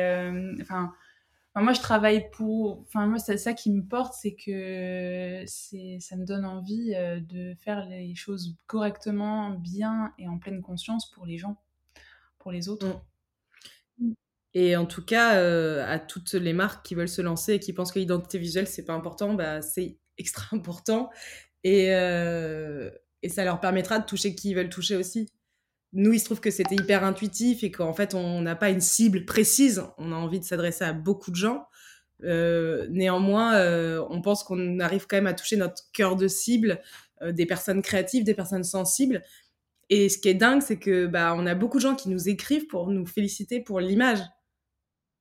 enfin, 0.62 0.93
moi, 1.55 1.73
je 1.75 1.81
travaille 1.81 2.31
pour. 2.31 2.81
Enfin, 2.81 3.07
moi, 3.07 3.19
c'est 3.19 3.37
ça 3.37 3.53
qui 3.53 3.71
me 3.71 3.83
porte, 3.83 4.14
c'est 4.14 4.35
que 4.35 5.45
ça 5.47 6.17
me 6.17 6.25
donne 6.25 6.47
envie 6.47 6.95
de 6.95 7.55
faire 7.61 7.87
les 7.88 8.14
choses 8.14 8.57
correctement, 8.67 9.51
bien 9.51 10.12
et 10.19 10.27
en 10.29 10.38
pleine 10.38 10.62
conscience 10.62 11.11
pour 11.12 11.27
les 11.27 11.37
gens, 11.37 11.57
pour 12.38 12.51
les 12.51 12.69
autres. 12.69 12.88
Mmh. 12.88 13.01
Et 14.55 14.77
en 14.77 14.87
tout 14.87 15.05
cas, 15.05 15.37
euh, 15.37 15.85
à 15.87 15.99
toutes 15.99 16.33
les 16.35 16.53
marques 16.53 16.87
qui 16.87 16.95
veulent 16.95 17.09
se 17.09 17.23
lancer 17.23 17.55
et 17.55 17.61
qui 17.61 17.73
pensent 17.73 17.90
que 17.90 17.99
l'identité 17.99 18.38
visuelle, 18.38 18.69
c'est 18.69 18.85
pas 18.85 18.95
important, 18.95 19.35
bah, 19.35 19.61
c'est 19.62 19.99
extra 20.19 20.57
important. 20.57 21.11
Et, 21.64 21.93
euh, 21.95 22.90
et 23.23 23.29
ça 23.29 23.45
leur 23.45 23.61
permettra 23.61 23.99
de 23.99 24.07
toucher 24.07 24.35
qui 24.35 24.51
ils 24.51 24.55
veulent 24.55 24.69
toucher 24.69 24.97
aussi. 24.97 25.29
Nous, 25.93 26.12
il 26.12 26.21
se 26.21 26.25
trouve 26.25 26.40
que 26.40 26.51
c'était 26.51 26.75
hyper 26.75 27.05
intuitif 27.05 27.64
et 27.64 27.71
qu'en 27.71 27.93
fait, 27.93 28.14
on 28.14 28.43
n'a 28.43 28.57
pas 28.57 28.71
une 28.71 28.81
cible 28.81 29.25
précise. 29.25 29.83
On 29.99 30.12
a 30.12 30.17
envie 30.17 30.40
de 30.40 30.45
s'adresser 30.45 30.85
à 30.85 30.93
beaucoup 30.93 31.31
de 31.31 31.37
gens. 31.37 31.67
néanmoins, 32.21 34.03
on 34.11 34.21
pense 34.21 34.43
qu'on 34.43 34.81
arrive 34.81 35.07
quand 35.07 35.17
même 35.17 35.29
à 35.29 35.35
toucher 35.35 35.57
notre 35.57 35.85
cœur 35.93 36.17
de 36.17 36.27
cible, 36.27 36.81
des 37.25 37.47
personnes 37.47 37.81
créatives, 37.81 38.25
des 38.25 38.35
personnes 38.35 38.64
sensibles. 38.64 39.23
Et 39.88 40.09
ce 40.09 40.19
qui 40.19 40.29
est 40.29 40.35
dingue, 40.35 40.62
c'est 40.62 40.79
que 40.79 41.07
bah, 41.07 41.35
on 41.37 41.47
a 41.47 41.55
beaucoup 41.55 41.79
de 41.79 41.83
gens 41.83 41.95
qui 41.95 42.09
nous 42.09 42.29
écrivent 42.29 42.67
pour 42.67 42.90
nous 42.90 43.07
féliciter 43.07 43.61
pour 43.61 43.79
l'image. 43.79 44.19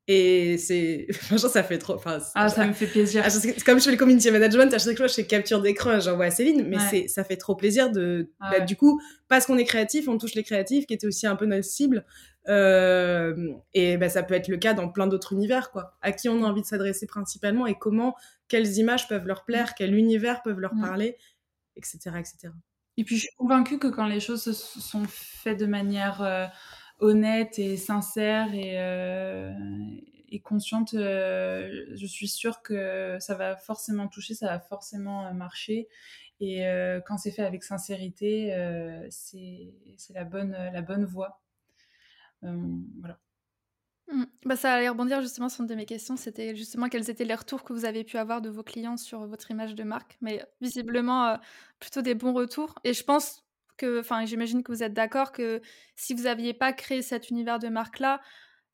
Et 0.07 0.57
c'est. 0.57 1.07
Franchement, 1.13 1.49
ça 1.49 1.63
fait 1.63 1.77
trop. 1.77 1.93
Enfin, 1.93 2.19
ah, 2.35 2.49
ça 2.49 2.67
me 2.67 2.73
fait 2.73 2.87
plaisir. 2.87 3.23
Ah, 3.25 3.29
comme 3.65 3.79
je 3.79 3.85
fais 3.85 3.91
le 3.91 3.97
community 3.97 4.31
management, 4.31 4.73
à 4.73 4.77
chaque 4.77 4.97
fois, 4.97 5.07
je 5.07 5.13
fais 5.13 5.25
capture 5.25 5.61
d'écran, 5.61 5.99
j'envoie 5.99 6.25
à 6.25 6.31
Céline, 6.31 6.67
mais 6.67 6.77
c'est 6.89 7.07
ça 7.07 7.23
fait 7.23 7.37
trop 7.37 7.55
plaisir 7.55 7.89
de. 7.89 8.29
Ah 8.41 8.51
bah, 8.51 8.59
du 8.59 8.75
coup, 8.75 9.01
parce 9.29 9.45
qu'on 9.45 9.57
est 9.57 9.63
créatif, 9.63 10.09
on 10.09 10.17
touche 10.17 10.35
les 10.35 10.43
créatifs, 10.43 10.85
qui 10.87 10.93
étaient 10.93 11.07
aussi 11.07 11.25
un 11.25 11.37
peu 11.37 11.45
notre 11.45 11.63
cible. 11.63 12.05
Euh, 12.49 13.53
et 13.73 13.95
bah, 13.95 14.09
ça 14.09 14.23
peut 14.23 14.33
être 14.33 14.49
le 14.49 14.57
cas 14.57 14.73
dans 14.73 14.89
plein 14.89 15.07
d'autres 15.07 15.31
univers, 15.31 15.71
quoi. 15.71 15.95
À 16.01 16.11
qui 16.11 16.27
on 16.27 16.43
a 16.43 16.47
envie 16.47 16.61
de 16.61 16.67
s'adresser 16.67 17.07
principalement 17.07 17.65
et 17.65 17.75
comment, 17.75 18.15
quelles 18.49 18.77
images 18.77 19.07
peuvent 19.07 19.25
leur 19.25 19.45
plaire, 19.45 19.69
mm. 19.69 19.73
quel 19.77 19.95
univers 19.95 20.41
peuvent 20.41 20.59
leur 20.59 20.75
mm. 20.75 20.81
parler, 20.81 21.17
etc., 21.77 21.99
etc. 22.19 22.49
Et 22.97 23.05
puis, 23.05 23.15
je 23.15 23.21
suis 23.21 23.35
convaincue 23.37 23.79
que 23.79 23.87
quand 23.87 24.05
les 24.05 24.19
choses 24.19 24.43
se 24.43 24.53
sont 24.53 25.05
faites 25.07 25.59
de 25.59 25.65
manière. 25.65 26.21
Euh, 26.21 26.45
honnête 27.03 27.59
et 27.59 27.77
sincère 27.77 28.53
et, 28.53 28.79
euh, 28.79 29.51
consciente, 30.43 30.95
euh, 30.95 31.85
je 31.93 32.05
suis 32.07 32.27
sûre 32.27 32.63
que 32.63 33.17
ça 33.19 33.35
va 33.35 33.55
forcément 33.55 34.07
toucher, 34.07 34.33
ça 34.33 34.47
va 34.47 34.59
forcément 34.59 35.27
euh, 35.27 35.33
marcher. 35.33 35.87
Et 36.39 36.65
quand 37.05 37.17
c'est 37.17 37.31
fait 37.31 37.43
avec 37.43 37.63
sincérité, 37.63 38.53
c'est 39.09 40.13
la 40.13 40.25
bonne, 40.25 40.51
la 40.51 40.81
bonne 40.81 41.05
voie. 41.05 41.41
voilà. 42.41 43.17
Mmh. 44.11 44.23
Bah, 44.43 44.57
ça 44.57 44.73
allait 44.73 44.89
rebondir 44.89 45.21
justement 45.21 45.47
sur 45.47 45.61
une 45.61 45.67
de 45.67 45.75
mes 45.75 45.85
questions, 45.85 46.17
c'était 46.17 46.53
justement 46.53 46.89
quels 46.89 47.09
étaient 47.09 47.23
les 47.23 47.35
retours 47.35 47.63
que 47.63 47.71
vous 47.71 47.85
avez 47.85 48.03
pu 48.03 48.17
avoir 48.17 48.41
de 48.41 48.49
vos 48.49 48.63
clients 48.63 48.97
sur 48.97 49.25
votre 49.25 49.51
image 49.51 49.73
de 49.73 49.83
marque, 49.83 50.17
mais 50.19 50.45
visiblement 50.59 51.39
plutôt 51.79 52.01
des 52.01 52.13
bons 52.13 52.33
retours. 52.33 52.75
Et 52.83 52.93
je 52.93 53.05
pense 53.05 53.45
que, 53.77 53.99
enfin, 53.99 54.25
j'imagine 54.25 54.63
que 54.63 54.71
vous 54.71 54.83
êtes 54.83 54.93
d'accord 54.93 55.31
que 55.31 55.61
si 55.95 56.13
vous 56.13 56.23
n'aviez 56.23 56.53
pas 56.53 56.73
créé 56.73 57.01
cet 57.01 57.29
univers 57.29 57.59
de 57.59 57.69
marque-là, 57.69 58.21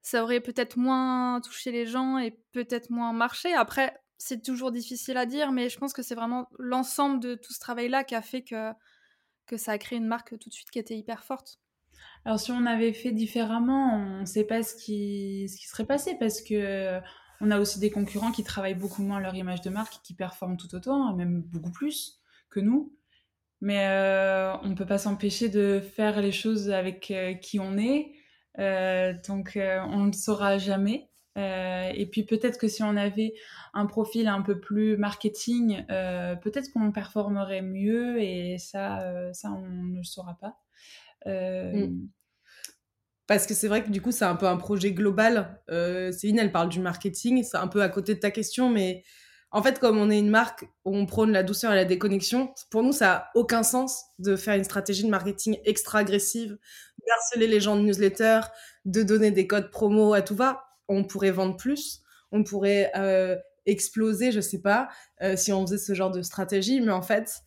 ça 0.02 0.24
aurait 0.24 0.40
peut-être 0.40 0.78
moins 0.78 1.42
touché 1.42 1.72
les 1.72 1.86
gens 1.86 2.18
et 2.18 2.38
peut-être 2.52 2.90
moins 2.90 3.14
marché. 3.14 3.54
Après, 3.54 4.00
c'est 4.18 4.44
toujours 4.44 4.72
difficile 4.72 5.18
à 5.18 5.26
dire, 5.26 5.52
mais 5.52 5.70
je 5.70 5.78
pense 5.78 5.94
que 5.94 6.02
c'est 6.02 6.16
vraiment 6.16 6.50
l'ensemble 6.58 7.20
de 7.20 7.36
tout 7.36 7.54
ce 7.54 7.60
travail-là 7.60 8.04
qui 8.04 8.16
a 8.16 8.22
fait 8.22 8.44
que, 8.44 8.72
que 9.46 9.58
ça 9.58 9.74
a 9.74 9.78
créé 9.78 9.98
une 9.98 10.08
marque 10.08 10.38
tout 10.38 10.50
de 10.50 10.54
suite 10.54 10.70
qui 10.72 10.80
était 10.80 10.98
hyper 10.98 11.24
forte. 11.24 11.60
Alors 12.26 12.40
si 12.40 12.52
on 12.52 12.66
avait 12.66 12.94
fait 12.94 13.12
différemment, 13.12 13.96
on 13.96 14.22
ne 14.22 14.26
sait 14.26 14.44
pas 14.44 14.64
ce 14.64 14.76
qui, 14.76 15.48
ce 15.50 15.58
qui 15.58 15.68
serait 15.68 15.86
passé 15.86 16.16
parce 16.20 16.42
que 16.42 17.00
on 17.42 17.52
a 17.52 17.60
aussi 17.60 17.80
des 17.80 17.90
concurrents 17.90 18.32
qui 18.32 18.44
travaillent 18.44 18.76
beaucoup 18.76 19.02
moins 19.02 19.20
leur 19.20 19.36
image 19.36 19.62
de 19.62 19.70
marque, 19.70 20.02
qui 20.04 20.14
performent 20.14 20.58
tout 20.58 20.74
autant, 20.76 21.14
même 21.16 21.42
beaucoup 21.42 21.72
plus 21.72 22.20
que 22.50 22.60
nous. 22.60 22.94
Mais 23.62 23.88
euh, 23.88 24.56
on 24.64 24.70
ne 24.70 24.76
peut 24.76 24.86
pas 24.86 24.98
s'empêcher 24.98 25.50
de 25.50 25.82
faire 25.82 26.22
les 26.22 26.32
choses 26.32 26.70
avec 26.70 27.12
euh, 27.12 27.34
qui 27.34 27.60
on 27.60 27.78
est. 27.78 28.14
Euh, 28.58 29.14
donc 29.28 29.58
on 29.58 30.06
ne 30.06 30.14
saura 30.14 30.58
jamais. 30.58 31.10
et 31.36 32.10
puis 32.12 32.24
peut-être 32.24 32.58
que 32.58 32.68
si 32.68 32.84
on 32.84 32.98
avait 32.98 33.34
un 33.74 33.86
profil 33.86 34.28
un 34.28 34.42
peu 34.42 34.60
plus 34.60 34.98
marketing, 34.98 35.86
peut-être 35.88 36.72
qu'on 36.74 36.92
performerait 36.92 37.62
mieux 37.62 38.22
et 38.22 38.58
ça, 38.58 39.32
ça 39.34 39.52
on 39.52 39.68
ne 39.68 39.98
le 39.98 40.04
saura 40.04 40.38
pas. 40.40 40.58
Mm. 41.26 42.08
Parce 43.28 43.46
que 43.46 43.54
c'est 43.54 43.68
vrai 43.68 43.84
que 43.84 43.92
du 43.92 44.02
coup, 44.02 44.12
c'est 44.12 44.26
un 44.26 44.36
peu 44.36 44.48
un 44.48 44.58
projet 44.58 44.92
global. 44.92 45.62
Céline, 46.12 46.40
elle 46.40 46.52
parle 46.52 46.70
du 46.70 46.80
marketing. 46.80 47.44
C'est 47.44 47.58
un 47.58 47.68
peu 47.68 47.82
à 47.82 47.88
côté 47.88 48.16
de 48.16 48.20
ta 48.20 48.32
question, 48.32 48.70
mais 48.70 49.04
en 49.52 49.64
fait, 49.64 49.80
comme 49.80 49.98
on 49.98 50.12
est 50.12 50.20
une 50.20 50.30
marque 50.30 50.66
où 50.86 50.96
on 50.96 51.06
prône 51.06 51.32
la 51.32 51.44
douceur 51.44 51.72
et 51.72 51.76
la 51.76 51.86
déconnexion, 51.86 52.54
pour 52.70 52.84
nous, 52.84 52.92
ça 52.92 53.06
n'a 53.06 53.30
aucun 53.34 53.64
sens 53.64 54.06
de 54.20 54.36
faire 54.36 54.56
une 54.56 54.64
stratégie 54.64 55.04
de 55.04 55.10
marketing 55.10 55.58
extra 55.66 56.00
agressive, 56.00 56.58
harceler 57.12 57.48
les 57.48 57.60
gens 57.60 57.76
de 57.76 57.82
newsletter, 57.82 58.42
de 58.86 59.02
donner 59.02 59.32
des 59.32 59.48
codes 59.48 59.72
promo 59.72 60.14
à 60.14 60.22
tout 60.22 60.36
va. 60.36 60.66
On 60.88 61.04
pourrait 61.04 61.32
vendre 61.32 61.58
plus, 61.58 62.02
on 62.32 62.44
pourrait 62.44 62.92
euh, 62.96 63.36
exploser, 63.66 64.32
je 64.32 64.40
sais 64.40 64.62
pas, 64.62 64.90
euh, 65.22 65.36
si 65.36 65.52
on 65.52 65.66
faisait 65.66 65.78
ce 65.78 65.94
genre 65.94 66.12
de 66.12 66.22
stratégie, 66.22 66.82
mais 66.82 66.92
en 66.92 67.02
fait, 67.02 67.40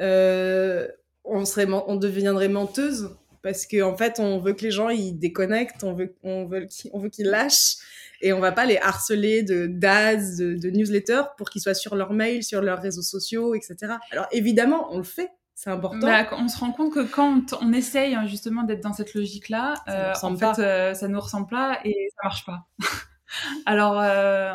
euh, 0.00 0.88
on, 1.24 1.44
serait, 1.44 1.66
on 1.68 1.96
deviendrait 1.96 2.48
menteuse 2.48 3.16
parce 3.44 3.66
qu'en 3.66 3.92
en 3.92 3.96
fait, 3.96 4.18
on 4.18 4.40
veut 4.40 4.54
que 4.54 4.62
les 4.62 4.70
gens 4.70 4.88
ils 4.88 5.12
déconnectent, 5.12 5.84
on 5.84 5.92
veut, 5.92 6.16
on 6.22 6.46
veut, 6.46 6.66
on 6.92 6.98
veut 6.98 7.10
qu'ils 7.10 7.26
lâchent 7.26 7.76
et 8.22 8.32
on 8.32 8.40
va 8.40 8.52
pas 8.52 8.64
les 8.64 8.78
harceler 8.78 9.42
de 9.42 9.66
DAS, 9.66 10.38
de, 10.38 10.70
newsletters 10.70 11.24
pour 11.36 11.50
qu'ils 11.50 11.60
soient 11.60 11.74
sur 11.74 11.94
leur 11.94 12.14
mail, 12.14 12.42
sur 12.42 12.62
leurs 12.62 12.80
réseaux 12.80 13.02
sociaux, 13.02 13.54
etc. 13.54 13.96
Alors 14.12 14.26
évidemment, 14.32 14.88
on 14.92 14.96
le 14.96 15.04
fait, 15.04 15.30
c'est 15.54 15.68
important. 15.68 16.06
Bah, 16.06 16.26
on 16.32 16.48
se 16.48 16.58
rend 16.58 16.72
compte 16.72 16.94
que 16.94 17.04
quand 17.04 17.52
on 17.60 17.74
essaye 17.74 18.14
hein, 18.14 18.24
justement 18.26 18.62
d'être 18.62 18.82
dans 18.82 18.94
cette 18.94 19.12
logique-là, 19.12 19.74
euh, 19.88 20.14
en 20.22 20.36
fait, 20.36 20.58
euh, 20.58 20.94
ça 20.94 21.06
nous 21.06 21.20
ressemble 21.20 21.48
pas 21.48 21.80
et 21.84 22.08
ça 22.16 22.20
marche 22.24 22.46
pas. 22.46 22.64
Alors, 23.66 24.00
euh, 24.00 24.54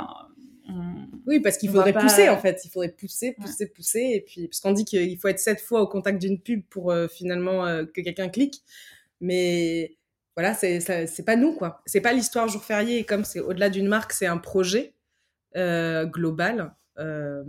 oui, 1.26 1.40
parce 1.40 1.58
qu'il 1.58 1.70
faudrait 1.70 1.94
pousser 1.94 2.30
en 2.30 2.38
fait. 2.38 2.62
Il 2.66 2.70
faudrait 2.70 2.90
pousser, 2.90 3.34
pousser, 3.34 3.68
pousser. 3.68 4.12
Et 4.14 4.22
puis, 4.22 4.48
parce 4.48 4.60
qu'on 4.60 4.72
dit 4.72 4.86
qu'il 4.86 5.18
faut 5.20 5.28
être 5.28 5.40
sept 5.40 5.62
fois 5.62 5.82
au 5.82 5.88
contact 5.88 6.20
d'une 6.20 6.40
pub 6.40 6.64
pour 6.70 6.94
finalement 7.12 7.66
que 7.86 8.02
quelqu'un 8.02 8.30
clique. 8.30 8.64
Mais 9.22 9.98
voilà, 10.36 10.54
c'est 10.54 11.26
pas 11.26 11.36
nous, 11.36 11.54
quoi. 11.54 11.82
C'est 11.86 12.00
pas 12.00 12.14
l'histoire 12.14 12.48
jour 12.48 12.64
férié, 12.64 13.00
et 13.00 13.04
comme 13.04 13.26
c'est 13.26 13.42
au-delà 13.42 13.70
d'une 13.70 13.88
marque, 13.88 14.14
c'est 14.14 14.26
un 14.26 14.38
projet 14.38 14.94
euh, 15.58 16.06
global. 16.06 16.74
Euh, 16.98 17.44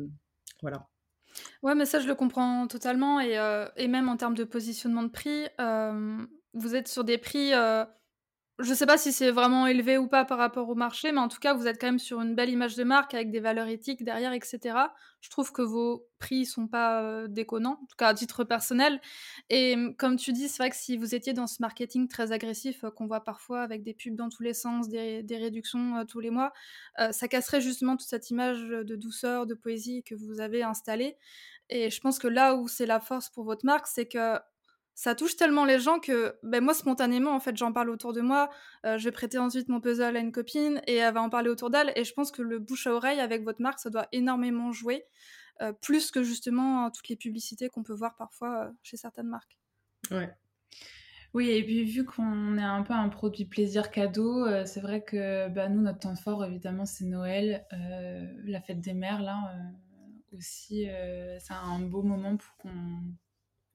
voilà. 0.63 0.89
Ouais, 1.63 1.75
mais 1.75 1.87
ça, 1.87 2.01
je 2.01 2.09
le 2.09 2.15
comprends 2.15 2.67
totalement. 2.67 3.21
Et, 3.21 3.39
euh, 3.39 3.69
et 3.77 3.87
même 3.87 4.09
en 4.09 4.17
termes 4.17 4.35
de 4.35 4.43
positionnement 4.43 5.05
de 5.05 5.09
prix, 5.09 5.47
vous 6.53 6.75
êtes 6.75 6.89
sur 6.89 7.05
des 7.05 7.19
prix 7.19 7.53
je 8.63 8.75
sais 8.75 8.87
pas 8.87 8.99
si 8.99 9.13
c'est 9.13 9.31
vraiment 9.31 9.67
élevé 9.67 9.99
ou 9.99 10.09
pas 10.09 10.25
par 10.25 10.39
rapport 10.39 10.69
au 10.69 10.75
marché, 10.75 11.13
mais 11.13 11.21
en 11.21 11.29
tout 11.29 11.39
cas, 11.39 11.55
vous 11.55 11.67
êtes 11.67 11.81
quand 11.81 11.87
même 11.87 11.99
sur 11.99 12.21
une 12.21 12.35
belle 12.35 12.51
image 12.51 12.77
de 12.77 12.85
marque 12.85 13.15
avec 13.15 13.31
des 13.31 13.41
valeurs 13.41 13.69
éthiques 13.69 14.05
derrière, 14.05 14.33
etc. 14.33 14.77
Je 15.21 15.31
trouve 15.31 15.53
que 15.53 15.63
vos 15.63 16.07
prix 16.19 16.47
sont 16.47 16.67
pas 16.67 17.03
euh, 17.03 17.29
déconnants, 17.29 17.79
en 17.83 17.87
tout 17.87 17.97
cas 17.97 18.09
à 18.09 18.15
titre 18.15 18.45
personnel. 18.45 19.01
Et 19.49 19.75
hum, 19.75 19.97
comme 19.97 20.17
tu 20.17 20.33
dis, 20.33 20.49
c'est 20.49 20.63
vrai 20.63 20.71
que 20.71 20.77
si 20.77 20.97
vous 20.97 21.15
étiez 21.15 21.33
dans 21.33 21.47
ce 21.47 21.57
marketing 21.61 22.09
très 22.09 22.33
agressif 22.33 22.85
euh, 22.85 22.91
qu'on 22.91 23.07
voit 23.07 23.25
parfois 23.25 23.63
avec 23.63 23.83
des 23.83 23.95
pubs 23.95 24.17
dans 24.17 24.29
tous 24.29 24.43
les 24.43 24.55
sens, 24.55 24.89
des, 24.89 25.25
réductions 25.31 25.97
euh, 25.99 26.05
tous 26.05 26.21
les 26.21 26.31
mois, 26.31 26.53
ça 27.13 27.29
casserait 27.29 27.61
justement 27.61 27.97
toute 27.97 28.09
cette 28.09 28.31
image 28.31 28.61
de 28.61 28.97
douceur, 28.97 29.47
de 29.47 29.55
poésie 29.55 30.03
que 30.03 30.15
vous 30.15 30.41
avez 30.41 30.63
installée. 30.63 31.17
Et 31.71 31.89
je 31.89 32.01
pense 32.01 32.19
que 32.19 32.29
là 32.29 32.57
où 32.57 32.69
c'est 32.69 32.87
la 32.87 33.01
force 33.01 33.31
pour 33.31 33.45
votre 33.45 33.65
marque, 33.65 33.87
c'est 33.87 34.07
que 34.07 34.39
ça 35.01 35.15
touche 35.15 35.35
tellement 35.35 35.65
les 35.65 35.81
gens 35.81 35.99
que 35.99 36.37
ben 36.43 36.63
moi 36.63 36.75
spontanément 36.75 37.35
en 37.35 37.41
fait 37.41 37.57
j'en 37.57 37.73
parle 37.73 37.89
autour 37.89 38.13
de 38.13 38.21
moi 38.21 38.51
euh, 38.85 38.99
je 38.99 39.05
vais 39.05 39.13
prêter 39.13 39.39
ensuite 39.39 39.71
mon 39.71 39.81
puzzle 39.81 40.15
à 40.15 40.21
une 40.21 40.31
copine 40.31 40.83
et 40.87 40.97
elle 40.97 41.15
va 41.15 41.23
en 41.23 41.31
parler 41.31 41.49
autour 41.49 41.71
d'elle 41.71 41.91
et 41.97 42.05
je 42.05 42.13
pense 42.13 42.31
que 42.31 42.43
le 42.43 42.59
bouche 42.59 42.87
à 42.87 42.93
oreille 42.93 43.19
avec 43.19 43.43
votre 43.43 43.63
marque 43.63 43.79
ça 43.79 43.89
doit 43.89 44.09
énormément 44.13 44.73
jouer 44.73 45.07
euh, 45.63 45.73
plus 45.73 46.11
que 46.11 46.23
justement 46.23 46.91
toutes 46.91 47.09
les 47.09 47.17
publicités 47.17 47.71
qu'on 47.71 47.83
peut 47.83 47.95
voir 47.95 48.15
parfois 48.19 48.67
euh, 48.67 48.71
chez 48.83 48.99
certaines 48.99 49.29
marques. 49.29 49.57
Ouais. 50.11 50.31
Oui, 51.33 51.49
et 51.49 51.65
puis 51.65 51.85
vu 51.85 52.05
qu'on 52.05 52.59
est 52.59 52.63
un 52.63 52.83
peu 52.83 52.93
un 52.93 53.09
produit 53.09 53.47
plaisir 53.47 53.91
cadeau, 53.91 54.47
c'est 54.67 54.81
vrai 54.81 55.05
que 55.05 55.49
bah, 55.49 55.69
nous, 55.69 55.81
notre 55.81 56.01
temps 56.01 56.17
fort, 56.17 56.45
évidemment, 56.45 56.87
c'est 56.87 57.05
Noël, 57.05 57.65
la 57.71 58.61
fête 58.61 58.81
des 58.81 58.95
mères, 58.95 59.23
là 59.23 59.39
aussi, 60.33 60.89
c'est 61.39 61.53
un 61.53 61.79
beau 61.79 62.03
moment 62.03 62.37
pour 62.37 62.57
qu'on 62.57 63.01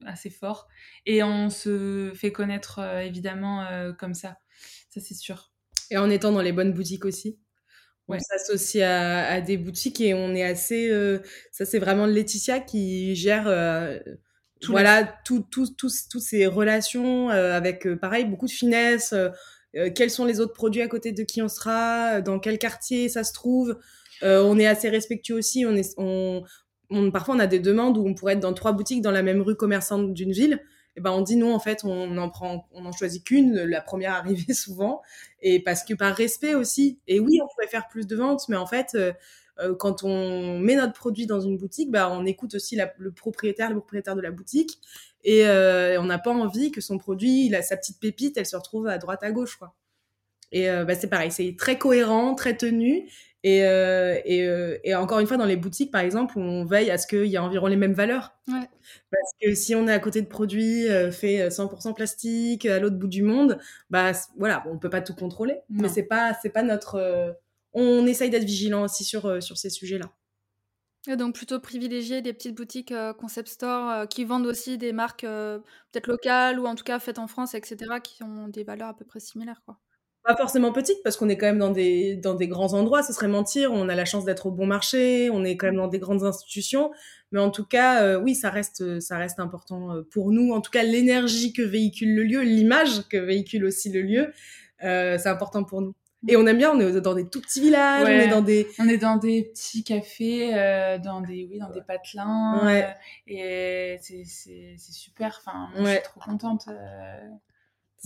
assez 0.04 0.30
fort. 0.30 0.68
Et 1.06 1.22
on 1.22 1.50
se 1.50 2.12
fait 2.14 2.32
connaître 2.32 2.80
euh, 2.80 3.00
évidemment 3.00 3.64
euh, 3.64 3.92
comme 3.92 4.14
ça, 4.14 4.38
ça 4.90 5.00
c'est 5.00 5.14
sûr. 5.14 5.52
Et 5.90 5.96
en 5.96 6.10
étant 6.10 6.32
dans 6.32 6.42
les 6.42 6.52
bonnes 6.52 6.72
boutiques 6.72 7.04
aussi. 7.04 7.38
On 8.08 8.16
s'associe 8.20 8.84
à, 8.84 9.40
des 9.40 9.56
boutiques 9.56 10.00
et 10.00 10.14
on 10.14 10.32
est 10.32 10.44
assez. 10.44 10.88
Euh, 10.90 11.18
ça, 11.50 11.64
c'est 11.64 11.80
vraiment 11.80 12.06
Laetitia 12.06 12.60
qui 12.60 13.16
gère 13.16 13.50
voilà 14.68 15.12
toutes 15.24 16.20
ces 16.20 16.46
relations 16.46 17.30
avec, 17.30 17.88
pareil, 17.96 18.24
beaucoup 18.24 18.46
de 18.46 18.52
finesse. 18.52 19.12
quels 19.96 20.10
sont 20.10 20.24
les 20.24 20.38
autres 20.38 20.52
produits 20.52 20.82
à 20.82 20.88
côté 20.88 21.10
de 21.10 21.24
qui 21.24 21.42
on 21.42 21.48
sera 21.48 22.20
Dans 22.20 22.38
quel 22.38 22.58
quartier 22.58 23.08
ça 23.08 23.24
se 23.24 23.32
trouve 23.32 23.76
On 24.22 24.56
est 24.56 24.68
assez 24.68 24.88
respectueux 24.88 25.34
aussi. 25.34 25.66
On, 25.66 25.74
est, 25.74 25.92
on, 25.98 26.44
parfois 27.12 27.34
on 27.34 27.38
a 27.38 27.46
des 27.46 27.60
demandes 27.60 27.98
où 27.98 28.06
on 28.06 28.14
pourrait 28.14 28.34
être 28.34 28.40
dans 28.40 28.54
trois 28.54 28.72
boutiques 28.72 29.02
dans 29.02 29.10
la 29.10 29.22
même 29.22 29.42
rue 29.42 29.56
commerçante 29.56 30.12
d'une 30.12 30.32
ville. 30.32 30.60
Et 30.96 31.00
ben 31.00 31.10
on 31.10 31.20
dit 31.20 31.36
non 31.36 31.54
en 31.54 31.60
fait 31.60 31.84
on 31.84 32.16
en 32.16 32.30
prend 32.30 32.68
on 32.72 32.86
en 32.86 32.92
choisit 32.92 33.22
qu'une 33.22 33.54
la 33.54 33.80
première 33.80 34.12
arrivée 34.14 34.54
souvent. 34.54 35.02
Et 35.40 35.62
parce 35.62 35.84
que 35.84 35.94
par 35.94 36.14
respect 36.14 36.54
aussi 36.54 36.98
et 37.06 37.20
oui 37.20 37.38
on 37.42 37.48
pourrait 37.48 37.68
faire 37.68 37.88
plus 37.88 38.06
de 38.06 38.16
ventes 38.16 38.48
mais 38.48 38.56
en 38.56 38.66
fait 38.66 38.94
euh, 38.94 39.12
euh, 39.58 39.74
quand 39.74 40.04
on 40.04 40.58
met 40.58 40.74
notre 40.74 40.92
produit 40.92 41.26
dans 41.26 41.40
une 41.40 41.56
boutique 41.56 41.90
bah 41.90 42.10
on 42.10 42.24
écoute 42.24 42.54
aussi 42.54 42.78
le 42.98 43.10
propriétaire 43.12 43.70
le 43.70 43.76
propriétaire 43.76 44.16
de 44.16 44.22
la 44.22 44.30
boutique. 44.30 44.78
Et 45.24 45.46
euh, 45.46 46.00
on 46.00 46.04
n'a 46.04 46.18
pas 46.18 46.30
envie 46.30 46.70
que 46.70 46.80
son 46.80 46.98
produit 46.98 47.46
il 47.46 47.54
a 47.54 47.62
sa 47.62 47.76
petite 47.76 48.00
pépite 48.00 48.36
elle 48.36 48.46
se 48.46 48.56
retrouve 48.56 48.86
à 48.86 48.98
droite 48.98 49.22
à 49.22 49.32
gauche 49.32 49.58
et 50.52 50.68
bah, 50.68 50.94
c'est 50.94 51.08
pareil 51.08 51.32
c'est 51.32 51.56
très 51.58 51.76
cohérent 51.76 52.36
très 52.36 52.56
tenu 52.56 53.10
Et, 53.48 53.58
et, 53.58 54.80
et, 54.82 54.94
encore 54.96 55.20
une 55.20 55.28
fois, 55.28 55.36
dans 55.36 55.44
les 55.44 55.54
boutiques, 55.56 55.92
par 55.92 56.00
exemple, 56.00 56.36
on 56.36 56.64
veille 56.64 56.90
à 56.90 56.98
ce 56.98 57.06
qu'il 57.06 57.26
y 57.26 57.36
ait 57.36 57.38
environ 57.38 57.68
les 57.68 57.76
mêmes 57.76 57.92
valeurs. 57.92 58.32
Ouais. 58.48 58.68
Parce 59.12 59.32
que 59.40 59.54
si 59.54 59.76
on 59.76 59.86
est 59.86 59.92
à 59.92 60.00
côté 60.00 60.20
de 60.20 60.26
produits 60.26 60.86
faits 61.12 61.52
100% 61.52 61.94
plastique 61.94 62.66
à 62.66 62.80
l'autre 62.80 62.96
bout 62.96 63.06
du 63.06 63.22
monde, 63.22 63.58
bah 63.88 64.10
voilà, 64.36 64.64
on 64.66 64.78
peut 64.78 64.90
pas 64.90 65.00
tout 65.00 65.14
contrôler. 65.14 65.60
Mais 65.68 65.88
c'est 65.88 66.02
pas, 66.02 66.36
c'est 66.42 66.50
pas 66.50 66.64
notre. 66.64 67.36
on 67.72 68.04
essaye 68.08 68.30
d'être 68.30 68.42
vigilant 68.42 68.82
aussi 68.82 69.04
sur, 69.04 69.40
sur 69.40 69.56
ces 69.56 69.70
sujets-là. 69.70 70.10
Et 71.08 71.14
donc 71.14 71.36
plutôt 71.36 71.60
privilégier 71.60 72.22
des 72.22 72.32
petites 72.32 72.56
boutiques 72.56 72.92
concept 73.20 73.46
store 73.46 74.08
qui 74.08 74.24
vendent 74.24 74.46
aussi 74.46 74.76
des 74.76 74.92
marques 74.92 75.20
peut-être 75.20 76.08
locales 76.08 76.58
ou 76.58 76.66
en 76.66 76.74
tout 76.74 76.82
cas 76.82 76.98
faites 76.98 77.20
en 77.20 77.28
France, 77.28 77.54
etc., 77.54 78.00
qui 78.02 78.24
ont 78.24 78.48
des 78.48 78.64
valeurs 78.64 78.88
à 78.88 78.96
peu 78.96 79.04
près 79.04 79.20
similaires, 79.20 79.62
quoi. 79.64 79.78
Pas 80.26 80.36
forcément 80.36 80.72
petites 80.72 81.02
parce 81.04 81.16
qu'on 81.16 81.28
est 81.28 81.36
quand 81.36 81.46
même 81.46 81.58
dans 81.58 81.70
des 81.70 82.16
dans 82.16 82.34
des 82.34 82.48
grands 82.48 82.74
endroits, 82.74 83.02
ce 83.02 83.12
serait 83.12 83.28
mentir. 83.28 83.72
On 83.72 83.88
a 83.88 83.94
la 83.94 84.04
chance 84.04 84.24
d'être 84.24 84.46
au 84.46 84.50
bon 84.50 84.66
marché, 84.66 85.30
on 85.30 85.44
est 85.44 85.56
quand 85.56 85.66
même 85.66 85.76
dans 85.76 85.88
des 85.88 86.00
grandes 86.00 86.24
institutions, 86.24 86.90
mais 87.30 87.40
en 87.40 87.50
tout 87.50 87.64
cas, 87.64 88.18
oui, 88.18 88.34
ça 88.34 88.50
reste 88.50 88.98
ça 89.00 89.18
reste 89.18 89.38
important 89.38 90.02
pour 90.10 90.32
nous. 90.32 90.52
En 90.52 90.60
tout 90.60 90.72
cas, 90.72 90.82
l'énergie 90.82 91.52
que 91.52 91.62
véhicule 91.62 92.14
le 92.16 92.24
lieu, 92.24 92.40
l'image 92.42 93.06
que 93.08 93.16
véhicule 93.16 93.64
aussi 93.64 93.90
le 93.90 94.02
lieu, 94.02 94.32
c'est 94.80 95.28
important 95.28 95.62
pour 95.62 95.80
nous. 95.80 95.94
Et 96.28 96.36
on 96.36 96.46
aime 96.46 96.58
bien, 96.58 96.72
on 96.72 96.80
est 96.80 97.00
dans 97.00 97.14
des 97.14 97.28
tout 97.28 97.40
petits 97.40 97.60
villages, 97.60 98.04
on 98.04 98.08
est 98.08 98.28
dans 98.28 98.42
des... 98.42 98.66
On 98.78 98.88
est 98.88 98.98
dans 98.98 99.16
des 99.16 99.44
petits 99.44 99.84
cafés, 99.84 100.54
euh, 100.54 100.98
dans 100.98 101.20
des, 101.20 101.46
oui, 101.48 101.58
dans 101.58 101.70
des 101.70 101.82
patelins. 101.82 102.66
Euh, 102.66 102.82
et 103.28 103.98
c'est, 104.00 104.24
super. 104.78 105.40
Enfin, 105.40 105.68
moi, 105.76 105.90
je 105.90 105.94
suis 105.94 106.02
trop 106.02 106.20
contente 106.20 106.66
euh, 106.68 107.18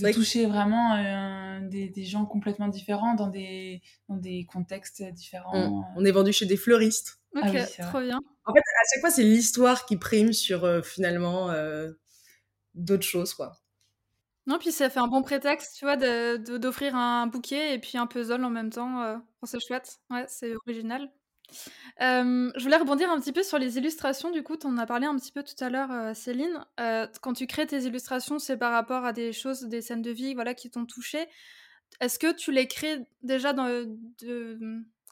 de 0.01 0.13
toucher 0.13 0.47
vraiment 0.47 0.95
euh, 0.95 1.61
des, 1.69 1.89
des, 1.89 2.05
gens 2.05 2.25
complètement 2.25 2.69
différents 2.69 3.15
dans 3.15 3.29
des, 3.29 3.83
dans 4.09 4.17
des 4.17 4.47
contextes 4.51 5.03
différents. 5.13 5.85
On, 5.97 6.05
est 6.05 6.13
vendu 6.13 6.33
chez 6.33 6.47
des 6.47 6.57
fleuristes. 6.57 7.21
Ok, 7.37 7.57
ah 7.57 7.85
trop 7.85 8.01
bien. 8.01 8.19
En 8.45 8.53
fait, 8.53 8.59
à 8.59 8.85
chaque 8.93 9.01
fois, 9.01 9.11
c'est 9.11 9.23
l'histoire 9.23 9.87
qui 9.87 9.97
prime 9.97 10.33
sur 10.33 10.85
finalement 10.85 11.53
d'autres 12.75 13.07
choses, 13.07 13.35
quoi. 13.35 13.61
Non, 14.47 14.59
puis 14.59 14.73
ça 14.73 14.91
fait 14.91 14.99
un 14.99 15.07
bon 15.07 15.23
prétexte, 15.23 15.77
tu 15.79 15.85
vois, 15.85 15.97
d'offrir 15.97 16.97
un 16.97 17.27
bouquet 17.27 17.75
et 17.75 17.79
puis 17.79 17.99
un 17.99 18.07
puzzle 18.07 18.45
en 18.45 18.51
même 18.51 18.71
temps. 18.71 19.03
Euh, 19.03 19.17
c'est 19.45 19.61
chouette. 19.61 20.01
Ouais, 20.11 20.25
c'est 20.29 20.55
original. 20.67 21.09
Je 22.01 22.63
voulais 22.63 22.77
rebondir 22.77 23.11
un 23.11 23.19
petit 23.21 23.33
peu 23.33 23.43
sur 23.43 23.59
les 23.59 23.79
illustrations. 23.79 24.31
Du 24.31 24.43
coup, 24.43 24.57
tu 24.57 24.67
en 24.67 24.77
as 24.79 24.87
parlé 24.87 25.07
un 25.07 25.17
petit 25.17 25.33
peu 25.33 25.43
tout 25.43 25.63
à 25.63 25.71
l'heure, 25.71 25.91
euh, 25.91 26.15
Céline. 26.15 26.65
Euh, 26.79 27.07
quand 27.21 27.33
tu 27.33 27.47
crées 27.47 27.67
tes 27.67 27.83
illustrations, 27.83 28.39
c'est 28.39 28.57
par 28.57 28.73
rapport 28.73 29.05
à 29.05 29.13
des 29.13 29.33
choses, 29.33 29.63
des 29.63 29.83
scènes 29.83 30.03
de 30.03 30.11
vie, 30.11 30.35
voilà, 30.35 30.55
qui 30.55 30.71
t'ont 30.71 30.87
touché. 30.87 31.27
Est-ce 32.01 32.19
que 32.19 32.33
tu 32.33 32.53
les 32.53 32.67
crées 32.67 33.07
déjà 33.23 33.53
de, 33.53 33.89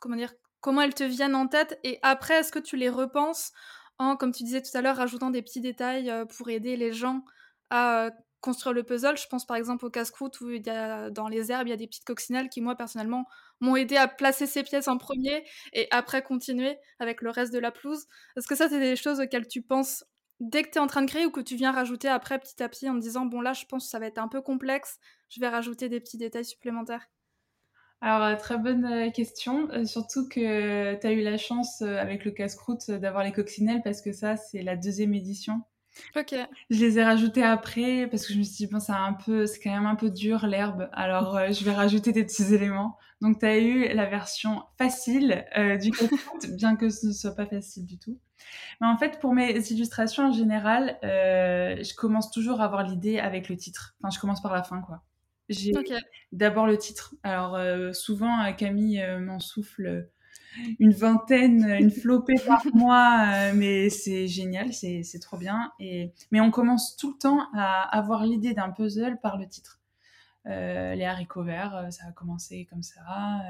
comment 0.01 0.17
dire, 0.17 0.33
comment 0.61 0.81
elles 0.81 0.95
te 0.95 1.05
viennent 1.05 1.35
en 1.35 1.49
tête 1.49 1.79
et 1.85 1.99
après, 2.03 2.35
est-ce 2.35 2.53
que 2.53 2.59
tu 2.59 2.77
les 2.77 2.89
repenses 2.89 3.53
en, 3.99 4.17
comme 4.17 4.33
tu 4.33 4.45
disais 4.45 4.63
tout 4.63 4.77
à 4.77 4.81
l'heure, 4.81 4.97
rajoutant 4.97 5.31
des 5.31 5.43
petits 5.43 5.61
détails 5.61 6.13
pour 6.37 6.49
aider 6.51 6.77
les 6.77 6.93
gens 6.93 7.25
à 7.69 8.11
construire 8.41 8.73
le 8.73 8.83
puzzle. 8.83 9.17
Je 9.17 9.27
pense 9.29 9.47
par 9.47 9.57
exemple 9.57 9.85
au 9.85 9.91
casse-croûte 9.91 10.41
où 10.41 10.51
il 10.51 10.67
y 10.67 10.71
a, 10.71 11.11
dans 11.11 11.29
les 11.29 11.51
herbes, 11.51 11.67
il 11.67 11.71
y 11.71 11.75
a 11.75 11.77
des 11.77 11.87
petites 11.87 12.05
coccinelles 12.05 12.49
qui, 12.49 12.61
moi, 12.61 12.77
personnellement, 12.77 13.27
m'ont 13.61 13.77
aidé 13.77 13.97
à 13.97 14.09
placer 14.09 14.47
ces 14.47 14.63
pièces 14.63 14.89
en 14.89 14.99
premier 14.99 15.45
et 15.73 15.89
après 15.91 16.23
continuer 16.23 16.79
avec 16.99 17.23
le 17.23 17.31
reste 17.31 17.53
de 17.53 17.59
la 17.59 17.71
pelouse. 17.71 18.07
Est-ce 18.37 18.47
que 18.47 18.55
ça, 18.55 18.69
c'est 18.69 18.81
des 18.81 18.97
choses 18.97 19.21
auxquelles 19.21 19.49
tu 19.49 19.63
penses 19.63 20.05
dès 20.41 20.63
que 20.63 20.71
tu 20.71 20.79
es 20.79 20.81
en 20.81 20.87
train 20.87 21.03
de 21.03 21.11
créer 21.11 21.27
ou 21.27 21.31
que 21.31 21.41
tu 21.41 21.57
viens 21.57 21.73
rajouter 21.73 22.09
après 22.09 22.39
petit 22.39 22.63
à 22.63 22.69
petit 22.69 22.89
en 22.89 22.95
te 22.95 23.01
disant, 23.01 23.27
bon 23.27 23.41
là, 23.41 23.53
je 23.53 23.65
pense 23.67 23.85
que 23.85 23.91
ça 23.91 23.99
va 23.99 24.07
être 24.07 24.19
un 24.19 24.29
peu 24.29 24.41
complexe, 24.41 24.99
je 25.29 25.41
vais 25.41 25.49
rajouter 25.49 25.89
des 25.89 26.01
petits 26.01 26.19
détails 26.19 26.45
supplémentaires? 26.45 27.09
Alors, 28.01 28.25
euh, 28.25 28.37
très 28.37 28.59
bonne 28.59 28.85
euh, 28.85 29.11
question. 29.11 29.69
Euh, 29.73 29.85
surtout 29.85 30.29
que 30.29 30.95
tu 30.95 31.07
as 31.07 31.13
eu 31.13 31.23
la 31.23 31.37
chance 31.37 31.83
avec 31.83 32.25
le 32.25 32.31
casse-croûte 32.31 32.91
d'avoir 32.91 33.25
les 33.25 33.33
coccinelles 33.33 33.83
parce 33.83 34.01
que 34.01 34.13
ça, 34.13 34.37
c'est 34.37 34.63
la 34.63 34.77
deuxième 34.77 35.15
édition. 35.15 35.63
Ok. 36.17 36.35
Je 36.71 36.81
les 36.81 36.99
ai 36.99 37.05
rajoutés 37.05 37.43
après 37.43 38.07
parce 38.11 38.27
que 38.27 38.33
je 38.33 38.39
me 38.39 38.43
suis 38.43 38.67
dit, 38.67 38.67
bon, 38.67 38.81
c'est 38.81 38.93
un 38.93 39.13
peu, 39.13 39.47
c'est 39.47 39.61
quand 39.61 39.71
même 39.71 39.87
un 39.87 39.95
peu 39.95 40.11
dur 40.11 40.47
l'herbe, 40.47 40.89
alors 40.93 41.37
euh, 41.37 41.53
je 41.53 41.65
vais 41.65 41.73
rajouter 41.73 42.13
des 42.13 42.25
petits 42.25 42.55
éléments. 42.55 42.97
Donc, 43.21 43.41
tu 43.41 43.47
as 43.47 43.59
eu 43.59 43.89
la 43.95 44.07
version 44.07 44.63
facile 44.77 45.45
euh, 45.57 45.77
du 45.77 45.91
bien 46.57 46.77
que 46.77 46.89
ce 46.89 47.07
ne 47.07 47.13
soit 47.13 47.35
pas 47.35 47.47
facile 47.47 47.85
du 47.85 47.99
tout. 47.99 48.19
Mais 48.81 48.87
en 48.87 48.97
fait, 48.97 49.19
pour 49.21 49.35
mes 49.35 49.59
illustrations 49.71 50.29
en 50.29 50.33
général, 50.33 50.99
euh, 51.03 51.83
je 51.83 51.95
commence 51.95 52.31
toujours 52.31 52.61
à 52.61 52.65
avoir 52.65 52.85
l'idée 52.85 53.19
avec 53.19 53.49
le 53.49 53.57
titre. 53.57 53.97
Enfin, 54.01 54.15
je 54.15 54.21
commence 54.21 54.41
par 54.41 54.55
la 54.55 54.63
fin, 54.63 54.81
quoi. 54.81 55.03
J'ai 55.49 55.73
d'abord 56.31 56.67
le 56.67 56.77
titre. 56.77 57.15
Alors, 57.23 57.59
souvent, 57.95 58.53
Camille 58.53 59.03
m'en 59.19 59.41
souffle 59.41 60.07
une 60.79 60.93
vingtaine, 60.93 61.65
une 61.81 61.91
flopée 61.91 62.39
par 62.47 62.65
mois, 62.75 63.27
euh, 63.27 63.53
mais 63.55 63.91
c'est 63.91 64.27
génial, 64.29 64.73
c'est 64.73 65.21
trop 65.21 65.37
bien. 65.37 65.73
Et, 65.79 66.13
mais 66.31 66.41
on 66.41 66.51
commence 66.51 66.97
tout 66.97 67.13
le 67.13 67.19
temps 67.19 67.47
à 67.55 67.83
avoir 67.97 68.25
l'idée 68.25 68.55
d'un 68.55 68.71
puzzle 68.71 69.19
par 69.21 69.37
le 69.37 69.47
titre. 69.49 69.81
Euh, 70.47 70.95
les 70.95 71.05
haricots 71.05 71.43
verts, 71.43 71.77
euh, 71.77 71.91
ça 71.91 72.05
a 72.09 72.13
commencé 72.13 72.67
comme 72.71 72.83
ça. 72.83 73.43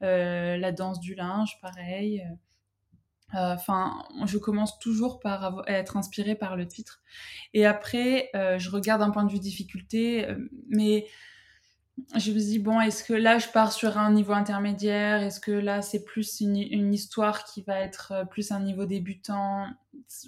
la 0.00 0.72
danse 0.72 1.00
du 1.00 1.14
linge, 1.14 1.58
pareil. 1.60 2.26
Enfin, 3.32 4.02
je 4.26 4.38
commence 4.38 4.80
toujours 4.80 5.20
par 5.20 5.62
être 5.68 5.96
inspirée 5.96 6.34
par 6.34 6.56
le 6.56 6.66
titre. 6.66 7.00
Et 7.54 7.64
après, 7.64 8.28
je 8.34 8.70
regarde 8.70 9.02
un 9.02 9.10
point 9.10 9.24
de 9.24 9.30
vue 9.30 9.38
difficulté, 9.38 10.26
mais 10.68 11.06
je 12.16 12.32
me 12.32 12.38
dis, 12.38 12.58
bon, 12.58 12.80
est-ce 12.80 13.04
que 13.04 13.12
là, 13.12 13.38
je 13.38 13.48
pars 13.48 13.72
sur 13.72 13.98
un 13.98 14.12
niveau 14.12 14.32
intermédiaire? 14.32 15.22
Est-ce 15.22 15.40
que 15.40 15.52
là, 15.52 15.82
c'est 15.82 16.04
plus 16.04 16.40
une, 16.40 16.92
histoire 16.92 17.44
qui 17.44 17.62
va 17.62 17.80
être 17.80 18.12
euh, 18.12 18.24
plus 18.24 18.52
un 18.52 18.60
niveau 18.60 18.86
débutant? 18.86 19.66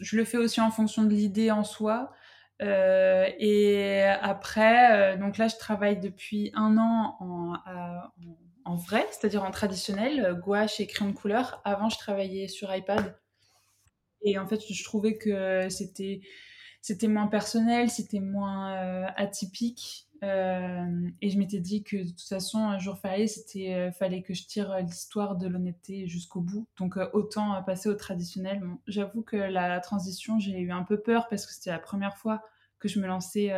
Je 0.00 0.16
le 0.16 0.24
fais 0.24 0.38
aussi 0.38 0.60
en 0.60 0.70
fonction 0.70 1.02
de 1.04 1.10
l'idée 1.10 1.50
en 1.50 1.64
soi. 1.64 2.12
Euh, 2.60 3.28
et 3.38 4.02
après, 4.04 5.14
euh, 5.14 5.16
donc 5.16 5.38
là, 5.38 5.48
je 5.48 5.56
travaille 5.56 5.98
depuis 5.98 6.52
un 6.54 6.78
an 6.78 7.16
en, 7.20 7.54
en 8.64 8.76
vrai, 8.76 9.06
c'est-à-dire 9.10 9.44
en 9.44 9.50
traditionnel, 9.50 10.38
gouache 10.40 10.78
et 10.78 10.86
crayon 10.86 11.10
de 11.10 11.16
couleur. 11.16 11.60
Avant, 11.64 11.88
je 11.88 11.98
travaillais 11.98 12.48
sur 12.48 12.74
iPad. 12.74 13.18
Et 14.24 14.38
en 14.38 14.46
fait, 14.46 14.60
je 14.70 14.84
trouvais 14.84 15.16
que 15.16 15.68
c'était 15.68 16.20
c'était 16.82 17.08
moins 17.08 17.28
personnel, 17.28 17.88
c'était 17.88 18.20
moins 18.20 19.06
atypique. 19.16 20.08
Euh, 20.22 21.10
et 21.20 21.30
je 21.30 21.38
m'étais 21.38 21.58
dit 21.58 21.82
que 21.82 21.96
de 21.96 22.10
toute 22.10 22.28
façon, 22.28 22.58
un 22.58 22.78
jour 22.78 22.98
férié, 22.98 23.26
c'était 23.26 23.74
euh, 23.74 23.90
fallait 23.90 24.22
que 24.22 24.34
je 24.34 24.46
tire 24.46 24.76
l'histoire 24.78 25.36
de 25.36 25.48
l'honnêteté 25.48 26.06
jusqu'au 26.06 26.40
bout. 26.40 26.66
Donc 26.78 26.96
euh, 26.96 27.08
autant 27.12 27.60
passer 27.64 27.88
au 27.88 27.94
traditionnel. 27.94 28.62
J'avoue 28.86 29.22
que 29.22 29.36
la 29.36 29.80
transition, 29.80 30.38
j'ai 30.38 30.58
eu 30.60 30.70
un 30.70 30.84
peu 30.84 31.00
peur 31.00 31.28
parce 31.28 31.46
que 31.46 31.52
c'était 31.52 31.70
la 31.70 31.80
première 31.80 32.16
fois 32.16 32.42
que 32.78 32.88
je 32.88 33.00
me 33.00 33.06
lançais 33.06 33.52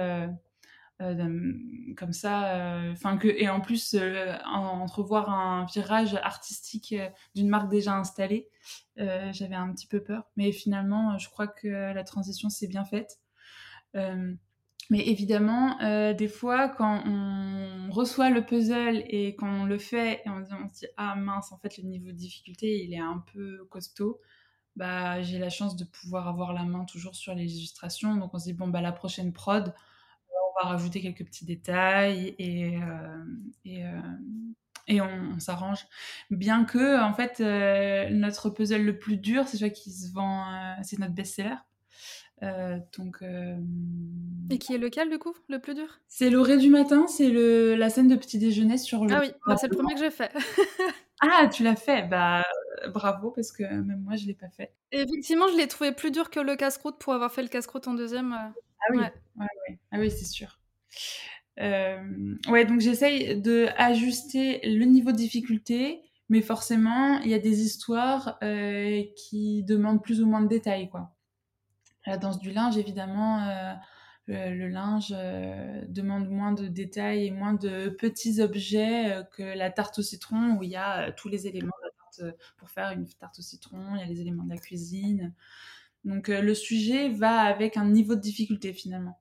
comme 0.98 2.12
ça. 2.12 2.80
Enfin 2.92 3.16
que 3.16 3.28
et 3.28 3.48
en 3.48 3.60
plus 3.60 3.96
entrevoir 4.46 5.30
un 5.30 5.66
virage 5.66 6.14
artistique 6.14 6.94
d'une 7.34 7.48
marque 7.48 7.70
déjà 7.70 7.94
installée, 7.96 8.48
j'avais 8.96 9.54
un 9.54 9.72
petit 9.72 9.86
peu 9.86 10.02
peur. 10.02 10.24
Mais 10.36 10.52
finalement, 10.52 11.18
je 11.18 11.28
crois 11.28 11.48
que 11.48 11.68
la 11.68 12.04
transition 12.04 12.48
s'est 12.48 12.68
bien 12.68 12.84
faite. 12.84 13.18
Mais 14.90 15.08
évidemment, 15.08 15.80
euh, 15.80 16.12
des 16.12 16.28
fois, 16.28 16.68
quand 16.68 17.02
on 17.06 17.90
reçoit 17.90 18.28
le 18.28 18.44
puzzle 18.44 19.02
et 19.08 19.34
qu'on 19.34 19.64
le 19.64 19.78
fait 19.78 20.20
et 20.26 20.28
on, 20.28 20.44
se 20.44 20.80
dit 20.80 20.86
ah 20.96 21.14
mince, 21.16 21.52
en 21.52 21.58
fait 21.58 21.78
le 21.78 21.84
niveau 21.84 22.08
de 22.08 22.16
difficulté 22.16 22.84
il 22.84 22.92
est 22.92 22.98
un 22.98 23.24
peu 23.32 23.64
costaud, 23.70 24.20
bah 24.76 25.22
j'ai 25.22 25.38
la 25.38 25.48
chance 25.48 25.76
de 25.76 25.84
pouvoir 25.84 26.28
avoir 26.28 26.52
la 26.52 26.64
main 26.64 26.84
toujours 26.84 27.14
sur 27.14 27.34
les 27.34 27.56
illustrations. 27.56 28.16
Donc 28.16 28.34
on 28.34 28.38
se 28.38 28.44
dit 28.44 28.52
bon 28.52 28.68
bah 28.68 28.82
la 28.82 28.92
prochaine 28.92 29.32
prod, 29.32 29.74
on 30.50 30.62
va 30.62 30.70
rajouter 30.70 31.00
quelques 31.00 31.24
petits 31.24 31.44
détails 31.44 32.34
et 32.38 32.76
euh, 32.76 33.24
et, 33.64 33.84
euh, 33.84 33.90
et 34.86 35.00
on, 35.00 35.38
s'arrange. 35.38 35.86
Bien 36.30 36.64
que 36.64 37.02
en 37.02 37.14
fait 37.14 37.40
notre 38.10 38.50
puzzle 38.50 38.82
le 38.82 38.98
plus 38.98 39.16
dur, 39.16 39.48
c'est 39.48 39.56
celui 39.56 39.72
qui 39.72 39.90
se 39.92 40.12
vend, 40.12 40.76
c'est 40.82 40.98
notre 40.98 41.14
best-seller. 41.14 41.56
Euh, 42.42 42.78
donc, 42.98 43.18
euh, 43.22 43.56
Et 44.50 44.58
qui 44.58 44.74
est 44.74 44.78
lequel 44.78 45.08
du 45.08 45.18
coup, 45.18 45.34
le 45.48 45.60
plus 45.60 45.74
dur? 45.74 46.00
C'est 46.08 46.30
l'orée 46.30 46.58
du 46.58 46.68
matin, 46.68 47.06
c'est 47.06 47.30
le... 47.30 47.74
la 47.74 47.90
scène 47.90 48.08
de 48.08 48.16
petit 48.16 48.38
déjeuner 48.38 48.76
sur 48.76 49.04
le. 49.04 49.14
Ah 49.14 49.20
oui, 49.20 49.32
bah, 49.46 49.56
c'est 49.56 49.68
le 49.68 49.76
premier 49.76 49.94
que 49.94 50.00
j'ai 50.00 50.10
fait. 50.10 50.32
ah, 51.20 51.48
tu 51.52 51.62
l'as 51.62 51.76
fait 51.76 52.02
Bah 52.08 52.44
euh, 52.84 52.88
bravo, 52.88 53.30
parce 53.30 53.52
que 53.52 53.62
même 53.62 54.02
moi 54.02 54.16
je 54.16 54.26
l'ai 54.26 54.34
pas 54.34 54.48
fait. 54.48 54.74
Et 54.90 55.00
effectivement, 55.02 55.46
je 55.48 55.56
l'ai 55.56 55.68
trouvé 55.68 55.92
plus 55.92 56.10
dur 56.10 56.28
que 56.28 56.40
le 56.40 56.56
casse-croûte 56.56 56.98
pour 56.98 57.14
avoir 57.14 57.32
fait 57.32 57.42
le 57.42 57.48
casse-croûte 57.48 57.88
en 57.88 57.94
deuxième. 57.94 58.36
Ah 58.88 58.92
oui, 58.92 58.98
ouais. 58.98 59.78
Ah 59.90 59.98
oui 59.98 60.10
c'est 60.10 60.24
sûr. 60.24 60.58
ouais, 61.58 62.64
donc 62.64 62.80
j'essaye 62.80 63.40
de 63.40 63.68
ajuster 63.76 64.60
le 64.64 64.84
niveau 64.84 65.12
de 65.12 65.16
difficulté, 65.16 66.02
mais 66.28 66.42
forcément, 66.42 67.20
il 67.20 67.30
y 67.30 67.34
a 67.34 67.38
des 67.38 67.62
histoires 67.62 68.38
qui 69.16 69.62
demandent 69.64 70.02
plus 70.02 70.20
ou 70.20 70.26
moins 70.26 70.42
de 70.42 70.48
détails, 70.48 70.88
quoi. 70.88 71.14
La 72.06 72.18
danse 72.18 72.38
du 72.38 72.52
linge, 72.52 72.76
évidemment, 72.76 73.48
euh, 73.48 73.74
le, 74.26 74.68
linge 74.68 75.14
euh, 75.16 75.82
demande 75.88 76.28
moins 76.28 76.52
de 76.52 76.66
détails 76.66 77.26
et 77.26 77.30
moins 77.30 77.54
de 77.54 77.88
petits 77.88 78.40
objets 78.40 79.12
euh, 79.12 79.22
que 79.22 79.42
la 79.42 79.70
tarte 79.70 79.98
au 79.98 80.02
citron 80.02 80.56
où 80.56 80.62
il 80.62 80.70
y 80.70 80.76
a 80.76 81.12
tous 81.12 81.28
les 81.28 81.46
éléments 81.46 81.72
de 81.80 81.86
la 81.86 81.90
tarte 81.90 82.04
tarte 82.20 82.36
pour 82.56 82.70
faire 82.70 82.90
une 82.92 83.06
tarte 83.08 83.38
au 83.38 83.42
citron, 83.42 83.94
il 83.94 84.00
y 84.00 84.02
a 84.02 84.06
les 84.06 84.20
éléments 84.20 84.44
de 84.44 84.50
la 84.50 84.58
cuisine. 84.58 85.34
Donc 86.04 86.28
le 86.28 86.54
sujet 86.54 87.08
va 87.08 87.40
avec 87.40 87.76
un 87.76 87.86
niveau 87.86 88.14
de 88.14 88.20
difficulté 88.20 88.72
finalement. 88.72 89.20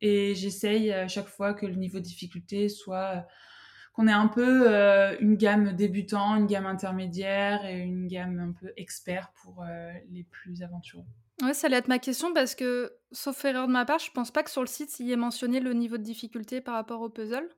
Et 0.00 0.34
j'essaye 0.34 0.92
à 0.92 1.08
chaque 1.08 1.28
fois 1.28 1.54
que 1.54 1.66
le 1.66 1.74
niveau 1.74 1.98
de 1.98 2.04
difficulté 2.04 2.68
soit 2.68 3.26
qu'on 3.92 4.06
ait 4.06 4.12
un 4.12 4.28
peu 4.28 4.68
une 5.20 5.36
gamme 5.36 5.72
débutant, 5.72 6.36
une 6.36 6.46
gamme 6.46 6.66
intermédiaire 6.66 7.64
et 7.64 7.78
une 7.78 8.06
gamme 8.06 8.38
un 8.38 8.52
peu 8.52 8.72
expert 8.76 9.32
pour 9.42 9.64
les 10.10 10.24
plus 10.24 10.62
aventureux. 10.62 11.06
Ouais, 11.42 11.54
ça 11.54 11.68
allait 11.68 11.76
être 11.76 11.88
ma 11.88 11.98
question 11.98 12.32
parce 12.34 12.54
que, 12.54 12.92
sauf 13.12 13.44
erreur 13.44 13.68
de 13.68 13.72
ma 13.72 13.84
part, 13.84 13.98
je 14.00 14.10
pense 14.10 14.30
pas 14.30 14.42
que 14.42 14.50
sur 14.50 14.60
le 14.60 14.66
site, 14.66 14.98
il 15.00 15.06
y 15.06 15.12
ait 15.12 15.16
mentionné 15.16 15.60
le 15.60 15.72
niveau 15.72 15.96
de 15.96 16.02
difficulté 16.02 16.60
par 16.60 16.74
rapport 16.74 17.00
au 17.00 17.08
puzzle. 17.08 17.48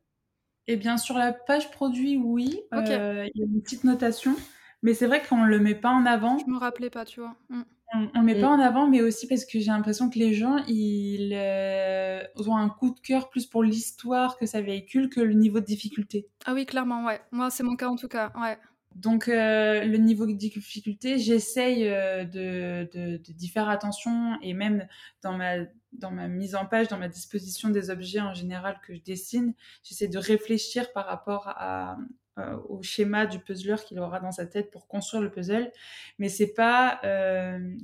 Eh 0.66 0.76
bien, 0.76 0.98
sur 0.98 1.16
la 1.16 1.32
page 1.32 1.70
produit, 1.70 2.16
oui. 2.16 2.60
il 2.72 2.88
y 2.88 2.92
a 2.92 3.24
une 3.34 3.62
petite 3.62 3.84
notation. 3.84 4.36
Mais 4.82 4.94
c'est 4.94 5.06
vrai 5.06 5.22
qu'on 5.22 5.44
ne 5.44 5.48
le 5.48 5.58
met 5.58 5.74
pas 5.74 5.90
en 5.90 6.06
avant. 6.06 6.38
Je 6.38 6.50
me 6.50 6.58
rappelais 6.58 6.90
pas, 6.90 7.04
tu 7.04 7.20
vois. 7.20 7.36
Mm. 7.48 7.62
On 7.92 8.20
ne 8.20 8.24
met 8.24 8.40
pas 8.40 8.48
en 8.48 8.60
avant, 8.60 8.88
mais 8.88 9.02
aussi 9.02 9.26
parce 9.26 9.44
que 9.44 9.58
j'ai 9.58 9.70
l'impression 9.70 10.10
que 10.10 10.18
les 10.18 10.32
gens, 10.32 10.58
ils 10.68 11.32
euh, 11.34 12.22
ont 12.36 12.56
un 12.56 12.68
coup 12.68 12.94
de 12.94 13.00
cœur 13.00 13.28
plus 13.30 13.46
pour 13.46 13.64
l'histoire 13.64 14.38
que 14.38 14.46
ça 14.46 14.60
véhicule 14.60 15.08
que 15.08 15.20
le 15.20 15.34
niveau 15.34 15.58
de 15.58 15.64
difficulté. 15.64 16.28
Ah 16.44 16.54
oui, 16.54 16.66
clairement, 16.66 17.04
ouais. 17.04 17.20
Moi, 17.32 17.50
c'est 17.50 17.64
mon 17.64 17.74
cas 17.74 17.88
en 17.88 17.96
tout 17.96 18.08
cas, 18.08 18.32
ouais. 18.40 18.56
Donc 18.94 19.28
euh, 19.28 19.84
le 19.84 19.98
niveau 19.98 20.26
de 20.26 20.32
difficulté, 20.32 21.18
j'essaye 21.18 21.88
euh, 21.88 22.24
de, 22.24 23.16
d'y 23.18 23.48
faire 23.48 23.68
attention 23.68 24.36
et 24.42 24.52
même 24.52 24.86
dans 25.22 25.36
ma, 25.36 25.58
dans 25.92 26.10
ma 26.10 26.26
mise 26.26 26.56
en 26.56 26.66
page, 26.66 26.88
dans 26.88 26.98
ma 26.98 27.08
disposition 27.08 27.68
des 27.68 27.90
objets 27.90 28.20
en 28.20 28.34
général 28.34 28.80
que 28.84 28.94
je 28.94 29.00
dessine, 29.00 29.54
j'essaie 29.84 30.08
de 30.08 30.18
réfléchir 30.18 30.92
par 30.92 31.06
rapport 31.06 31.48
à, 31.48 31.98
euh, 32.38 32.56
au 32.68 32.82
schéma 32.82 33.26
du 33.26 33.38
puzzler 33.38 33.76
qu'il 33.86 33.98
aura 33.98 34.20
dans 34.20 34.32
sa 34.32 34.46
tête 34.46 34.70
pour 34.70 34.86
construire 34.86 35.22
le 35.22 35.30
puzzle. 35.30 35.70
Mais 36.18 36.28
c'est 36.28 36.52
pas, 36.52 37.00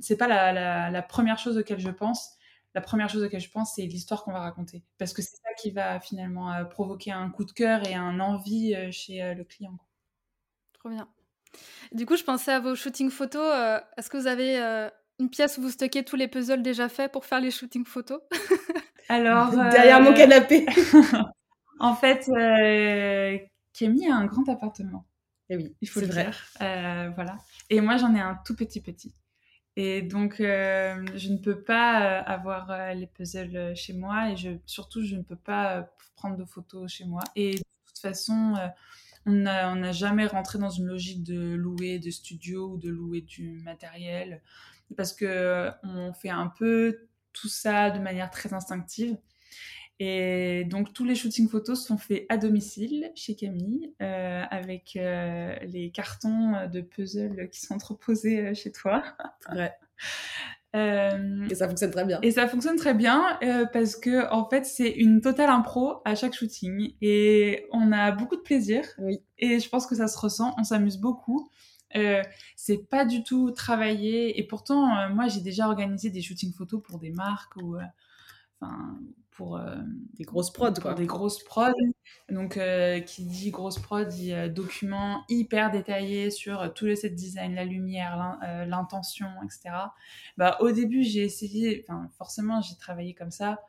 c'est 0.01 0.17
pas 0.17 0.27
la, 0.27 0.89
la, 0.89 1.01
première 1.01 1.39
chose 1.39 1.57
auquel 1.57 1.79
je 1.79 1.89
pense. 1.89 2.35
La 2.75 2.81
première 2.81 3.09
chose 3.09 3.23
auquel 3.23 3.39
je 3.39 3.49
pense, 3.49 3.75
c'est 3.75 3.83
l'histoire 3.83 4.23
qu'on 4.23 4.31
va 4.31 4.41
raconter. 4.41 4.83
Parce 4.97 5.13
que 5.13 5.21
c'est 5.21 5.37
ça 5.37 5.53
qui 5.59 5.71
va 5.71 5.99
finalement 5.99 6.53
provoquer 6.65 7.11
un 7.11 7.29
coup 7.29 7.45
de 7.45 7.51
cœur 7.51 7.87
et 7.87 7.95
un 7.95 8.19
envie 8.19 8.75
chez 8.91 9.33
le 9.33 9.43
client. 9.43 9.77
Trop 10.73 10.89
bien. 10.89 11.07
Du 11.91 12.05
coup, 12.05 12.15
je 12.15 12.23
pensais 12.23 12.51
à 12.51 12.59
vos 12.59 12.75
shootings 12.75 13.09
photos. 13.09 13.49
Euh, 13.53 13.79
est-ce 13.97 14.09
que 14.09 14.17
vous 14.17 14.27
avez 14.27 14.59
euh, 14.61 14.89
une 15.19 15.29
pièce 15.29 15.57
où 15.57 15.61
vous 15.61 15.69
stockez 15.69 16.03
tous 16.03 16.15
les 16.15 16.27
puzzles 16.27 16.61
déjà 16.61 16.89
faits 16.89 17.11
pour 17.11 17.25
faire 17.25 17.39
les 17.39 17.51
shootings 17.51 17.85
photos? 17.85 18.19
Alors. 19.09 19.49
Derrière 19.71 20.01
mon 20.01 20.11
euh, 20.11 20.15
canapé. 20.15 20.65
en 21.79 21.95
fait, 21.95 22.27
Camille 23.77 24.07
a 24.07 24.15
un 24.15 24.25
grand 24.25 24.47
appartement. 24.49 25.05
Et 25.49 25.53
eh 25.53 25.57
oui, 25.57 25.75
il 25.79 25.87
faut 25.87 26.01
le 26.01 26.07
vrai. 26.07 26.25
dire. 26.25 27.13
voilà. 27.15 27.37
Et 27.69 27.79
moi, 27.79 27.97
j'en 27.97 28.13
ai 28.15 28.19
un 28.19 28.37
tout 28.45 28.55
petit 28.55 28.81
petit. 28.81 29.13
Et 29.77 30.01
donc, 30.01 30.37
je 30.39 31.29
ne 31.31 31.37
peux 31.37 31.61
pas 31.61 32.19
avoir 32.19 32.93
les 32.95 33.07
puzzles 33.07 33.75
chez 33.75 33.93
moi 33.93 34.31
et 34.31 34.35
je, 34.35 34.49
surtout, 34.65 35.03
je 35.03 35.15
ne 35.15 35.21
peux 35.21 35.37
pas 35.37 35.89
prendre 36.15 36.35
de 36.35 36.43
photos 36.43 36.91
chez 36.91 37.05
moi. 37.05 37.21
Et 37.35 37.53
de 37.53 37.63
toute 37.85 37.99
façon, 37.99 38.55
on 39.25 39.31
n'a 39.31 39.91
jamais 39.91 40.25
rentré 40.25 40.57
dans 40.57 40.69
une 40.69 40.87
logique 40.87 41.23
de 41.23 41.53
louer 41.55 41.99
des 41.99 42.11
studios 42.11 42.71
ou 42.71 42.77
de 42.77 42.89
louer 42.89 43.21
du 43.21 43.61
matériel 43.63 44.41
parce 44.95 45.13
que 45.13 45.69
on 45.83 46.13
fait 46.13 46.29
un 46.29 46.47
peu 46.47 47.07
tout 47.33 47.49
ça 47.49 47.91
de 47.91 47.99
manière 47.99 48.29
très 48.29 48.53
instinctive. 48.53 49.17
Et 49.99 50.63
donc 50.65 50.93
tous 50.93 51.05
les 51.05 51.15
shootings 51.15 51.49
photos 51.49 51.83
sont 51.83 51.97
faits 51.97 52.25
à 52.29 52.37
domicile 52.37 53.11
chez 53.15 53.35
Camille 53.35 53.93
euh, 54.01 54.43
avec 54.51 54.95
euh, 54.95 55.55
les 55.63 55.89
cartons 55.89 56.67
de 56.71 56.81
puzzle 56.81 57.49
qui 57.49 57.61
sont 57.61 57.73
entreposés 57.73 58.39
euh, 58.39 58.53
chez 58.53 58.71
toi. 58.71 59.03
Ouais. 59.51 59.71
Euh, 60.75 61.47
et 61.49 61.55
ça 61.55 61.67
fonctionne 61.67 61.91
très 61.91 62.05
bien. 62.05 62.19
Et 62.21 62.31
ça 62.31 62.47
fonctionne 62.47 62.75
très 62.75 62.93
bien 62.93 63.39
euh, 63.41 63.65
parce 63.65 63.95
que 63.95 64.29
en 64.31 64.47
fait 64.47 64.65
c'est 64.65 64.89
une 64.89 65.21
totale 65.21 65.49
impro 65.49 66.01
à 66.05 66.13
chaque 66.13 66.33
shooting 66.33 66.93
et 67.01 67.65
on 67.71 67.91
a 67.91 68.11
beaucoup 68.11 68.35
de 68.35 68.41
plaisir. 68.41 68.83
Oui. 68.99 69.19
Et 69.39 69.59
je 69.59 69.69
pense 69.69 69.87
que 69.87 69.95
ça 69.95 70.07
se 70.07 70.17
ressent, 70.17 70.53
on 70.57 70.63
s'amuse 70.63 70.97
beaucoup. 70.97 71.49
Euh, 71.95 72.21
c'est 72.57 72.89
pas 72.89 73.05
du 73.05 73.23
tout 73.23 73.51
travaillé 73.51 74.37
et 74.39 74.45
pourtant 74.45 74.97
euh, 74.97 75.09
moi 75.09 75.29
j'ai 75.29 75.39
déjà 75.39 75.67
organisé 75.67 76.09
des 76.09 76.21
shootings 76.21 76.53
photos 76.53 76.81
pour 76.83 76.99
des 76.99 77.11
marques 77.11 77.55
ou 77.55 77.77
enfin 78.59 78.99
pour 79.37 79.55
euh, 79.55 79.75
des 80.15 80.23
grosses 80.23 80.51
prods 80.51 80.73
quoi. 80.73 80.95
des 80.95 81.05
grosses 81.05 81.43
prods. 81.43 81.71
Donc 82.29 82.57
euh, 82.57 82.99
qui 82.99 83.23
dit 83.23 83.51
grosse 83.51 83.77
prod 83.77 84.07
dit 84.07 84.33
euh, 84.33 84.49
document 84.49 85.23
hyper 85.29 85.69
détaillé 85.69 86.31
sur 86.31 86.73
tout 86.73 86.85
le 86.85 86.95
set 86.95 87.13
design, 87.13 87.53
la 87.53 87.63
lumière, 87.63 88.39
l'intention, 88.67 89.27
etc. 89.45 89.75
Bah 90.37 90.57
au 90.59 90.71
début 90.71 91.03
j'ai 91.03 91.23
essayé, 91.23 91.85
enfin 91.87 92.09
forcément 92.17 92.61
j'ai 92.61 92.75
travaillé 92.77 93.13
comme 93.13 93.31
ça. 93.31 93.61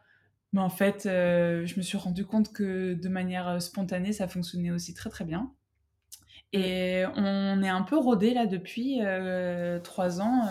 Mais 0.55 0.63
en 0.63 0.71
fait, 0.71 1.03
je 1.05 1.77
me 1.77 1.83
suis 1.83 1.99
rendu 1.99 2.25
compte 2.25 2.55
que 2.55 2.95
de 2.95 3.09
manière 3.11 3.61
spontanée, 3.61 4.15
ça 4.15 4.27
fonctionnait 4.27 4.71
aussi 4.71 4.95
très 4.95 5.11
très 5.11 5.27
bien. 5.27 5.53
Et 6.55 7.05
on 7.17 7.63
est 7.63 7.69
un 7.69 7.83
peu 7.83 7.99
rodé 7.99 8.33
là 8.33 8.47
depuis 8.47 9.01
trois 9.85 10.23
ans. 10.23 10.49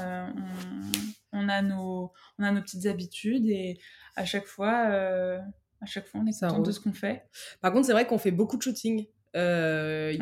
On, 1.26 1.26
on, 1.37 1.49
a 1.49 1.61
nos, 1.61 2.11
on 2.39 2.43
a 2.43 2.51
nos 2.51 2.61
petites 2.61 2.85
habitudes 2.85 3.47
et 3.47 3.79
à 4.15 4.25
chaque 4.25 4.45
fois, 4.45 4.87
euh, 4.89 5.37
à 5.81 5.85
chaque 5.85 6.07
fois, 6.07 6.21
on 6.23 6.27
est 6.27 6.39
content 6.39 6.59
de 6.59 6.71
ce 6.71 6.79
qu'on 6.79 6.93
fait. 6.93 7.23
Par 7.61 7.71
contre, 7.71 7.85
c'est 7.85 7.91
vrai 7.93 8.05
qu'on 8.07 8.17
fait 8.17 8.31
beaucoup 8.31 8.57
de 8.57 8.61
shooting. 8.61 9.05
Euh, 9.35 10.13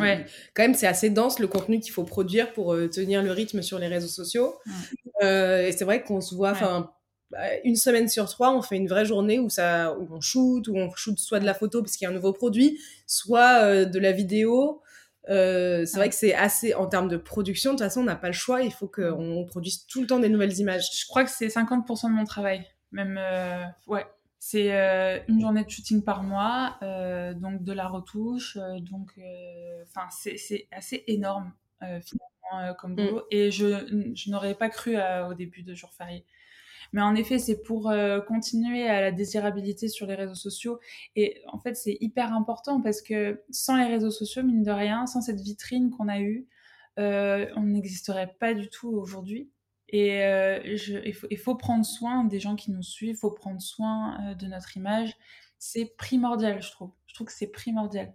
Quand 0.54 0.64
même, 0.64 0.74
c'est 0.74 0.88
assez 0.88 1.10
dense 1.10 1.40
le 1.40 1.48
contenu 1.48 1.80
qu'il 1.80 1.92
faut 1.92 2.04
produire 2.04 2.52
pour 2.54 2.74
euh, 2.74 2.90
tenir 2.90 3.24
le 3.24 3.32
rythme 3.32 3.62
sur 3.62 3.80
les 3.80 3.88
réseaux 3.88 4.08
sociaux. 4.08 4.56
Et 5.22 5.72
c'est 5.72 5.86
vrai 5.86 6.04
qu'on 6.04 6.22
se 6.22 6.36
voit, 6.36 6.52
enfin, 6.52 6.92
bah, 7.32 7.40
une 7.64 7.78
semaine 7.78 8.10
sur 8.10 8.30
trois, 8.30 8.54
on 8.54 8.62
fait 8.62 8.76
une 8.76 8.88
vraie 8.88 9.06
journée 9.06 9.40
où 9.40 9.50
ça, 9.50 9.98
où 9.98 10.08
on 10.12 10.22
shoot, 10.22 10.68
où 10.68 10.76
on 10.76 10.92
shoot 10.96 11.18
soit 11.18 11.40
de 11.40 11.46
la 11.46 11.54
photo 11.54 11.82
parce 11.82 11.96
qu'il 11.96 12.06
y 12.06 12.08
a 12.08 12.12
un 12.12 12.16
nouveau 12.16 12.34
produit, 12.34 12.80
soit 13.08 13.86
de 13.86 14.00
la 14.00 14.12
vidéo. 14.12 14.82
C'est 15.28 15.96
vrai 15.96 16.10
que 16.10 16.16
c'est 16.16 16.34
assez 16.34 16.74
en 16.74 16.88
termes 16.88 17.08
de 17.08 17.18
production. 17.18 17.72
De 17.72 17.78
toute 17.78 17.86
façon, 17.86 18.02
on 18.02 18.06
n'a 18.06 18.16
pas 18.16 18.28
le 18.28 18.34
choix. 18.34 18.62
Il 18.62 18.72
faut 18.72 18.88
qu'on 18.88 19.46
produise 19.46 19.86
tout 19.88 20.02
le 20.02 20.08
temps 20.08 20.20
des 20.20 20.30
nouvelles 20.30 20.58
images. 20.60 20.88
Je 20.98 21.06
crois 21.08 21.24
que 21.24 21.32
c'est 21.32 21.48
50% 21.48 22.10
de 22.10 22.14
mon 22.14 22.26
travail. 22.26 22.66
Même, 22.96 23.18
euh, 23.20 23.66
ouais, 23.88 24.06
c'est 24.40 24.74
euh, 24.74 25.20
une 25.28 25.42
journée 25.42 25.66
de 25.66 25.70
shooting 25.70 26.02
par 26.02 26.24
mois, 26.24 26.78
euh, 26.82 27.34
donc 27.34 27.64
de 27.64 27.74
la 27.74 27.90
retouche, 27.90 28.58
donc, 28.80 29.20
enfin, 29.84 30.08
c'est 30.10 30.68
assez 30.72 31.04
énorme 31.08 31.52
finalement 31.82 32.74
comme 32.80 32.94
mm. 32.94 32.96
boulot. 32.96 33.24
Et 33.32 33.52
je, 33.52 34.14
je 34.16 34.32
n'aurais 34.32 34.56
pas 34.56 34.70
cru 34.70 34.96
au 35.30 35.34
début 35.34 35.64
de 35.64 35.74
jour 35.74 35.92
férié. 35.94 36.26
Mais 36.94 37.02
en 37.02 37.16
effet, 37.16 37.40
c'est 37.40 37.62
pour 37.62 37.92
continuer 38.28 38.88
à 38.88 39.02
la 39.02 39.12
désirabilité 39.12 39.88
sur 39.88 40.08
les 40.08 40.16
réseaux 40.16 40.36
sociaux. 40.36 40.80
Et 41.16 41.42
en 41.48 41.60
fait, 41.60 41.76
c'est 41.76 41.98
hyper 42.00 42.34
important 42.34 42.82
parce 42.82 43.02
que 43.02 43.44
sans 43.50 43.78
les 43.78 43.86
réseaux 43.86 44.12
sociaux, 44.12 44.44
mine 44.44 44.64
de 44.64 44.72
rien, 44.72 45.06
sans 45.06 45.22
cette 45.22 45.42
vitrine 45.42 45.90
qu'on 45.90 46.08
a 46.08 46.20
eue, 46.20 46.48
on 46.98 47.64
n'existerait 47.64 48.36
pas 48.40 48.54
du 48.54 48.70
tout 48.70 48.90
aujourd'hui. 48.90 49.50
Et 49.90 50.24
euh, 50.24 50.60
il, 50.64 51.38
faut, 51.38 51.56
prendre 51.56 51.86
soin 51.86 52.24
des 52.24 52.40
gens 52.40 52.56
qui 52.56 52.72
nous 52.72 52.82
suivent, 52.82 53.16
il 53.16 53.20
faut 53.20 53.32
prendre 53.32 53.62
soin 53.62 54.18
euh, 54.20 54.36
de 54.36 54.48
notre 54.48 54.76
image. 54.78 55.16
C'est 55.60 55.96
primordial, 55.98 56.62
je 56.62 56.72
trouve. 56.72 56.92
Je 57.08 57.14
trouve 57.14 57.28
que 57.28 57.34
c'est 57.34 57.48
primordial. 57.48 58.14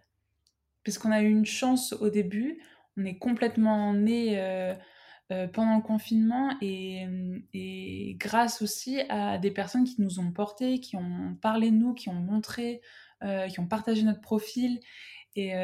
Parce 0.85 0.99
qu'on 0.99 1.13
a 1.13 1.23
eu 1.23 1.31
une 1.31 1.47
chance 1.47 1.93
au 1.95 2.11
début, 2.11 2.61
on 2.97 3.05
est 3.05 3.19
complètement 3.19 3.95
né 3.95 4.37
euh, 5.31 5.47
pendant 5.47 5.77
le 5.77 5.83
confinement 5.83 6.57
et, 6.61 7.07
et, 7.53 8.17
grâce 8.19 8.63
aussi 8.63 9.01
à 9.09 9.39
des 9.39 9.51
personnes 9.51 9.85
qui 9.85 10.01
nous 10.01 10.21
ont 10.21 10.33
portés, 10.33 10.81
qui 10.81 10.97
ont 10.97 11.37
parlé 11.41 11.71
de 11.71 11.77
nous, 11.77 11.95
qui 11.95 12.09
ont 12.09 12.15
montré, 12.15 12.81
qui 13.51 13.61
ont 13.61 13.67
partagé 13.67 14.03
notre 14.03 14.23
profil. 14.23 14.81
Et 15.37 15.55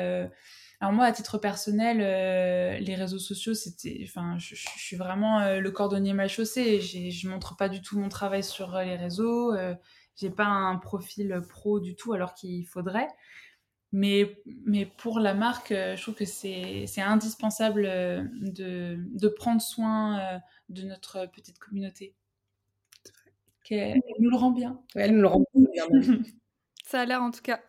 alors 0.81 0.93
moi, 0.93 1.07
à 1.07 1.13
titre 1.13 1.39
personnel, 1.39 1.99
euh, 2.03 2.79
les 2.79 2.95
réseaux 2.95 3.19
sociaux, 3.19 3.55
c'était, 3.55 4.05
enfin, 4.07 4.37
je, 4.39 4.55
suis 4.55 4.97
vraiment 4.97 5.41
euh, 5.41 5.61
le 5.61 5.71
cordonnier 5.71 6.13
mal 6.13 6.29
chaussé. 6.29 6.81
Je 6.81 7.29
montre 7.29 7.57
pas 7.57 7.71
du 7.71 7.81
tout 7.81 7.99
mon 7.99 8.11
travail 8.11 8.45
sur 8.45 8.77
euh, 8.77 8.85
les 8.85 8.97
réseaux. 8.97 9.55
j'ai 10.17 10.31
pas 10.31 10.45
un 10.45 10.77
profil 10.77 11.41
pro 11.49 11.81
du 11.81 11.95
tout, 11.95 12.13
alors 12.13 12.35
qu'il 12.35 12.67
faudrait. 12.67 13.09
Mais, 13.99 14.37
mais 14.67 14.85
pour 14.85 15.21
la 15.21 15.33
marque, 15.33 15.71
je 15.71 16.03
trouve 16.03 16.15
que 16.15 16.27
c'est, 16.27 16.85
c'est 16.87 17.01
indispensable 17.01 17.85
de, 17.85 18.99
de, 18.99 19.29
prendre 19.29 19.63
soin 19.63 20.41
de 20.69 20.83
notre 20.83 21.25
petite 21.33 21.59
communauté. 21.59 22.15
Elle 23.71 24.03
nous 24.21 24.31
le 24.31 24.37
rend 24.37 24.51
bien. 24.53 24.79
elle 24.95 25.15
nous 25.15 25.23
le 25.23 25.29
rend 25.29 25.45
bien. 25.55 25.87
Ça 26.85 27.01
a 27.01 27.05
l'air 27.07 27.23
en 27.23 27.31
tout 27.31 27.43
cas. 27.43 27.61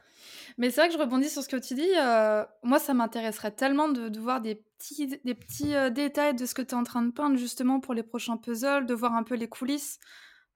Mais 0.57 0.71
c'est 0.71 0.81
vrai 0.81 0.87
que 0.87 0.95
je 0.95 0.99
rebondis 0.99 1.29
sur 1.29 1.43
ce 1.43 1.49
que 1.49 1.57
tu 1.57 1.75
dis. 1.75 1.91
Euh, 1.97 2.43
moi, 2.63 2.79
ça 2.79 2.93
m'intéresserait 2.93 3.51
tellement 3.51 3.89
de, 3.89 4.19
voir 4.19 4.41
des 4.41 4.55
petits, 4.55 5.07
des 5.23 5.35
petits 5.35 5.75
euh, 5.75 5.89
détails 5.89 6.35
de 6.35 6.45
ce 6.45 6.55
que 6.55 6.61
tu 6.61 6.69
es 6.69 6.73
en 6.77 6.83
train 6.83 7.03
de 7.03 7.11
peindre 7.11 7.37
justement 7.37 7.79
pour 7.79 7.93
les 7.93 8.03
prochains 8.03 8.37
puzzles, 8.37 8.85
de 8.85 8.93
voir 8.93 9.13
un 9.13 9.23
peu 9.23 9.35
les 9.35 9.47
coulisses. 9.47 9.99